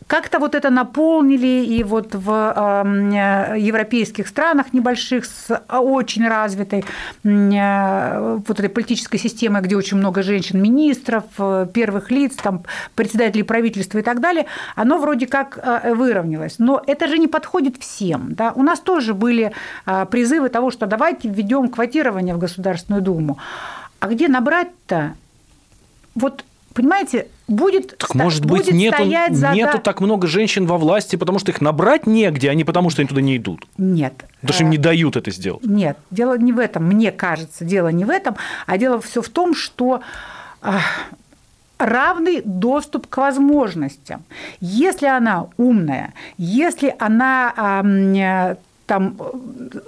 А, 0.08 0.14
Как-то 0.18 0.40
вот 0.40 0.56
это 0.56 0.70
наполнили, 0.70 1.66
и 1.66 1.84
вот 1.84 2.16
в 2.16 2.30
э, 2.30 3.60
европейских 3.60 4.28
странах 4.28 4.74
небольших 4.74 5.26
с 5.26 5.64
очень 5.70 6.28
развитой 6.28 6.86
э, 7.24 8.40
вот 8.48 8.60
этой 8.60 8.70
политической 8.70 9.18
системой, 9.18 9.62
где 9.62 9.76
очень 9.76 9.98
много 9.98 10.24
женщин, 10.24 10.62
министров, 10.62 11.24
э, 11.38 11.68
первых 11.74 12.12
лиц, 12.12 12.36
там, 12.36 12.64
председателей 12.96 13.44
правительства 13.44 14.00
и 14.00 14.02
так 14.02 14.20
далее, 14.20 14.46
оно 14.76 14.98
вроде 14.98 15.28
как 15.28 15.60
выровнялось. 15.98 16.60
Но 16.60 16.82
это 16.88 17.08
же 17.08 17.18
не 17.18 17.28
подходит 17.28 17.78
всем. 17.78 18.34
Да? 18.34 18.52
У 18.56 18.64
нас 18.64 18.80
тоже 18.80 19.14
были 19.14 19.52
призывы 20.10 20.50
того, 20.50 20.72
что 20.72 20.86
давайте 20.86 21.30
введем 21.30 21.70
квотирование 21.70 22.34
в 22.34 22.40
Государственную 22.40 23.02
Думу. 23.02 23.38
А 24.00 24.08
где 24.08 24.28
набрать-то? 24.28 25.14
Вот 26.16 26.44
Понимаете, 26.78 27.28
будет, 27.48 27.98
так, 27.98 28.14
может 28.16 28.46
быть, 28.46 28.66
будет 28.66 28.76
нету, 28.76 28.98
стоять 28.98 29.36
за... 29.36 29.52
нету 29.52 29.80
так 29.80 30.02
много 30.02 30.28
женщин 30.28 30.66
во 30.66 30.78
власти, 30.78 31.16
потому 31.16 31.40
что 31.40 31.52
их 31.52 31.62
набрать 31.62 32.06
негде, 32.06 32.50
а 32.50 32.54
не 32.54 32.64
потому, 32.64 32.90
что 32.90 33.02
они 33.02 33.10
туда 33.10 33.22
не 33.22 33.38
идут. 33.38 33.66
Нет. 33.78 34.26
Потому 34.42 34.54
что 34.54 34.64
им 34.64 34.70
не 34.70 34.78
дают 34.78 35.16
это 35.16 35.32
сделать. 35.32 35.66
Нет, 35.66 35.98
дело 36.12 36.38
не 36.38 36.54
в 36.54 36.60
этом, 36.60 36.86
мне 36.86 37.12
кажется, 37.12 37.66
дело 37.66 37.88
не 37.90 38.06
в 38.06 38.10
этом, 38.10 38.36
а 38.66 38.78
дело 38.78 39.00
все 39.02 39.22
в 39.22 39.30
том, 39.30 39.56
что 39.56 40.02
а, 40.62 40.80
равный 41.78 42.42
доступ 42.44 43.08
к 43.08 43.18
возможностям. 43.18 44.24
Если 44.60 45.08
она 45.08 45.48
умная, 45.58 46.14
если 46.38 46.96
она 47.00 47.84
там 48.88 49.18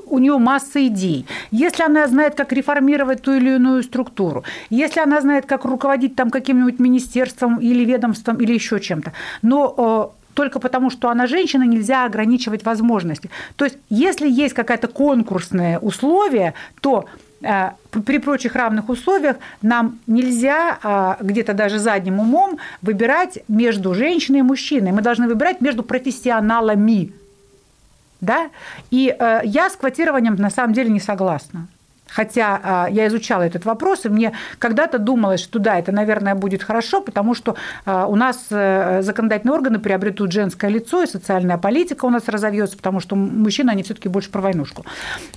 у 0.06 0.20
нее 0.20 0.38
масса 0.38 0.86
идей. 0.86 1.26
Если 1.50 1.82
она 1.82 2.08
знает, 2.08 2.36
как 2.36 2.52
реформировать 2.52 3.22
ту 3.22 3.34
или 3.34 3.56
иную 3.56 3.82
структуру, 3.82 4.44
если 4.70 5.00
она 5.00 5.22
знает, 5.22 5.46
как 5.46 5.66
руководить 5.66 6.16
там 6.16 6.30
каким-нибудь 6.30 6.80
министерством 6.80 7.58
или 7.58 7.84
ведомством 7.86 8.38
или 8.38 8.54
еще 8.54 8.80
чем-то, 8.80 9.14
но 9.42 10.14
только 10.34 10.60
потому, 10.60 10.90
что 10.90 11.10
она 11.10 11.28
женщина, 11.28 11.64
нельзя 11.64 12.06
ограничивать 12.06 12.64
возможности. 12.64 13.30
То 13.56 13.66
есть, 13.66 13.78
если 13.90 14.30
есть 14.30 14.54
какое-то 14.54 14.88
конкурсное 14.88 15.80
условие, 15.80 16.54
то 16.82 17.06
при 17.42 18.20
прочих 18.20 18.56
равных 18.56 18.90
условиях 18.90 19.38
нам 19.62 20.00
нельзя 20.08 21.18
где-то 21.22 21.54
даже 21.54 21.80
задним 21.80 22.20
умом 22.20 22.58
выбирать 22.82 23.40
между 23.48 23.94
женщиной 23.94 24.40
и 24.40 24.44
мужчиной. 24.44 24.92
Мы 24.92 25.02
должны 25.02 25.28
выбирать 25.28 25.62
между 25.62 25.84
профессионалами. 25.84 27.14
Да? 28.22 28.50
И 28.92 29.16
э, 29.18 29.42
я 29.44 29.70
с 29.70 29.76
квотированием 29.76 30.36
на 30.36 30.50
самом 30.50 30.74
деле 30.74 30.90
не 30.90 31.00
согласна. 31.00 31.68
Хотя 32.10 32.88
э, 32.90 32.92
я 32.92 33.08
изучала 33.08 33.44
этот 33.44 33.66
вопрос, 33.66 34.06
и 34.06 34.10
мне 34.10 34.34
когда-то 34.58 34.98
думалось, 35.00 35.42
что 35.42 35.60
да, 35.60 35.78
это, 35.78 35.92
наверное, 35.92 36.36
будет 36.36 36.64
хорошо, 36.64 37.02
потому 37.02 37.36
что 37.36 37.56
э, 37.86 38.06
у 38.08 38.16
нас 38.16 38.48
э, 38.50 39.02
законодательные 39.02 39.54
органы 39.54 39.80
приобретут 39.80 40.32
женское 40.32 40.70
лицо, 40.70 41.04
и 41.04 41.08
социальная 41.08 41.58
политика 41.58 42.06
у 42.06 42.10
нас 42.10 42.28
разовьется, 42.28 42.78
потому 42.78 43.00
что 43.00 43.16
мужчины, 43.16 43.70
они 43.70 43.84
все-таки 43.84 44.10
больше 44.10 44.30
про 44.30 44.42
войнушку. 44.42 44.86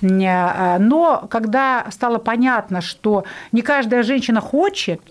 Но 0.01 1.27
когда 1.29 1.85
стало 1.91 2.17
понятно, 2.17 2.81
что 2.81 3.25
не 3.51 3.61
каждая 3.61 4.03
женщина 4.03 4.41
хочет, 4.41 5.01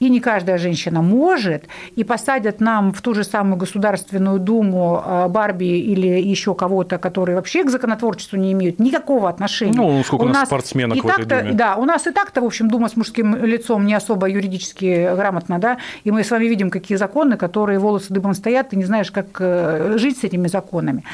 и 0.00 0.08
не 0.08 0.20
каждая 0.20 0.58
женщина 0.58 1.02
может, 1.02 1.64
и 1.94 2.04
посадят 2.04 2.60
нам 2.60 2.92
в 2.92 3.00
ту 3.00 3.14
же 3.14 3.24
самую 3.24 3.56
Государственную 3.56 4.38
Думу 4.38 5.02
э, 5.04 5.28
Барби 5.28 5.64
или 5.64 6.06
еще 6.06 6.54
кого-то, 6.54 6.98
которые 6.98 7.36
вообще 7.36 7.64
к 7.64 7.70
законотворчеству 7.70 8.38
не 8.38 8.52
имеют 8.52 8.78
никакого 8.78 9.28
отношения. 9.28 9.76
Ну, 9.76 10.02
сколько 10.04 10.22
у 10.22 10.28
нас 10.28 10.48
спортсменок 10.48 10.96
и 10.96 11.00
в 11.00 11.06
этой 11.06 11.42
Думе. 11.42 11.52
Да, 11.52 11.76
у 11.76 11.84
нас 11.84 12.06
и 12.06 12.10
так-то, 12.10 12.40
в 12.40 12.44
общем, 12.44 12.68
Дума 12.68 12.88
с 12.88 12.96
мужским 12.96 13.36
лицом 13.44 13.86
не 13.86 13.94
особо 13.94 14.28
юридически 14.28 15.14
грамотно, 15.14 15.58
да, 15.58 15.78
и 16.04 16.10
мы 16.10 16.24
с 16.24 16.30
вами 16.30 16.44
видим, 16.44 16.70
какие 16.70 16.96
законы, 16.96 17.36
которые 17.36 17.78
волосы 17.78 18.12
дыбом 18.12 18.34
стоят, 18.34 18.70
ты 18.70 18.76
не 18.76 18.84
знаешь, 18.84 19.10
как 19.10 19.26
э, 19.40 19.94
жить 19.98 20.18
с 20.18 20.24
этими 20.24 20.48
законами. 20.48 21.04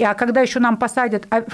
А 0.00 0.14
когда 0.14 0.40
еще 0.40 0.60
нам 0.60 0.76
посадят 0.76 1.26
а, 1.30 1.44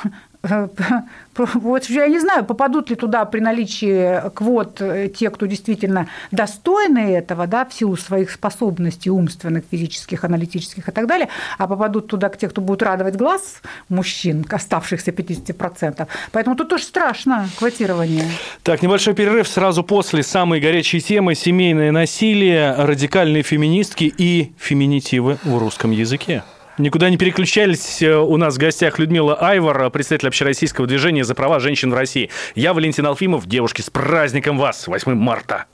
вот 1.37 1.85
я 1.87 2.09
не 2.09 2.19
знаю, 2.19 2.45
попадут 2.45 2.91
ли 2.91 2.97
туда 2.97 3.25
при 3.25 3.41
наличии 3.41 4.29
квот 4.31 4.81
э, 4.81 5.09
те, 5.09 5.31
кто 5.31 5.47
действительно 5.47 6.09
достойны 6.33 7.15
этого, 7.15 7.47
да, 7.47 7.65
в 7.65 7.73
силу 7.73 7.97
своих 7.97 8.31
способностей 8.31 9.11
умственных, 9.11 9.65
физических, 9.71 10.25
аналитических 10.25 10.89
и 10.89 10.93
так 10.93 11.07
далее, 11.07 11.29
а 11.59 11.69
попадут 11.69 12.09
туда 12.09 12.29
к 12.29 12.37
те, 12.37 12.49
кто 12.49 12.61
будут 12.61 12.83
радовать 12.83 13.17
глаз 13.17 13.63
мужчин, 13.89 14.45
оставшихся 14.51 15.13
50%. 15.13 16.09
Поэтому 16.33 16.57
тут 16.57 16.69
тоже 16.69 16.85
страшно 16.85 17.49
квотирование. 17.59 18.25
Так, 18.65 18.83
небольшой 18.83 19.15
перерыв 19.15 19.47
сразу 19.47 19.85
после 19.85 20.25
самой 20.25 20.61
горячей 20.61 21.01
темы 21.01 21.37
«Семейное 21.37 21.93
насилие, 21.93 22.75
радикальные 22.75 23.45
феминистки 23.45 24.05
и 24.05 24.53
феминитивы 24.59 25.39
в 25.45 25.57
русском 25.59 25.93
языке». 25.93 26.43
Никуда 26.79 27.11
не 27.11 27.19
переключались. 27.19 28.03
У 28.03 28.37
нас 28.37 28.55
в 28.55 28.59
гостях 28.59 28.99
Людмила 28.99 29.35
Айвар, 29.35 29.91
представитель 29.91 30.29
общероссийского 30.29 30.87
движения 30.87 31.25
за 31.25 31.35
права 31.35 31.61
женщин 31.61 31.91
в 31.91 31.95
России. 31.95 32.31
Я 32.55 32.73
Валентин 32.73 33.07
Алфимов. 33.07 33.47
Девушки, 33.47 33.83
с 33.83 33.91
праздником 33.91 34.59
вас! 34.59 34.87
8 34.87 35.15
марта! 35.15 35.67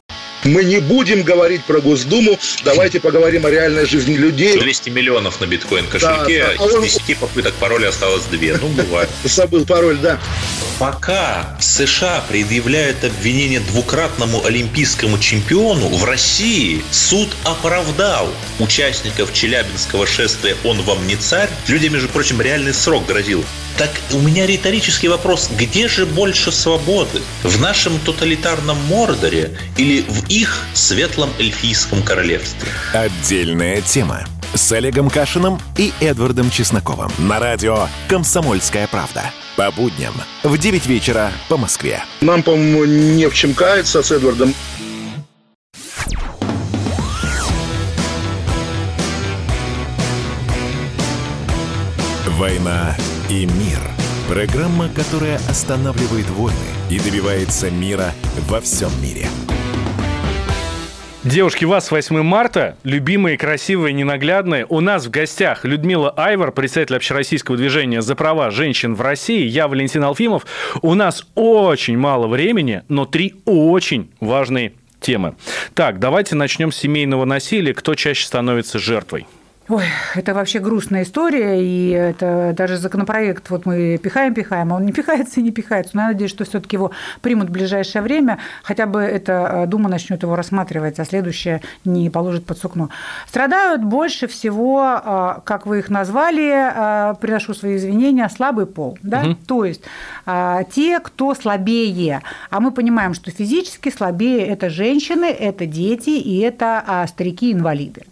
Мы 0.45 0.65
не 0.65 0.79
будем 0.79 1.23
говорить 1.23 1.65
про 1.65 1.81
Госдуму, 1.81 2.39
давайте 2.65 3.01
поговорим 3.01 3.45
о 3.47 3.51
реальной 3.51 3.87
жизни 3.87 4.15
людей. 4.17 4.59
200 4.59 4.91
миллионов 4.91 5.41
на 5.41 5.47
биткоин-кошельке, 5.47 6.45
Да, 6.45 6.49
да. 6.49 6.55
А 6.59 6.65
он- 6.65 6.85
из 6.85 6.95
10 6.95 7.17
попыток 7.19 7.55
пароля 7.55 7.89
осталось 7.89 8.25
2. 8.25 8.59
Ну, 8.61 8.69
бывает. 8.69 9.09
Забыл 9.25 9.67
пароль, 9.67 9.99
да. 9.99 10.19
Пока 10.79 11.57
США 11.61 12.25
предъявляют 12.29 13.03
обвинение 13.03 13.59
двукратному 13.61 14.45
олимпийскому 14.45 15.19
чемпиону, 15.19 15.89
в 15.89 16.05
России 16.05 16.83
суд 16.93 17.29
оправдал 17.45 18.29
участников 18.61 19.33
Челябинского 19.33 20.07
шествия 20.07 20.57
«Он 20.65 20.81
вам 20.83 21.05
не 21.09 21.17
царь». 21.17 21.51
Людям, 21.67 21.95
между 21.95 22.09
прочим, 22.09 22.41
реальный 22.41 22.73
срок 22.75 23.07
грозил. 23.07 23.45
Так 23.77 23.91
у 24.13 24.19
меня 24.19 24.45
риторический 24.45 25.07
вопрос, 25.07 25.51
где 25.57 25.87
же 25.87 26.05
больше 26.05 26.51
свободы? 26.51 27.21
В 27.45 27.61
нашем 27.61 27.99
тоталитарном 28.01 28.77
Мордоре 28.87 29.57
или 29.77 30.03
в 30.09 30.28
их 30.29 30.65
светлом 30.75 31.31
эльфийском 31.39 32.03
королевстве? 32.03 32.69
Отдельная 32.93 33.81
тема 33.81 34.25
с 34.55 34.73
Олегом 34.73 35.11
Кашиным 35.11 35.61
и 35.77 35.93
Эдвардом 36.01 36.51
Чесноковым 36.51 37.11
на 37.19 37.39
радио 37.39 37.89
«Комсомольская 38.09 38.87
правда». 38.89 39.23
По 39.57 39.71
будням 39.71 40.15
в 40.43 40.57
9 40.57 40.87
вечера 40.87 41.33
по 41.49 41.57
Москве. 41.57 42.03
Нам, 42.21 42.43
по-моему, 42.43 42.85
не 42.85 43.29
в 43.29 43.35
чем 43.35 43.55
каяться 43.55 44.03
с 44.03 44.11
Эдвардом. 44.13 44.55
«Война 52.27 52.97
и 53.29 53.47
мир». 53.47 53.81
Программа, 54.29 54.91
которая 54.91 55.41
останавливает 55.49 56.29
войны 56.31 56.55
и 56.91 57.01
добивается 57.01 57.71
мира 57.71 58.13
во 58.47 58.61
всем 58.61 58.91
мире. 59.03 59.27
Девушки, 61.29 61.67
вас 61.67 61.91
8 61.91 62.23
марта, 62.23 62.79
любимые, 62.85 63.37
красивые, 63.37 63.93
ненаглядные. 63.93 64.65
У 64.67 64.81
нас 64.81 65.05
в 65.05 65.11
гостях 65.11 65.67
Людмила 65.67 66.09
Айвар, 66.17 66.53
представитель 66.53 66.97
общероссийского 66.97 67.59
движения 67.59 68.01
за 68.01 68.17
права 68.17 68.51
женщин 68.51 68.95
в 68.95 69.03
России. 69.03 69.45
Я 69.45 69.69
Валентин 69.69 70.05
Алфимов. 70.05 70.47
У 70.81 70.95
нас 70.95 71.27
очень 71.35 71.99
мало 71.99 72.29
времени, 72.29 72.83
но 72.89 73.05
три 73.05 73.35
очень 73.45 74.11
важные 74.21 74.73
темы. 75.01 75.35
Так, 75.75 75.99
давайте 75.99 76.35
начнем 76.35 76.73
с 76.73 76.77
семейного 76.77 77.27
насилия. 77.27 77.75
Кто 77.75 77.95
чаще 77.95 78.25
становится 78.25 78.79
жертвой? 78.79 79.27
Ой, 79.69 79.85
это 80.15 80.33
вообще 80.33 80.61
грустная 80.61 81.03
история, 81.03 81.63
и 81.63 81.91
это 81.91 82.55
даже 82.57 82.79
законопроект 82.79 83.51
вот 83.51 83.67
мы 83.67 83.99
пихаем, 83.99 84.33
пихаем, 84.33 84.73
а 84.73 84.77
он 84.77 84.87
не 84.87 84.93
пихается 84.93 85.41
и 85.41 85.43
не 85.43 85.51
пихается. 85.51 85.91
Но 85.95 86.03
я 86.03 86.09
надеюсь, 86.09 86.31
что 86.31 86.47
все-таки 86.47 86.77
его 86.77 86.91
примут 87.21 87.51
в 87.51 87.53
ближайшее 87.53 88.01
время, 88.01 88.39
хотя 88.63 88.87
бы 88.87 89.01
эта 89.03 89.67
Дума 89.69 89.91
начнет 89.91 90.23
его 90.23 90.37
рассматривать, 90.37 90.99
а 90.99 91.05
следующее 91.05 91.61
не 91.85 92.09
положит 92.09 92.47
под 92.47 92.57
сукно. 92.57 92.89
Страдают 93.29 93.85
больше 93.85 94.27
всего, 94.27 94.81
а, 94.81 95.43
как 95.45 95.67
вы 95.67 95.81
их 95.81 95.91
назвали, 95.91 96.51
а, 96.51 97.15
приношу 97.21 97.53
свои 97.53 97.77
извинения, 97.77 98.27
слабый 98.31 98.65
пол, 98.65 98.99
да, 99.03 99.25
Мгм. 99.25 99.37
то 99.47 99.67
есть 99.67 99.83
а, 100.25 100.65
те, 100.65 100.99
кто 100.99 101.35
слабее, 101.35 102.23
а 102.49 102.61
мы 102.61 102.71
понимаем, 102.71 103.13
что 103.13 103.31
физически 103.31 103.91
слабее 103.91 104.47
это 104.47 104.71
женщины, 104.71 105.27
это 105.27 105.67
дети 105.67 106.11
и 106.11 106.39
это 106.39 107.05
старики-инвалиды. 107.07 108.05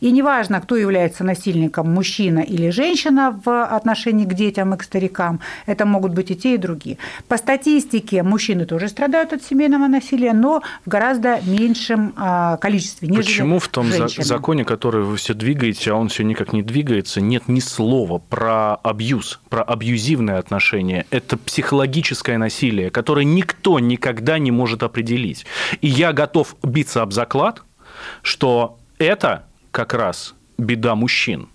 И 0.00 0.10
неважно, 0.10 0.60
кто 0.60 0.76
является 0.76 1.24
насильником, 1.24 1.92
мужчина 1.92 2.40
или 2.40 2.70
женщина 2.70 3.40
в 3.44 3.64
отношении 3.64 4.24
к 4.24 4.34
детям 4.34 4.74
и 4.74 4.76
к 4.76 4.82
старикам, 4.82 5.40
это 5.66 5.86
могут 5.86 6.12
быть 6.12 6.30
и 6.30 6.36
те, 6.36 6.54
и 6.54 6.56
другие. 6.56 6.98
По 7.28 7.36
статистике 7.36 8.22
мужчины 8.22 8.64
тоже 8.64 8.88
страдают 8.88 9.32
от 9.32 9.42
семейного 9.42 9.86
насилия, 9.88 10.32
но 10.32 10.62
в 10.84 10.88
гораздо 10.88 11.40
меньшем 11.44 12.14
а, 12.16 12.56
количестве, 12.58 13.08
Почему 13.08 13.58
в 13.58 13.68
том 13.68 13.86
женщины. 13.86 14.24
законе, 14.24 14.64
который 14.64 15.02
вы 15.02 15.16
все 15.16 15.34
двигаете, 15.34 15.92
а 15.92 15.94
он 15.94 16.08
все 16.08 16.22
никак 16.24 16.52
не 16.52 16.62
двигается, 16.62 17.20
нет 17.20 17.48
ни 17.48 17.60
слова 17.60 18.18
про 18.18 18.76
абьюз, 18.76 19.40
про 19.48 19.62
абьюзивное 19.62 20.38
отношение? 20.38 21.06
Это 21.10 21.36
психологическое 21.36 22.38
насилие, 22.38 22.90
которое 22.90 23.24
никто 23.24 23.78
никогда 23.80 24.38
не 24.38 24.50
может 24.50 24.82
определить. 24.82 25.46
И 25.80 25.88
я 25.88 26.12
готов 26.12 26.56
биться 26.62 27.02
об 27.02 27.12
заклад, 27.12 27.62
что 28.22 28.78
это 28.98 29.47
как 29.78 29.94
раз 29.94 30.34
беда 30.58 30.96
мужчин. 30.96 31.50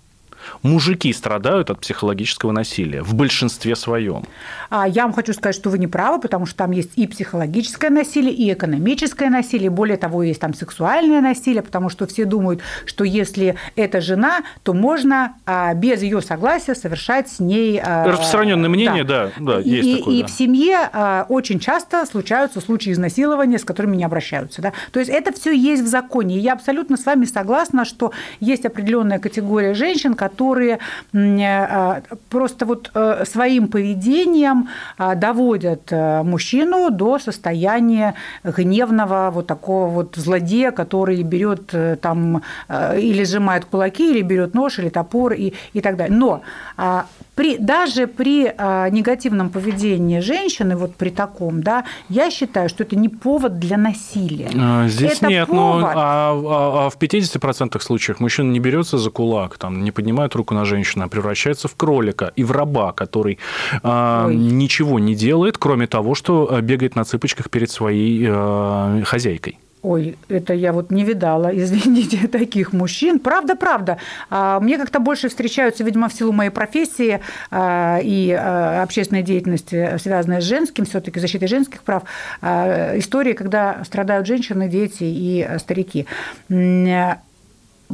Мужики 0.62 1.12
страдают 1.12 1.70
от 1.70 1.80
психологического 1.80 2.52
насилия 2.52 3.02
в 3.02 3.14
большинстве 3.14 3.76
своем. 3.76 4.24
А 4.70 4.88
я 4.88 5.04
вам 5.04 5.12
хочу 5.12 5.32
сказать, 5.32 5.54
что 5.54 5.70
вы 5.70 5.78
не 5.78 5.86
правы, 5.86 6.20
потому 6.20 6.46
что 6.46 6.56
там 6.56 6.70
есть 6.70 6.92
и 6.96 7.06
психологическое 7.06 7.90
насилие, 7.90 8.32
и 8.34 8.52
экономическое 8.52 9.30
насилие, 9.30 9.70
более 9.70 9.96
того, 9.96 10.22
есть 10.22 10.40
там 10.40 10.54
сексуальное 10.54 11.20
насилие, 11.20 11.62
потому 11.62 11.88
что 11.88 12.06
все 12.06 12.24
думают, 12.24 12.60
что 12.86 13.04
если 13.04 13.56
это 13.76 14.00
жена, 14.00 14.42
то 14.62 14.74
можно 14.74 15.34
а, 15.46 15.74
без 15.74 16.02
ее 16.02 16.20
согласия 16.20 16.74
совершать 16.74 17.28
с 17.28 17.40
ней... 17.40 17.80
а, 17.82 18.06
Распространенное 18.06 18.68
мнение, 18.68 19.04
да, 19.04 19.30
да, 19.38 19.60
И- 19.60 19.70
есть 19.70 19.88
и, 19.88 19.96
такое. 19.98 20.14
и 20.14 20.20
да. 20.22 20.26
в 20.26 20.30
семье 20.30 20.90
а, 20.92 21.26
очень 21.28 21.58
часто 21.60 22.04
случаются 22.06 22.60
случаи 22.60 22.92
изнасилования, 22.92 23.58
с 23.58 23.64
которыми 23.64 23.96
не 23.96 24.04
обращаются. 24.04 24.62
Да? 24.62 24.72
То 24.92 25.00
есть 25.00 25.10
это 25.10 25.32
все 25.32 25.52
есть 25.52 25.82
в 25.82 25.86
законе. 25.86 26.36
И 26.36 26.40
я 26.40 26.52
абсолютно 26.52 26.96
с 26.96 27.04
вами 27.06 27.24
согласна, 27.24 27.84
что 27.84 28.12
есть 28.40 28.64
определенная 28.64 29.18
категория 29.18 29.74
женщин, 29.74 30.14
которые 30.14 30.33
м, 30.40 31.38
а, 31.42 32.02
просто 32.30 32.66
вот 32.66 32.90
э, 32.94 33.24
своим 33.26 33.68
поведением 33.68 34.68
а, 34.98 35.14
доводят 35.14 35.90
э, 35.90 36.22
мужчину 36.22 36.90
до 36.90 37.18
состояния 37.18 38.14
гневного 38.44 39.30
вот 39.32 39.46
такого 39.46 39.88
вот 39.88 40.16
злодея, 40.16 40.70
который 40.70 41.22
берет 41.22 41.70
э, 41.74 41.96
там 42.00 42.42
э, 42.68 43.00
или 43.00 43.24
сжимает 43.24 43.64
кулаки, 43.64 44.10
или 44.10 44.22
берет 44.22 44.54
нож, 44.54 44.78
или 44.78 44.88
топор 44.88 45.32
и, 45.32 45.52
и 45.72 45.80
так 45.80 45.96
далее. 45.96 46.16
Но 46.16 46.42
а, 46.76 47.06
при, 47.34 47.58
даже 47.58 48.06
при 48.06 48.52
а, 48.56 48.88
негативном 48.90 49.50
поведении 49.50 50.20
женщины, 50.20 50.76
вот 50.76 50.94
при 50.94 51.10
таком, 51.10 51.62
да, 51.62 51.84
я 52.08 52.30
считаю, 52.30 52.68
что 52.68 52.84
это 52.84 52.96
не 52.96 53.08
повод 53.08 53.58
для 53.58 53.76
насилия. 53.76 54.50
А, 54.56 54.86
Здесь 54.88 55.18
это 55.18 55.26
нет, 55.26 55.48
но 55.48 55.72
повод. 55.72 55.92
а, 55.96 56.30
а- 56.32 56.86
а 56.86 56.90
в 56.90 56.96
50% 56.96 57.82
случаев 57.82 58.20
мужчина 58.20 58.52
не 58.52 58.60
берется 58.60 58.98
за 58.98 59.10
кулак, 59.10 59.58
там, 59.58 59.82
не 59.82 59.90
поднимает 59.90 60.23
руку 60.34 60.54
на 60.54 60.64
женщину, 60.64 61.04
а 61.04 61.08
превращается 61.08 61.68
в 61.68 61.74
кролика 61.74 62.32
и 62.36 62.44
в 62.44 62.52
раба, 62.52 62.92
который 62.92 63.38
Ой. 63.82 64.34
ничего 64.34 64.98
не 64.98 65.14
делает, 65.14 65.58
кроме 65.58 65.86
того, 65.86 66.14
что 66.14 66.48
а, 66.50 66.60
бегает 66.60 66.96
на 66.96 67.04
цыпочках 67.04 67.50
перед 67.50 67.70
своей 67.70 68.26
а, 68.28 69.02
хозяйкой. 69.04 69.58
Ой, 69.84 70.16
это 70.30 70.54
я 70.54 70.72
вот 70.72 70.90
не 70.90 71.04
видала, 71.04 71.48
извините, 71.54 72.26
таких 72.26 72.72
мужчин. 72.72 73.20
Правда, 73.20 73.54
правда. 73.54 73.98
А, 74.30 74.58
Мне 74.58 74.78
как-то 74.78 74.98
больше 74.98 75.28
встречаются, 75.28 75.84
видимо, 75.84 76.08
в 76.08 76.14
силу 76.14 76.32
моей 76.32 76.50
профессии 76.50 77.20
а, 77.50 78.00
и 78.02 78.32
общественной 78.32 79.22
деятельности, 79.22 79.98
связанной 79.98 80.40
с 80.40 80.44
женским, 80.44 80.86
все 80.86 81.00
таки 81.00 81.20
защитой 81.20 81.48
женских 81.48 81.82
прав, 81.82 82.04
истории, 82.42 83.34
когда 83.34 83.84
страдают 83.84 84.26
женщины, 84.26 84.68
дети 84.68 85.04
и 85.04 85.42
а, 85.42 85.58
старики. 85.58 86.06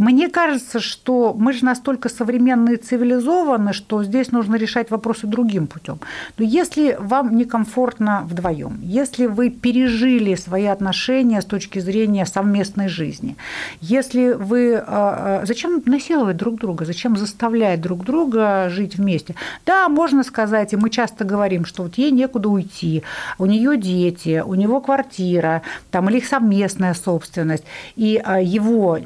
Мне 0.00 0.30
кажется, 0.30 0.80
что 0.80 1.34
мы 1.38 1.52
же 1.52 1.62
настолько 1.66 2.08
современные 2.08 2.76
и 2.76 2.78
цивилизованы, 2.78 3.74
что 3.74 4.02
здесь 4.02 4.32
нужно 4.32 4.56
решать 4.56 4.90
вопросы 4.90 5.26
другим 5.26 5.66
путем. 5.66 6.00
Но 6.38 6.44
если 6.46 6.96
вам 6.98 7.36
некомфортно 7.36 8.22
вдвоем, 8.24 8.80
если 8.82 9.26
вы 9.26 9.50
пережили 9.50 10.36
свои 10.36 10.64
отношения 10.64 11.42
с 11.42 11.44
точки 11.44 11.80
зрения 11.80 12.24
совместной 12.24 12.88
жизни, 12.88 13.36
если 13.82 14.32
вы... 14.32 14.76
А, 14.76 15.42
а, 15.42 15.46
зачем 15.46 15.82
насиловать 15.84 16.38
друг 16.38 16.58
друга? 16.58 16.86
Зачем 16.86 17.18
заставлять 17.18 17.82
друг 17.82 18.02
друга 18.06 18.70
жить 18.70 18.96
вместе? 18.96 19.34
Да, 19.66 19.86
можно 19.90 20.24
сказать, 20.24 20.72
и 20.72 20.76
мы 20.76 20.88
часто 20.88 21.26
говорим, 21.26 21.66
что 21.66 21.82
вот 21.82 21.98
ей 21.98 22.10
некуда 22.10 22.48
уйти, 22.48 23.02
у 23.38 23.44
нее 23.44 23.76
дети, 23.76 24.42
у 24.46 24.54
него 24.54 24.80
квартира, 24.80 25.60
там, 25.90 26.08
или 26.08 26.16
их 26.16 26.26
совместная 26.26 26.94
собственность, 26.94 27.64
и 27.96 28.18
а, 28.24 28.40
его 28.40 28.98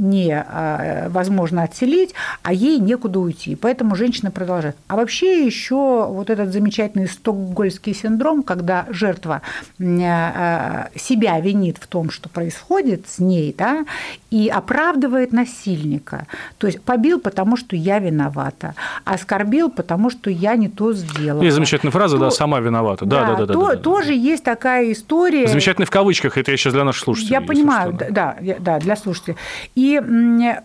невозможно 1.04 1.62
отселить, 1.62 2.14
а 2.42 2.52
ей 2.52 2.78
некуда 2.78 3.20
уйти. 3.20 3.56
Поэтому 3.56 3.96
женщина 3.96 4.30
продолжает. 4.30 4.76
А 4.88 4.96
вообще 4.96 5.44
еще 5.44 6.06
вот 6.08 6.30
этот 6.30 6.52
замечательный 6.52 7.08
стокгольский 7.08 7.94
синдром, 7.94 8.42
когда 8.42 8.86
жертва 8.90 9.42
себя 9.78 11.40
винит 11.40 11.78
в 11.80 11.86
том, 11.86 12.10
что 12.10 12.28
происходит 12.28 13.08
с 13.08 13.18
ней, 13.18 13.54
да, 13.56 13.84
и 14.30 14.48
оправдывает 14.48 15.32
насильника. 15.32 16.26
То 16.58 16.66
есть 16.66 16.80
побил, 16.82 17.20
потому 17.20 17.56
что 17.56 17.76
я 17.76 17.98
виновата, 17.98 18.74
оскорбил, 19.04 19.70
потому 19.70 20.10
что 20.10 20.30
я 20.30 20.56
не 20.56 20.68
то 20.68 20.92
сделала. 20.92 21.42
Есть 21.42 21.54
замечательная 21.54 21.92
фраза, 21.92 22.16
то, 22.16 22.24
да, 22.24 22.30
сама 22.30 22.60
виновата. 22.60 23.04
Да, 23.04 23.20
да, 23.20 23.34
да. 23.34 23.46
да, 23.46 23.52
то, 23.52 23.60
да, 23.60 23.74
да, 23.74 23.76
тоже 23.76 24.08
да. 24.08 24.12
есть 24.14 24.44
такая 24.44 24.90
история. 24.92 25.46
Замечательная 25.46 25.86
в 25.86 25.90
кавычках, 25.90 26.36
это 26.36 26.50
я 26.50 26.56
сейчас 26.56 26.72
для 26.72 26.84
наших 26.84 27.04
слушателей. 27.04 27.32
Я 27.32 27.40
понимаю, 27.40 27.92
да, 28.10 28.36
да, 28.58 28.78
для 28.80 28.96
слушателей. 28.96 29.36
И 29.74 30.00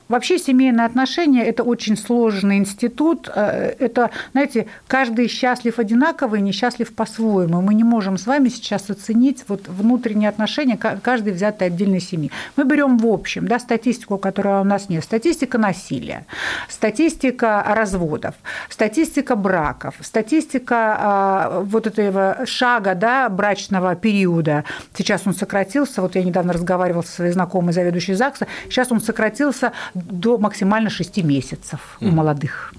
вообще 0.09 0.39
семейные 0.39 0.85
отношения– 0.85 1.43
это 1.45 1.63
очень 1.63 1.95
сложный 1.95 2.57
институт. 2.57 3.29
Э, 3.33 3.75
это, 3.79 4.09
знаете, 4.31 4.65
каждый 4.87 5.27
счастлив 5.27 5.77
одинаково 5.79 6.35
и 6.35 6.41
несчастлив 6.41 6.93
по-своему. 6.93 7.61
Мы 7.61 7.75
не 7.75 7.83
можем 7.83 8.17
с 8.17 8.25
вами 8.25 8.49
сейчас 8.49 8.89
оценить 8.89 9.45
вот 9.47 9.67
внутренние 9.67 10.29
отношения 10.29 10.77
каждой 10.77 11.33
взятой 11.33 11.67
отдельной 11.67 12.01
семьи. 12.01 12.31
Мы 12.55 12.65
берем 12.65 12.97
в 12.97 13.07
общем, 13.07 13.47
да, 13.47 13.59
статистику, 13.59 14.17
которая 14.17 14.61
у 14.61 14.63
нас 14.63 14.89
нет. 14.89 15.03
Статистика 15.03 15.57
насилия, 15.57 16.25
статистика 16.67 17.63
разводов, 17.67 18.33
статистика 18.69 19.35
браков, 19.35 19.95
статистика 20.01 20.97
а, 20.99 21.61
вот 21.61 21.85
этого 21.85 22.39
шага 22.45 22.95
да, 22.95 23.29
брачного 23.29 23.95
периода. 23.95 24.63
Сейчас 24.97 25.21
он 25.25 25.35
сократился, 25.35 26.01
вот 26.01 26.15
я 26.15 26.23
недавно 26.23 26.53
разговаривала 26.53 27.03
со 27.03 27.11
своей 27.11 27.31
знакомой 27.31 27.73
заведующей 27.73 28.15
ЗАГСа, 28.15 28.47
сейчас 28.69 28.91
он 28.91 29.01
сократился 29.01 29.71
до 30.05 30.37
максимально 30.37 30.89
6 30.89 31.17
месяцев 31.23 31.97
у 32.01 32.07
молодых. 32.07 32.73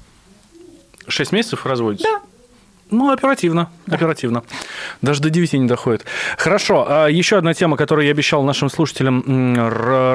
6 1.09 1.33
месяцев 1.33 1.67
разводится? 1.67 2.09
Да. 2.09 2.21
Ну, 2.91 3.13
оперативно, 3.13 3.71
да. 3.87 3.97
оперативно. 3.97 4.43
Даже 5.01 5.23
до 5.23 5.31
9 5.31 5.53
не 5.53 5.67
доходит. 5.67 6.05
Хорошо. 6.37 6.87
А 6.89 7.07
еще 7.07 7.37
одна 7.39 7.55
тема, 7.55 7.77
которую 7.77 8.05
я 8.05 8.11
обещал 8.11 8.43
нашим 8.43 8.69
слушателям 8.69 9.23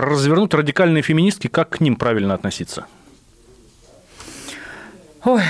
развернуть. 0.02 0.54
Радикальные 0.54 1.02
феминистки. 1.02 1.48
Как 1.48 1.70
к 1.70 1.80
ним 1.80 1.96
правильно 1.96 2.34
относиться? 2.34 2.86
Ой, 5.24 5.42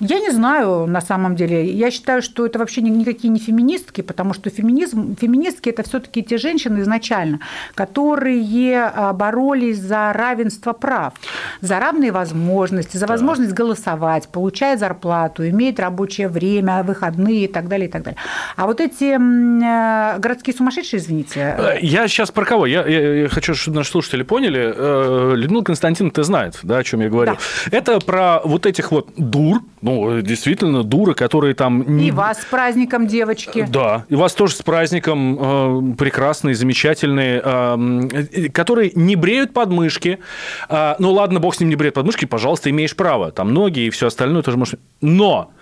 я 0.00 0.20
не 0.20 0.30
знаю, 0.30 0.86
на 0.86 1.00
самом 1.00 1.34
деле. 1.36 1.70
Я 1.70 1.90
считаю, 1.90 2.22
что 2.22 2.46
это 2.46 2.58
вообще 2.58 2.82
никакие 2.82 3.30
не 3.30 3.38
феминистки, 3.38 4.00
потому 4.00 4.34
что 4.34 4.50
феминизм, 4.50 5.16
феминистки– 5.16 5.68
это 5.70 5.82
все 5.82 5.98
таки 5.98 6.22
те 6.22 6.38
женщины 6.38 6.80
изначально, 6.80 7.40
которые 7.74 8.84
а, 8.84 9.12
боролись 9.12 9.78
за 9.78 10.12
равенство 10.12 10.72
прав, 10.72 11.14
за 11.60 11.80
равные 11.80 12.12
возможности, 12.12 12.96
за 12.96 13.06
возможность 13.06 13.52
голосовать, 13.52 14.28
получать 14.28 14.78
зарплату, 14.78 15.48
иметь 15.48 15.78
рабочее 15.78 16.28
время, 16.28 16.82
выходные 16.82 17.44
и 17.44 17.48
так 17.48 17.68
далее, 17.68 17.88
и 17.88 17.90
так 17.90 18.02
далее. 18.02 18.18
А 18.56 18.66
вот 18.66 18.80
эти 18.80 19.14
э, 19.14 20.18
городские 20.18 20.54
сумасшедшие, 20.54 21.00
извините… 21.00 21.56
Э, 21.58 21.78
я 21.80 22.06
сейчас 22.08 22.30
про 22.30 22.44
кого? 22.44 22.66
Я, 22.66 22.86
я, 22.86 23.22
я 23.22 23.28
хочу, 23.28 23.54
чтобы 23.54 23.78
наши 23.78 23.90
слушатели 23.90 24.22
поняли. 24.22 24.72
Э, 24.76 25.32
Людмила 25.34 25.62
Константиновна, 25.62 26.12
ты 26.12 26.22
знает, 26.22 26.58
да, 26.62 26.78
о 26.78 26.84
чем 26.84 27.00
я 27.00 27.08
говорю. 27.08 27.36
Да. 27.70 27.76
Это 27.76 27.98
про 28.00 28.40
вот 28.44 28.66
этих 28.66 28.92
вот 28.92 29.10
дур, 29.16 29.60
ну, 29.88 30.20
действительно, 30.20 30.82
дуры, 30.82 31.14
которые 31.14 31.54
там... 31.54 31.82
И 31.98 32.10
вас 32.10 32.42
с 32.42 32.44
праздником, 32.44 33.06
девочки. 33.06 33.66
Да, 33.68 34.04
и 34.08 34.14
вас 34.14 34.34
тоже 34.34 34.54
с 34.54 34.62
праздником, 34.62 35.38
э, 35.40 35.94
прекрасные, 35.96 36.54
замечательные, 36.54 37.40
э, 37.42 38.48
которые 38.50 38.92
не 38.94 39.16
бреют 39.16 39.52
подмышки. 39.52 40.18
Э, 40.68 40.94
ну, 40.98 41.12
ладно, 41.12 41.40
бог 41.40 41.54
с 41.54 41.60
ним 41.60 41.70
не 41.70 41.76
бреет 41.76 41.94
подмышки, 41.94 42.26
пожалуйста, 42.26 42.70
имеешь 42.70 42.94
право. 42.94 43.32
Там 43.32 43.54
ноги 43.54 43.80
и 43.80 43.90
все 43.90 44.08
остальное 44.08 44.42
тоже 44.42 44.58
можешь... 44.58 44.74
Но 45.00 45.52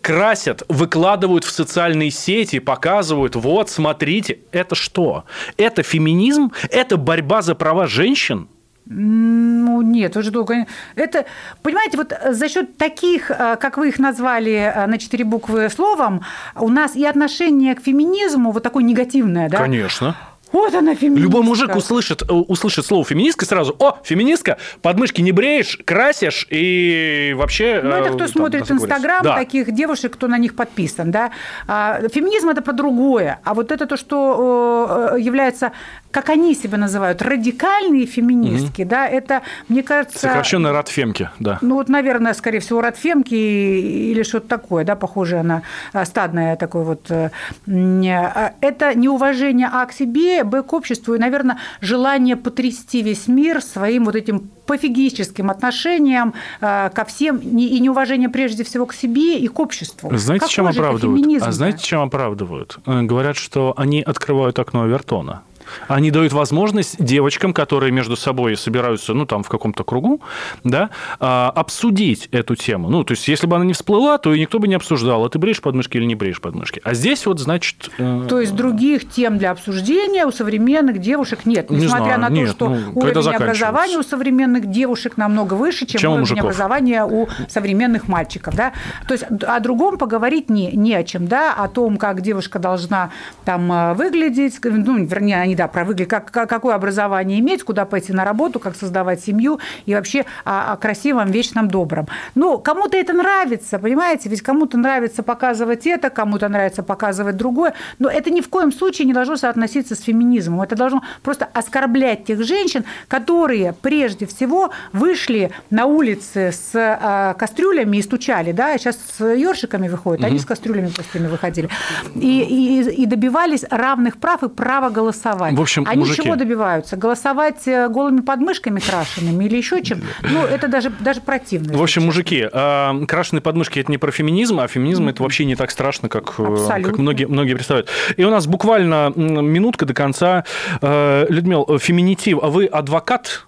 красят, 0.00 0.62
выкладывают 0.68 1.44
в 1.44 1.50
социальные 1.50 2.10
сети, 2.10 2.58
показывают, 2.58 3.36
вот, 3.36 3.68
смотрите, 3.68 4.38
это 4.50 4.74
что? 4.74 5.24
Это 5.58 5.82
феминизм? 5.82 6.52
Это 6.70 6.96
борьба 6.96 7.42
за 7.42 7.54
права 7.54 7.86
женщин? 7.86 8.48
Ну, 8.86 9.82
нет, 9.82 10.16
уже 10.16 10.30
долго. 10.30 10.66
Это, 10.96 11.24
понимаете, 11.62 11.96
вот 11.96 12.12
за 12.30 12.48
счет 12.48 12.76
таких, 12.76 13.30
э, 13.30 13.56
как 13.60 13.76
вы 13.76 13.88
их 13.88 13.98
назвали 13.98 14.72
э, 14.74 14.86
на 14.86 14.98
четыре 14.98 15.24
буквы 15.24 15.68
словом, 15.68 16.22
у 16.56 16.68
нас 16.68 16.96
и 16.96 17.04
отношение 17.04 17.74
к 17.74 17.82
феминизму 17.82 18.50
вот 18.50 18.62
такое 18.62 18.82
негативное, 18.82 19.48
да? 19.48 19.58
Конечно. 19.58 20.16
Вот 20.52 20.74
она 20.74 20.96
феминистка. 20.96 21.22
Любой 21.22 21.42
мужик 21.42 21.76
услышит, 21.76 22.22
э, 22.22 22.32
услышит 22.32 22.84
слово 22.84 23.04
феминистка 23.04 23.44
сразу, 23.44 23.76
о, 23.78 23.98
феминистка, 24.02 24.58
подмышки 24.82 25.20
не 25.20 25.30
бреешь, 25.30 25.78
красишь 25.84 26.46
и 26.50 27.32
вообще... 27.36 27.80
Ну, 27.84 27.90
это 27.90 28.08
кто 28.08 28.18
там, 28.18 28.28
смотрит 28.28 28.70
Инстаграм, 28.70 29.22
да. 29.22 29.36
таких 29.36 29.72
девушек, 29.72 30.14
кто 30.14 30.26
на 30.26 30.38
них 30.38 30.56
подписан, 30.56 31.12
да. 31.12 31.30
А, 31.68 32.00
феминизм– 32.12 32.48
это 32.50 32.62
про 32.62 32.72
другое. 32.72 33.40
А 33.44 33.54
вот 33.54 33.70
это 33.70 33.86
то, 33.86 33.96
что 33.96 35.14
является, 35.16 35.70
как 36.10 36.28
они 36.28 36.54
себя 36.54 36.78
называют, 36.78 37.22
радикальные 37.22 38.06
феминистки, 38.06 38.82
угу. 38.82 38.90
да, 38.90 39.06
это, 39.06 39.42
мне 39.68 39.82
кажется... 39.82 40.18
Сокращенно 40.18 40.72
радфемки, 40.72 41.30
да. 41.38 41.58
Ну, 41.60 41.76
вот, 41.76 41.88
наверное, 41.88 42.34
скорее 42.34 42.60
всего, 42.60 42.80
радфемки 42.80 43.34
или 43.34 44.22
что-то 44.22 44.48
такое, 44.48 44.84
да, 44.84 44.96
похожее 44.96 45.42
на 45.42 45.62
а, 45.92 46.04
стадное 46.04 46.56
такое 46.56 46.84
вот... 46.84 47.10
Э, 47.10 47.30
а, 47.66 48.52
это 48.60 48.94
неуважение 48.94 49.68
А 49.72 49.86
к 49.86 49.92
себе, 49.92 50.44
Б 50.44 50.62
к 50.62 50.72
обществу 50.72 51.14
и, 51.14 51.18
наверное, 51.18 51.58
желание 51.80 52.36
потрясти 52.36 53.02
весь 53.02 53.28
мир 53.28 53.62
своим 53.62 54.04
вот 54.04 54.16
этим 54.16 54.50
пофигическим 54.66 55.50
отношением 55.50 56.34
э, 56.60 56.90
ко 56.94 57.04
всем 57.04 57.38
и 57.38 57.80
неуважение 57.80 58.28
прежде 58.28 58.62
всего 58.62 58.86
к 58.86 58.94
себе 58.94 59.38
и 59.38 59.48
к 59.48 59.58
обществу. 59.58 60.16
Знаете, 60.16 60.40
Какой 60.40 60.54
чем 60.54 60.66
оправдывают? 60.66 61.42
А 61.42 61.52
знаете, 61.52 61.82
чем 61.82 62.00
оправдывают? 62.02 62.78
Э, 62.86 63.02
говорят, 63.02 63.36
что 63.36 63.74
они 63.76 64.00
открывают 64.02 64.58
окно 64.58 64.82
Авертона. 64.82 65.42
Они 65.88 66.10
дают 66.10 66.32
возможность 66.32 67.02
девочкам, 67.02 67.52
которые 67.52 67.92
между 67.92 68.16
собой 68.16 68.56
собираются, 68.56 69.14
ну, 69.14 69.26
там, 69.26 69.42
в 69.42 69.48
каком-то 69.48 69.84
кругу, 69.84 70.20
да, 70.64 70.90
а, 71.18 71.50
обсудить 71.54 72.28
эту 72.32 72.56
тему. 72.56 72.88
Ну, 72.88 73.04
то 73.04 73.12
есть, 73.12 73.28
если 73.28 73.46
бы 73.46 73.56
она 73.56 73.64
не 73.64 73.72
всплыла, 73.72 74.18
то 74.18 74.32
и 74.32 74.40
никто 74.40 74.58
бы 74.58 74.68
не 74.68 74.74
обсуждал, 74.74 75.24
а 75.24 75.28
ты 75.28 75.38
бреешь 75.38 75.60
подмышки 75.60 75.96
или 75.96 76.04
не 76.04 76.14
бреешь 76.14 76.40
подмышки. 76.40 76.80
А 76.84 76.94
здесь 76.94 77.26
вот, 77.26 77.38
значит... 77.40 77.90
Э, 77.98 78.26
то 78.28 78.40
есть, 78.40 78.54
других 78.54 79.08
тем 79.10 79.38
для 79.38 79.50
обсуждения 79.50 80.26
у 80.26 80.32
современных 80.32 80.98
девушек 80.98 81.46
нет, 81.46 81.70
несмотря 81.70 82.02
не 82.02 82.14
знаю, 82.14 82.20
на 82.20 82.28
то, 82.28 82.46
что 82.46 82.68
ну, 82.68 82.92
уровень 82.94 83.34
образования 83.34 83.98
у 83.98 84.02
современных 84.02 84.70
девушек 84.70 85.16
намного 85.16 85.54
выше, 85.54 85.86
чем, 85.86 86.00
чем 86.00 86.12
уровень 86.12 86.40
образования 86.40 87.04
у 87.04 87.28
современных 87.48 88.08
мальчиков, 88.08 88.54
да. 88.54 88.72
То 89.06 89.14
есть, 89.14 89.24
о 89.24 89.60
другом 89.60 89.98
поговорить 89.98 90.50
не, 90.50 90.72
не 90.72 90.94
о 90.94 91.04
чем, 91.04 91.26
да, 91.26 91.54
о 91.54 91.68
том, 91.68 91.96
как 91.96 92.20
девушка 92.20 92.58
должна 92.58 93.10
там 93.44 93.70
э, 93.72 93.94
выглядеть, 93.94 94.58
ну, 94.64 95.04
вернее, 95.04 95.40
они 95.40 95.56
про 95.68 95.84
выглядеть, 95.84 96.08
как, 96.08 96.30
какое 96.30 96.74
образование 96.74 97.38
иметь, 97.40 97.62
куда 97.62 97.84
пойти 97.84 98.12
на 98.12 98.24
работу, 98.24 98.60
как 98.60 98.76
создавать 98.76 99.22
семью 99.22 99.60
и 99.86 99.94
вообще 99.94 100.24
о, 100.44 100.72
о 100.72 100.76
красивом, 100.76 101.30
вечном, 101.30 101.68
добром. 101.68 102.06
Ну, 102.34 102.58
кому-то 102.58 102.96
это 102.96 103.12
нравится, 103.12 103.78
понимаете, 103.78 104.28
ведь 104.28 104.42
кому-то 104.42 104.78
нравится 104.78 105.22
показывать 105.22 105.86
это, 105.86 106.10
кому-то 106.10 106.48
нравится 106.48 106.82
показывать 106.82 107.36
другое, 107.36 107.74
но 107.98 108.08
это 108.08 108.30
ни 108.30 108.40
в 108.40 108.48
коем 108.48 108.72
случае 108.72 109.06
не 109.06 109.12
должно 109.12 109.36
соотноситься 109.36 109.94
с 109.94 110.02
феминизмом, 110.02 110.62
это 110.62 110.76
должно 110.76 111.02
просто 111.22 111.48
оскорблять 111.52 112.24
тех 112.24 112.42
женщин, 112.42 112.84
которые 113.08 113.74
прежде 113.80 114.26
всего 114.26 114.70
вышли 114.92 115.50
на 115.70 115.86
улицы 115.86 116.52
с 116.52 116.74
э, 116.74 117.34
кастрюлями 117.38 117.98
и 117.98 118.02
стучали, 118.02 118.52
да, 118.52 118.76
сейчас 118.78 118.98
с 119.18 119.24
ёршиками 119.24 119.88
выходят, 119.88 120.20
угу. 120.20 120.28
они 120.28 120.38
с 120.38 120.44
кастрюлями 120.44 120.88
пустыми 120.88 121.26
выходили, 121.26 121.68
и, 122.14 122.40
и, 122.42 123.02
и 123.02 123.06
добивались 123.06 123.64
равных 123.70 124.16
прав 124.18 124.42
и 124.42 124.48
права 124.48 124.90
голосовать 124.90 125.49
голосовать. 125.50 125.58
В 125.58 125.60
общем, 125.62 125.84
Они 125.86 126.00
мужики... 126.00 126.22
чего 126.22 126.36
добиваются? 126.36 126.96
Голосовать 126.96 127.66
э, 127.66 127.88
голыми 127.88 128.20
подмышками 128.20 128.80
крашенными 128.80 129.44
или 129.44 129.56
еще 129.56 129.82
чем? 129.82 130.02
Ну, 130.22 130.42
это 130.44 130.68
даже, 130.68 130.90
даже 130.90 131.20
противно. 131.20 131.76
В 131.76 131.82
общем, 131.82 132.04
мужики, 132.04 132.46
а, 132.52 133.04
крашеные 133.06 133.42
подмышки– 133.42 133.78
это 133.80 133.90
не 133.90 133.98
про 133.98 134.10
феминизм, 134.10 134.60
а 134.60 134.68
феминизм 134.68 135.08
это 135.08 135.22
вообще 135.22 135.44
не 135.44 135.56
так 135.56 135.70
страшно, 135.70 136.08
как, 136.08 136.34
э, 136.38 136.82
как 136.82 136.98
многие, 136.98 137.26
многие 137.26 137.54
представляют. 137.54 137.88
И 138.16 138.24
у 138.24 138.30
нас 138.30 138.46
буквально 138.46 139.12
минутка 139.16 139.86
до 139.86 139.94
конца. 139.94 140.44
Э, 140.80 141.26
Людмила, 141.28 141.78
феминитив. 141.78 142.38
А 142.42 142.48
вы 142.48 142.66
адвокат 142.66 143.46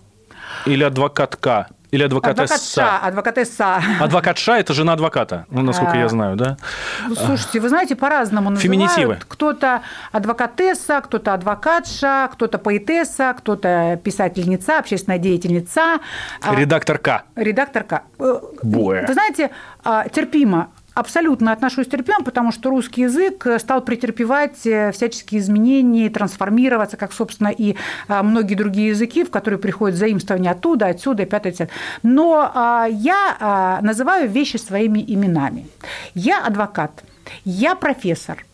или 0.66 0.84
адвокатка? 0.84 1.68
Или 1.92 2.04
адвокатесса? 2.04 2.54
Адвокатша, 2.54 3.06
адвокатесса. 3.06 3.82
Адвокатша– 4.00 4.52
это 4.58 4.72
жена 4.72 4.94
адвоката, 4.94 5.44
ну, 5.50 5.60
насколько 5.62 5.96
я 5.98 6.08
знаю, 6.08 6.36
да? 6.36 6.56
Ну, 7.06 7.14
слушайте, 7.14 7.60
вы 7.60 7.68
знаете, 7.68 7.96
по-разному 7.96 8.48
называют. 8.50 8.62
Феминитивы. 8.62 9.18
Кто-то 9.28 9.82
адвокатесса, 10.10 11.02
кто-то 11.02 11.34
адвокатша, 11.34 12.30
кто-то 12.32 12.58
поэтесса, 12.58 13.34
кто-то 13.38 14.00
писательница, 14.02 14.78
общественная 14.78 15.18
деятельница. 15.18 15.98
а, 16.40 16.54
Редакторка. 16.54 17.24
Редакторка. 17.36 18.04
Э, 18.18 18.40
Боя. 18.62 19.04
Вы 19.06 19.12
знаете, 19.12 19.50
а, 19.84 20.08
терпимо. 20.08 20.70
Абсолютно 20.94 21.52
отношусь 21.52 21.86
терпимо, 21.86 22.22
потому 22.22 22.52
что 22.52 22.70
русский 22.70 23.02
язык 23.02 23.46
стал 23.58 23.80
претерпевать 23.82 24.66
э, 24.66 24.92
всяческие 24.92 25.40
изменения, 25.40 26.10
трансформироваться, 26.10 26.96
как, 26.96 27.12
собственно, 27.12 27.48
и 27.48 27.76
а, 28.08 28.22
многие 28.22 28.54
другие 28.54 28.88
языки, 28.88 29.24
в 29.24 29.30
которые 29.30 29.58
приходят 29.58 29.98
заимствования 29.98 30.50
оттуда, 30.50 30.86
отсюда, 30.86 31.22
и 31.22 31.26
пятое. 31.26 31.68
Но 32.02 32.50
а, 32.54 32.86
я 32.90 33.36
а, 33.40 33.80
называю 33.82 34.28
вещи 34.28 34.58
своими 34.58 35.02
именами. 35.06 35.66
Я 36.14 36.44
адвокат. 36.44 37.02
Я 37.44 37.74
профессор, 37.74 38.44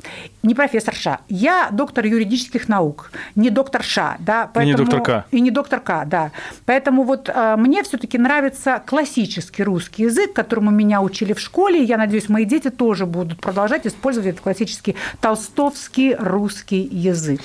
не 0.42 0.54
профессор 0.54 0.94
Ша, 0.94 1.20
я 1.28 1.68
доктор 1.72 2.06
юридических 2.06 2.68
наук, 2.68 3.10
не 3.34 3.50
доктор 3.50 3.82
Ша, 3.82 4.16
да, 4.20 4.50
И 4.56 4.64
не 4.66 4.74
доктор 4.74 5.02
К. 5.02 5.24
и 5.30 5.40
не 5.40 5.50
доктор 5.50 5.80
К, 5.80 6.04
да. 6.06 6.30
Поэтому 6.64 7.02
вот 7.02 7.28
а, 7.32 7.56
мне 7.56 7.82
все-таки 7.82 8.18
нравится 8.18 8.82
классический 8.86 9.62
русский 9.64 10.04
язык, 10.04 10.32
которому 10.32 10.70
меня 10.70 11.02
учили 11.02 11.32
в 11.32 11.40
школе. 11.40 11.82
и 11.82 11.86
Я 11.86 11.96
надеюсь, 11.98 12.28
мои 12.28 12.44
дети 12.44 12.70
тоже 12.70 13.06
будут 13.06 13.40
продолжать 13.40 13.86
использовать 13.86 14.28
этот 14.28 14.40
классический 14.40 14.96
толстовский 15.20 16.14
русский 16.14 16.88
язык. 16.90 17.40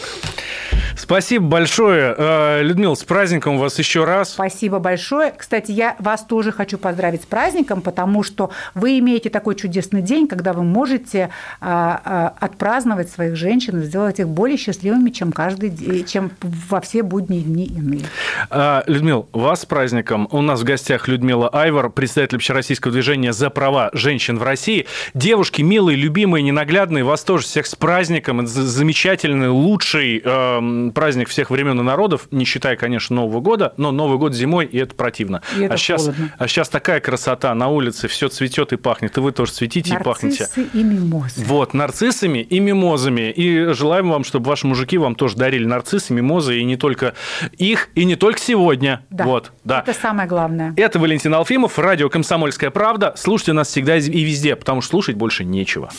Спасибо 0.96 1.48
большое. 1.48 2.14
Э, 2.18 2.62
Людмила, 2.62 2.96
с 2.96 3.04
праздником 3.04 3.58
вас 3.58 3.80
еще 3.80 4.06
раз. 4.06 4.32
Спасибо 4.34 4.80
большое. 4.80 5.34
Кстати, 5.36 5.72
я 5.72 5.96
вас 6.00 6.24
тоже 6.24 6.52
хочу 6.52 6.78
поздравить 6.78 7.24
с 7.24 7.26
праздником, 7.26 7.82
потому 7.82 8.24
что 8.24 8.52
вы 8.76 9.00
имеете 9.00 9.30
такой 9.30 9.56
чудесный 9.56 10.02
день, 10.02 10.28
когда 10.28 10.54
вы 10.54 10.64
можете 10.64 11.30
а, 11.60 12.34
отпраздновать 12.74 13.10
своих 13.10 13.36
женщин 13.36 13.82
и 13.82 13.84
сделать 13.84 14.20
их 14.20 14.28
более 14.28 14.58
счастливыми, 14.58 15.12
чем 15.12 15.32
каждый 15.32 15.70
день, 15.70 16.06
чем 16.06 16.32
во 16.42 16.82
все 16.82 17.04
будние 17.04 17.42
дни 17.42 17.66
иные. 17.66 18.02
А, 18.50 18.84
Людмила, 18.88 19.28
вас 19.32 19.62
с 19.62 19.66
праздником. 19.66 20.28
У 20.32 20.42
нас 20.42 20.62
в 20.62 20.64
гостях 20.64 21.08
Людмила 21.08 21.50
Айвар, 21.50 21.92
председатель 21.92 22.38
общероссийского 22.38 22.92
движения 22.92 23.32
«За 23.32 23.52
права 23.52 23.92
женщин 23.94 24.40
в 24.40 24.44
России». 24.44 24.88
Девушки, 25.14 25.62
милые, 25.62 25.96
любимые, 25.96 26.42
ненаглядные, 26.42 27.04
вас 27.04 27.24
тоже 27.24 27.44
всех 27.44 27.68
с 27.68 27.76
праздником. 27.76 28.42
Это 28.42 28.50
за- 28.50 28.64
замечательный, 28.64 29.50
лучший 29.50 30.20
эм, 30.24 30.92
праздник 30.94 31.30
всех 31.30 31.52
времен 31.52 31.80
и 31.80 31.84
народов, 31.84 32.28
не 32.32 32.44
считая, 32.46 32.76
конечно, 32.76 33.16
Нового 33.18 33.40
года, 33.40 33.74
но 33.78 33.92
Новый 33.92 34.18
год 34.18 34.34
зимой, 34.34 34.66
и 34.66 34.80
это 34.80 34.96
противно. 34.96 35.44
И 35.56 35.62
это 35.62 35.76
а, 35.76 35.78
сейчас, 35.78 36.02
холодно. 36.02 36.34
а 36.40 36.48
сейчас 36.48 36.70
такая 36.70 37.00
красота 37.02 37.54
на 37.54 37.68
улице, 37.68 38.08
все 38.08 38.30
цветет 38.30 38.74
и 38.74 38.78
пахнет, 38.78 39.16
и 39.16 39.20
вы 39.20 39.32
тоже 39.32 39.52
цветите 39.52 39.94
и 39.94 40.04
пахнете. 40.04 40.44
Нарциссы 40.44 40.68
и 40.74 40.84
мимозы. 40.84 41.44
Вот, 41.46 41.76
нарциссами 41.76 42.40
и 42.54 42.60
мимозами. 42.60 43.32
И 43.32 43.74
желаем 43.74 44.10
вам, 44.10 44.24
чтобы 44.24 44.50
ваши 44.50 44.68
мужики 44.68 44.98
вам 44.98 45.16
тоже 45.16 45.36
дарили 45.36 45.66
нарциссы, 45.66 46.14
мимозы, 46.14 46.60
и 46.60 46.64
не 46.64 46.78
только 46.78 47.16
их, 47.58 47.90
и 47.96 48.06
не 48.06 48.16
только 48.16 48.40
сегодня. 48.40 49.06
Да. 49.10 49.24
Вот, 49.26 49.52
да. 49.64 49.80
Это 49.80 49.94
самое 49.94 50.28
главное. 50.28 50.74
Это 50.78 51.00
Валентин 51.00 51.34
Алфимов, 51.34 51.80
радио 51.80 52.10
«Комсомольская 52.10 52.70
правда». 52.70 53.14
Слушайте 53.16 53.54
нас 53.54 53.70
всегда 53.70 53.98
и 53.98 54.24
везде, 54.24 54.56
потому 54.56 54.82
что 54.82 54.92
слушать 54.92 55.16
больше 55.16 55.44
нечего. 55.44 55.90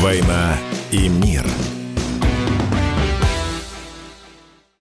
«Война 0.00 0.56
и 0.90 1.08
мир». 1.08 1.44